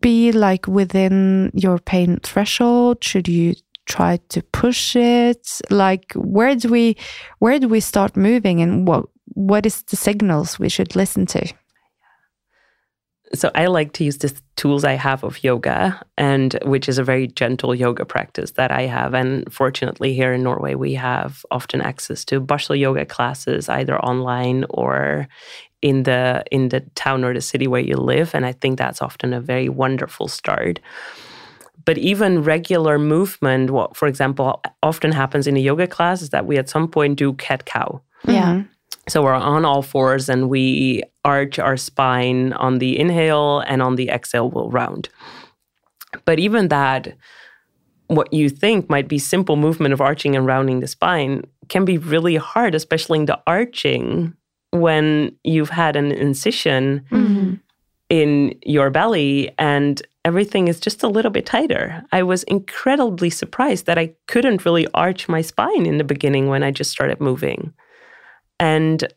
be 0.00 0.30
like 0.30 0.68
within 0.68 1.50
your 1.52 1.80
pain 1.80 2.20
threshold? 2.22 3.02
Should 3.02 3.26
you 3.26 3.54
try 3.86 4.20
to 4.28 4.42
push 4.52 4.94
it? 4.94 5.44
Like, 5.70 6.12
where 6.14 6.54
do 6.54 6.68
we, 6.68 6.96
where 7.40 7.58
do 7.58 7.66
we 7.66 7.80
start 7.80 8.16
moving, 8.16 8.62
and 8.62 8.86
what 8.86 9.06
what 9.34 9.66
is 9.66 9.82
the 9.82 9.96
signals 9.96 10.60
we 10.60 10.68
should 10.68 10.94
listen 10.94 11.26
to? 11.26 11.52
So 13.32 13.50
I 13.54 13.66
like 13.66 13.92
to 13.92 14.04
use 14.04 14.18
the 14.18 14.32
tools 14.56 14.84
I 14.84 14.94
have 14.94 15.22
of 15.22 15.44
yoga, 15.44 16.00
and 16.18 16.58
which 16.64 16.88
is 16.88 16.98
a 16.98 17.04
very 17.04 17.28
gentle 17.28 17.74
yoga 17.74 18.04
practice 18.04 18.52
that 18.52 18.72
I 18.72 18.82
have. 18.82 19.14
And 19.14 19.52
fortunately, 19.52 20.14
here 20.14 20.32
in 20.32 20.42
Norway, 20.42 20.74
we 20.74 20.94
have 20.94 21.44
often 21.52 21.80
access 21.80 22.24
to 22.26 22.40
barsel 22.40 22.76
yoga 22.78 23.06
classes, 23.06 23.68
either 23.68 23.96
online 24.00 24.64
or 24.70 25.28
in 25.80 26.02
the 26.02 26.42
in 26.50 26.70
the 26.70 26.80
town 26.96 27.24
or 27.24 27.32
the 27.32 27.40
city 27.40 27.66
where 27.68 27.80
you 27.80 27.96
live. 27.96 28.34
And 28.34 28.44
I 28.44 28.52
think 28.52 28.78
that's 28.78 29.00
often 29.00 29.32
a 29.32 29.40
very 29.40 29.68
wonderful 29.68 30.26
start. 30.26 30.80
But 31.84 31.98
even 31.98 32.42
regular 32.42 32.98
movement, 32.98 33.70
what 33.70 33.96
for 33.96 34.08
example 34.08 34.60
often 34.82 35.12
happens 35.12 35.46
in 35.46 35.56
a 35.56 35.60
yoga 35.60 35.86
class 35.86 36.20
is 36.20 36.30
that 36.30 36.46
we 36.46 36.58
at 36.58 36.68
some 36.68 36.88
point 36.88 37.16
do 37.16 37.32
cat 37.34 37.64
cow. 37.64 38.02
Yeah. 38.26 38.54
Mhm. 38.54 38.68
So 39.08 39.22
we're 39.22 39.34
on 39.34 39.64
all 39.64 39.82
fours 39.82 40.28
and 40.28 40.48
we 40.48 41.02
arch 41.24 41.58
our 41.58 41.76
spine 41.76 42.52
on 42.54 42.78
the 42.78 42.98
inhale 42.98 43.60
and 43.60 43.82
on 43.82 43.96
the 43.96 44.08
exhale 44.08 44.50
we'll 44.50 44.70
round. 44.70 45.08
But 46.24 46.38
even 46.38 46.68
that, 46.68 47.14
what 48.08 48.32
you 48.32 48.48
think 48.48 48.88
might 48.90 49.08
be 49.08 49.18
simple 49.18 49.56
movement 49.56 49.94
of 49.94 50.00
arching 50.00 50.34
and 50.36 50.46
rounding 50.46 50.80
the 50.80 50.88
spine 50.88 51.44
can 51.68 51.84
be 51.84 51.98
really 51.98 52.36
hard, 52.36 52.74
especially 52.74 53.20
in 53.20 53.26
the 53.26 53.40
arching 53.46 54.34
when 54.72 55.34
you've 55.44 55.70
had 55.70 55.96
an 55.96 56.12
incision 56.12 57.04
Mhm. 57.10 57.60
in 58.08 58.54
your 58.64 58.90
belly 58.90 59.50
and 59.58 60.02
everything 60.24 60.68
is 60.68 60.78
just 60.80 61.02
a 61.02 61.08
little 61.08 61.30
bit 61.30 61.46
tighter. 61.46 62.04
I 62.12 62.22
was 62.22 62.42
incredibly 62.44 63.30
surprised 63.30 63.86
that 63.86 63.98
I 63.98 64.12
couldn't 64.26 64.64
really 64.64 64.86
arch 64.94 65.28
my 65.28 65.40
spine 65.40 65.86
in 65.86 65.98
the 65.98 66.04
beginning 66.04 66.48
when 66.48 66.62
I 66.62 66.70
just 66.70 66.90
started 66.90 67.20
moving. 67.20 67.72
And 68.60 69.12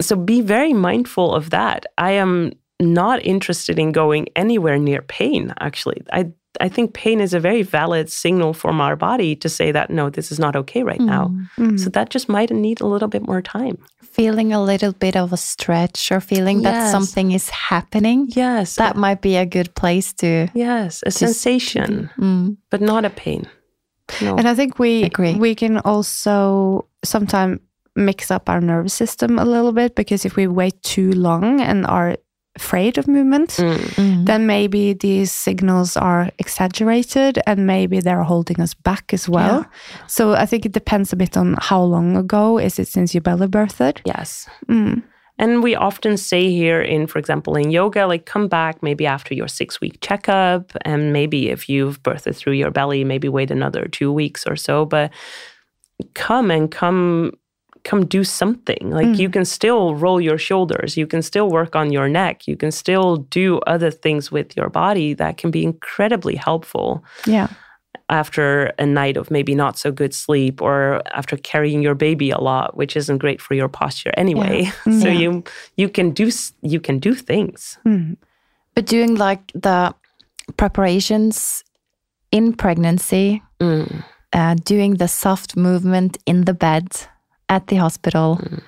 so 0.00 0.14
be 0.14 0.40
very 0.42 0.72
mindful 0.72 1.34
of 1.34 1.50
that. 1.50 1.86
I 1.98 2.12
am 2.12 2.52
not 2.80 3.24
interested 3.24 3.78
in 3.78 3.92
going 3.92 4.28
anywhere 4.36 4.78
near 4.78 5.02
pain, 5.02 5.54
actually. 5.60 6.02
I 6.12 6.32
I 6.60 6.68
think 6.68 6.94
pain 6.94 7.20
is 7.20 7.34
a 7.34 7.40
very 7.40 7.62
valid 7.62 8.10
signal 8.10 8.54
from 8.54 8.80
our 8.80 8.96
body 8.96 9.36
to 9.36 9.48
say 9.48 9.72
that 9.72 9.90
no, 9.90 10.10
this 10.10 10.32
is 10.32 10.38
not 10.38 10.56
okay 10.56 10.82
right 10.82 11.00
mm. 11.00 11.06
now. 11.06 11.34
Mm. 11.58 11.78
So 11.78 11.90
that 11.90 12.10
just 12.10 12.28
might 12.28 12.50
need 12.50 12.80
a 12.80 12.86
little 12.86 13.08
bit 13.08 13.26
more 13.26 13.42
time. 13.42 13.78
Feeling 14.02 14.52
a 14.52 14.62
little 14.62 14.92
bit 14.92 15.16
of 15.16 15.32
a 15.32 15.36
stretch 15.36 16.10
or 16.10 16.20
feeling 16.20 16.60
yes. 16.60 16.72
that 16.72 16.90
something 16.90 17.32
is 17.32 17.50
happening. 17.50 18.28
Yes. 18.30 18.76
That 18.76 18.96
might 18.96 19.20
be 19.20 19.36
a 19.36 19.44
good 19.44 19.74
place 19.74 20.12
to 20.14 20.48
Yes, 20.54 21.02
a 21.04 21.10
sensation, 21.10 22.10
mm. 22.16 22.56
but 22.70 22.80
not 22.80 23.04
a 23.04 23.10
pain. 23.10 23.46
No. 24.22 24.36
And 24.36 24.48
I 24.48 24.54
think 24.54 24.78
we 24.78 25.02
Agree. 25.04 25.34
we 25.34 25.54
can 25.54 25.78
also 25.78 26.86
sometimes 27.04 27.60
mix 27.96 28.30
up 28.30 28.48
our 28.48 28.60
nervous 28.60 28.94
system 28.94 29.38
a 29.38 29.44
little 29.44 29.72
bit 29.72 29.94
because 29.94 30.24
if 30.24 30.36
we 30.36 30.46
wait 30.46 30.80
too 30.82 31.12
long 31.12 31.60
and 31.60 31.86
are 31.86 32.16
afraid 32.56 32.98
of 32.98 33.06
movement, 33.06 33.50
mm. 33.50 33.76
Mm. 33.76 34.26
then 34.26 34.46
maybe 34.46 34.94
these 34.94 35.30
signals 35.30 35.96
are 35.96 36.30
exaggerated 36.38 37.38
and 37.46 37.66
maybe 37.66 38.00
they're 38.00 38.22
holding 38.24 38.60
us 38.60 38.74
back 38.74 39.12
as 39.12 39.28
well. 39.28 39.60
Yeah. 39.60 40.06
So 40.06 40.32
I 40.32 40.46
think 40.46 40.66
it 40.66 40.72
depends 40.72 41.12
a 41.12 41.16
bit 41.16 41.36
on 41.36 41.56
how 41.60 41.82
long 41.82 42.16
ago 42.16 42.58
is 42.58 42.78
it 42.78 42.88
since 42.88 43.14
you 43.14 43.20
belly 43.20 43.46
birthed? 43.46 44.00
Yes. 44.04 44.48
Mm. 44.68 45.02
And 45.38 45.62
we 45.62 45.74
often 45.74 46.16
say 46.16 46.50
here 46.50 46.80
in, 46.80 47.06
for 47.06 47.18
example, 47.18 47.56
in 47.56 47.70
yoga, 47.70 48.06
like 48.06 48.24
come 48.24 48.48
back 48.48 48.82
maybe 48.82 49.06
after 49.06 49.34
your 49.34 49.48
six 49.48 49.80
week 49.82 49.98
checkup. 50.00 50.72
And 50.82 51.12
maybe 51.12 51.50
if 51.50 51.68
you've 51.68 52.02
birthed 52.02 52.34
through 52.36 52.54
your 52.54 52.70
belly, 52.70 53.04
maybe 53.04 53.28
wait 53.28 53.50
another 53.50 53.86
two 53.86 54.10
weeks 54.10 54.46
or 54.46 54.56
so. 54.56 54.86
But 54.86 55.12
come 56.14 56.50
and 56.50 56.70
come 56.70 57.32
come 57.86 58.04
do 58.04 58.24
something. 58.24 58.90
Like 58.90 59.06
mm. 59.06 59.18
you 59.18 59.30
can 59.30 59.44
still 59.44 59.94
roll 59.94 60.20
your 60.20 60.38
shoulders, 60.38 60.96
you 60.96 61.06
can 61.06 61.22
still 61.22 61.48
work 61.48 61.76
on 61.76 61.92
your 61.92 62.08
neck, 62.08 62.46
you 62.46 62.56
can 62.56 62.72
still 62.72 63.16
do 63.16 63.58
other 63.60 63.90
things 63.90 64.30
with 64.30 64.56
your 64.56 64.68
body 64.68 65.14
that 65.14 65.38
can 65.38 65.50
be 65.50 65.62
incredibly 65.62 66.34
helpful. 66.34 67.04
Yeah. 67.26 67.48
After 68.08 68.72
a 68.78 68.86
night 68.86 69.16
of 69.16 69.30
maybe 69.30 69.54
not 69.54 69.78
so 69.78 69.90
good 69.90 70.14
sleep 70.14 70.62
or 70.62 71.02
after 71.12 71.36
carrying 71.36 71.82
your 71.82 71.94
baby 71.94 72.30
a 72.30 72.38
lot, 72.38 72.76
which 72.76 72.96
isn't 72.96 73.18
great 73.18 73.40
for 73.40 73.54
your 73.54 73.68
posture 73.68 74.12
anyway. 74.16 74.62
Yeah. 74.62 74.72
so 75.02 75.08
yeah. 75.08 75.20
you 75.20 75.44
you 75.76 75.88
can 75.88 76.10
do 76.10 76.30
you 76.62 76.80
can 76.80 76.98
do 76.98 77.14
things. 77.14 77.78
Mm. 77.84 78.16
But 78.74 78.86
doing 78.86 79.16
like 79.16 79.50
the 79.54 79.94
preparations 80.56 81.64
in 82.30 82.52
pregnancy, 82.52 83.42
mm. 83.58 84.04
uh, 84.32 84.54
doing 84.64 84.98
the 84.98 85.08
soft 85.08 85.56
movement 85.56 86.18
in 86.26 86.44
the 86.44 86.54
bed, 86.54 86.86
at 87.48 87.66
the 87.68 87.76
hospital, 87.76 88.38
mm. 88.42 88.62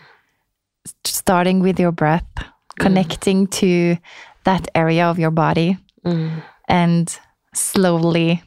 starting 1.05 1.61
with 1.61 1.79
your 1.79 1.93
breath, 1.93 2.29
mm. 2.37 2.45
connecting 2.79 3.47
mm. 3.47 3.51
to 3.51 3.97
that 4.45 4.69
area 4.75 5.07
of 5.07 5.19
your 5.19 5.31
body, 5.31 5.77
mm. 6.05 6.43
and 6.69 7.19
slowly 7.55 8.43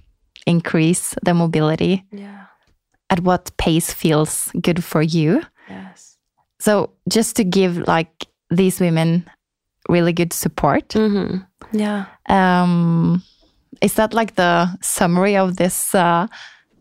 increase 0.46 1.16
the 1.24 1.34
mobility. 1.34 2.04
Yeah. 2.12 2.46
At 3.10 3.20
what 3.20 3.52
pace 3.58 3.94
feels 3.94 4.50
good 4.62 4.84
for 4.84 5.02
you. 5.02 5.42
Yes. 5.70 6.18
So 6.60 6.92
just 7.10 7.36
to 7.36 7.44
give 7.44 7.86
like 7.88 8.28
these 8.50 8.80
women 8.80 9.30
really 9.90 10.14
good 10.14 10.34
support. 10.34 10.94
-hmm. 10.94 11.46
Yeah. 11.72 12.06
Um, 12.30 13.24
is 13.82 13.94
that 13.94 14.14
like 14.14 14.36
the 14.36 14.78
summary 14.82 15.38
of 15.38 15.56
this 15.56 15.96
uh, 15.96 16.28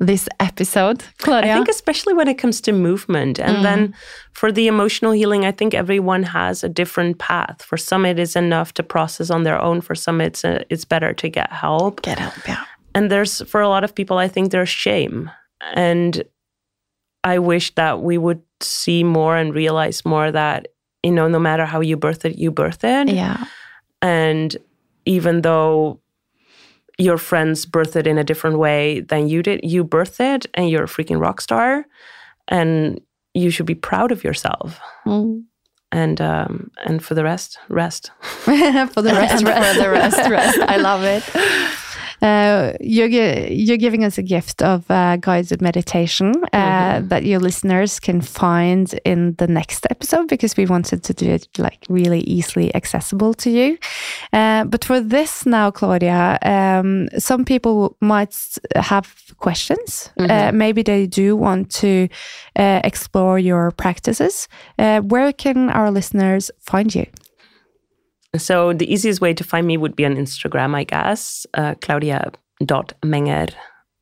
this 0.01 0.29
episode, 0.41 1.05
Claudia? 1.19 1.53
I 1.53 1.55
think 1.55 1.69
especially 1.69 2.15
when 2.15 2.27
it 2.27 2.39
comes 2.39 2.61
to 2.63 2.73
movement. 2.73 3.39
And 3.39 3.59
mm. 3.59 3.63
then 3.63 3.95
for 4.33 4.51
the 4.51 4.67
emotional 4.67 5.13
healing, 5.13 5.45
I 5.45 5.53
think 5.53 5.75
everyone 5.75 6.23
has 6.23 6.65
a 6.65 6.69
different 6.69 7.19
path. 7.19 7.63
For 7.63 7.77
some, 7.77 8.07
it 8.07 8.19
is 8.19 8.35
enough 8.35 8.73
to 8.75 8.83
process 8.83 9.31
on 9.31 9.45
their 9.45 9.61
own. 9.61 9.83
For 9.83 9.95
some, 9.95 10.21
it's 10.21 10.43
a, 10.43 10.61
uh, 10.61 10.65
it's 10.71 10.87
better 10.87 11.13
to 11.13 11.29
get 11.29 11.53
help. 11.53 12.03
Get 12.03 12.19
help, 12.19 12.35
yeah. 12.49 12.65
And 12.95 13.11
there's 13.11 13.43
for 13.43 13.61
a 13.61 13.69
lot 13.69 13.85
of 13.85 13.95
people, 13.95 14.17
I 14.19 14.27
think 14.27 14.51
there's 14.51 14.69
shame. 14.69 15.31
And 15.75 16.25
I 17.23 17.39
wish 17.39 17.75
that 17.75 18.01
we 18.01 18.17
would 18.17 18.43
see 18.61 19.05
more 19.05 19.37
and 19.37 19.55
realize 19.55 20.05
more 20.05 20.33
that, 20.33 20.69
you 21.03 21.13
know, 21.13 21.29
no 21.29 21.39
matter 21.39 21.67
how 21.67 21.81
you 21.81 21.97
birth 21.97 22.25
it, 22.25 22.39
you 22.39 22.51
birth 22.51 22.83
it. 22.85 23.09
Yeah. 23.09 23.45
And 24.01 24.57
even 25.05 25.43
though 25.43 26.01
your 27.01 27.19
friends 27.19 27.67
birthed 27.67 27.97
it 27.97 28.07
in 28.07 28.19
a 28.19 28.25
different 28.25 28.59
way 28.59 29.01
than 29.01 29.29
you 29.29 29.43
did. 29.43 29.61
You 29.65 29.85
birthed 29.85 30.21
it 30.21 30.47
and 30.55 30.69
you're 30.69 30.85
a 30.85 30.89
freaking 30.89 31.21
rock 31.21 31.41
star 31.41 31.87
and 32.49 33.01
you 33.35 33.51
should 33.51 33.67
be 33.67 33.75
proud 33.75 34.13
of 34.13 34.23
yourself. 34.23 34.81
Mm. 35.07 35.45
And 35.93 36.21
um, 36.21 36.71
and 36.85 37.03
for 37.03 37.15
the 37.15 37.25
rest, 37.25 37.59
rest. 37.69 38.13
for 38.21 38.53
the 38.53 39.13
rest, 39.13 39.45
rest. 39.45 39.77
for 39.77 39.83
the 39.83 39.91
rest, 39.91 40.31
rest. 40.31 40.59
I 40.69 40.77
love 40.77 41.03
it. 41.03 41.25
Uh, 42.23 42.73
you're 42.81 43.09
you're 43.09 43.77
giving 43.77 44.05
us 44.05 44.19
a 44.19 44.23
gift 44.23 44.63
of 44.63 44.91
uh, 44.91 45.17
guided 45.17 45.63
meditation 45.63 46.33
uh, 46.53 46.59
mm-hmm. 46.59 47.09
that 47.09 47.25
your 47.25 47.41
listeners 47.41 47.99
can 47.99 48.21
find 48.21 48.95
in 49.05 49.35
the 49.39 49.47
next 49.47 49.87
episode 49.91 50.29
because 50.29 50.57
we 50.57 50.67
wanted 50.67 51.03
to 51.03 51.15
do 51.15 51.31
it 51.31 51.49
like 51.59 51.87
really 51.89 52.21
easily 52.21 52.75
accessible 52.75 53.35
to 53.35 53.51
you. 53.51 53.79
Uh, 54.33 54.65
but 54.65 54.85
for 54.85 55.01
this 55.01 55.47
now, 55.47 55.71
Claudia, 55.71 56.39
um, 56.43 57.09
some 57.19 57.45
people 57.45 57.97
might 58.01 58.37
have 58.77 59.15
questions. 59.39 60.11
Uh, 60.19 60.27
mm-hmm. 60.27 60.59
maybe 60.59 60.83
they 60.83 61.07
do 61.07 61.37
want 61.37 61.71
to 61.71 62.09
uh, 62.57 62.81
explore 62.85 63.39
your 63.39 63.71
practices. 63.71 64.49
where 64.77 65.33
can 65.33 65.71
our 65.71 65.91
listeners 65.91 66.51
find 66.61 66.95
you? 66.95 67.07
So 68.37 68.73
the 68.73 68.93
easiest 68.93 69.21
way 69.21 69.35
to 69.35 69.45
find 69.45 69.67
me 69.67 69.77
would 69.77 69.97
be 69.97 70.05
on 70.05 70.17
Instagram, 70.17 70.75
I 70.75 70.85
guess, 70.85 71.47
uh, 71.55 71.75
claudia.menger 71.81 73.51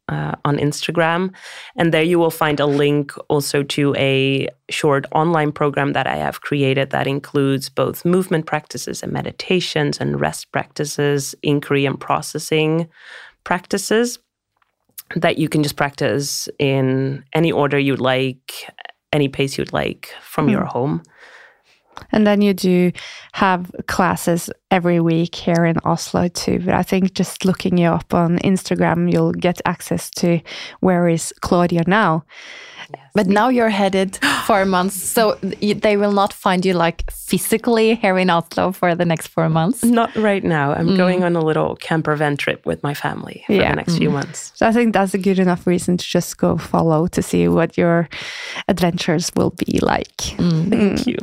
uh, 0.08 0.34
on 0.44 0.56
Instagram. 0.58 1.32
And 1.76 1.92
there 1.92 2.02
you 2.02 2.18
will 2.18 2.30
find 2.30 2.60
a 2.60 2.66
link 2.66 3.12
also 3.28 3.62
to 3.62 3.94
a 3.96 4.48
short 4.70 5.06
online 5.12 5.52
program 5.52 5.92
that 5.92 6.06
I 6.06 6.16
have 6.16 6.40
created 6.40 6.90
that 6.90 7.06
includes 7.06 7.68
both 7.68 8.04
movement 8.04 8.46
practices 8.46 9.02
and 9.02 9.12
meditations 9.12 9.98
and 10.00 10.20
rest 10.20 10.50
practices, 10.52 11.34
inquiry 11.42 11.86
and 11.86 11.98
processing 11.98 12.88
practices 13.44 14.18
that 15.16 15.38
you 15.38 15.48
can 15.48 15.62
just 15.62 15.76
practice 15.76 16.48
in 16.58 17.24
any 17.32 17.50
order 17.50 17.78
you'd 17.78 18.00
like, 18.00 18.70
any 19.12 19.28
pace 19.28 19.56
you'd 19.56 19.72
like 19.72 20.14
from 20.20 20.48
mm. 20.48 20.52
your 20.52 20.64
home. 20.64 21.02
And 22.12 22.26
then 22.26 22.40
you 22.40 22.54
do 22.54 22.92
have 23.32 23.70
classes 23.86 24.50
every 24.70 25.00
week 25.00 25.34
here 25.34 25.64
in 25.64 25.76
Oslo 25.84 26.28
too. 26.28 26.60
But 26.60 26.74
I 26.74 26.82
think 26.82 27.14
just 27.14 27.44
looking 27.44 27.78
you 27.78 27.88
up 27.88 28.14
on 28.14 28.38
Instagram, 28.38 29.12
you'll 29.12 29.32
get 29.32 29.60
access 29.64 30.10
to 30.10 30.40
where 30.80 31.08
is 31.08 31.32
Claudia 31.40 31.84
now. 31.86 32.24
But 33.18 33.26
now 33.26 33.48
you're 33.48 33.68
headed 33.68 34.16
four 34.46 34.64
months, 34.76 34.94
so 34.94 35.36
they 35.42 35.96
will 35.96 36.12
not 36.12 36.32
find 36.32 36.64
you 36.64 36.72
like 36.72 37.10
physically 37.10 37.96
here 37.96 38.16
in 38.16 38.30
Oslo 38.30 38.70
for 38.70 38.94
the 38.94 39.04
next 39.04 39.26
four 39.26 39.48
months. 39.48 39.82
Not 39.82 40.14
right 40.14 40.44
now. 40.44 40.72
I'm 40.72 40.90
mm. 40.90 40.96
going 40.96 41.24
on 41.24 41.34
a 41.34 41.40
little 41.40 41.74
camper 41.74 42.14
van 42.14 42.36
trip 42.36 42.64
with 42.64 42.80
my 42.84 42.94
family 42.94 43.42
for 43.46 43.54
yeah. 43.54 43.70
the 43.70 43.76
next 43.76 43.94
mm. 43.94 43.98
few 43.98 44.10
months. 44.10 44.52
So 44.54 44.68
I 44.68 44.72
think 44.72 44.94
that's 44.94 45.14
a 45.14 45.18
good 45.18 45.40
enough 45.40 45.66
reason 45.66 45.96
to 45.96 46.04
just 46.06 46.38
go 46.38 46.56
follow 46.56 47.08
to 47.08 47.20
see 47.20 47.48
what 47.48 47.76
your 47.76 48.08
adventures 48.68 49.32
will 49.34 49.50
be 49.50 49.80
like. 49.82 50.16
Mm. 50.38 50.70
Thank 50.70 51.06
you. 51.08 51.16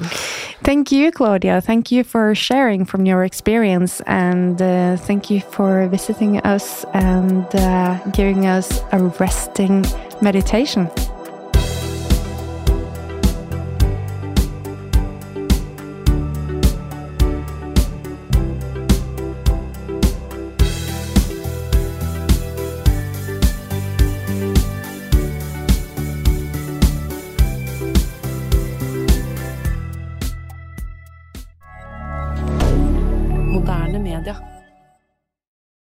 Thank 0.66 0.92
you, 0.92 1.14
Claudia. 1.14 1.62
Thank 1.62 1.94
you 1.94 2.04
for 2.04 2.36
sharing 2.36 2.84
from 2.84 3.06
your 3.06 3.24
experience, 3.24 4.02
and 4.02 4.62
uh, 4.62 4.98
thank 4.98 5.30
you 5.30 5.40
for 5.40 5.88
visiting 5.88 6.42
us 6.42 6.84
and 6.94 7.48
uh, 7.56 8.04
giving 8.12 8.48
us 8.48 8.82
a 8.92 9.00
resting 9.18 9.86
meditation. 10.22 10.90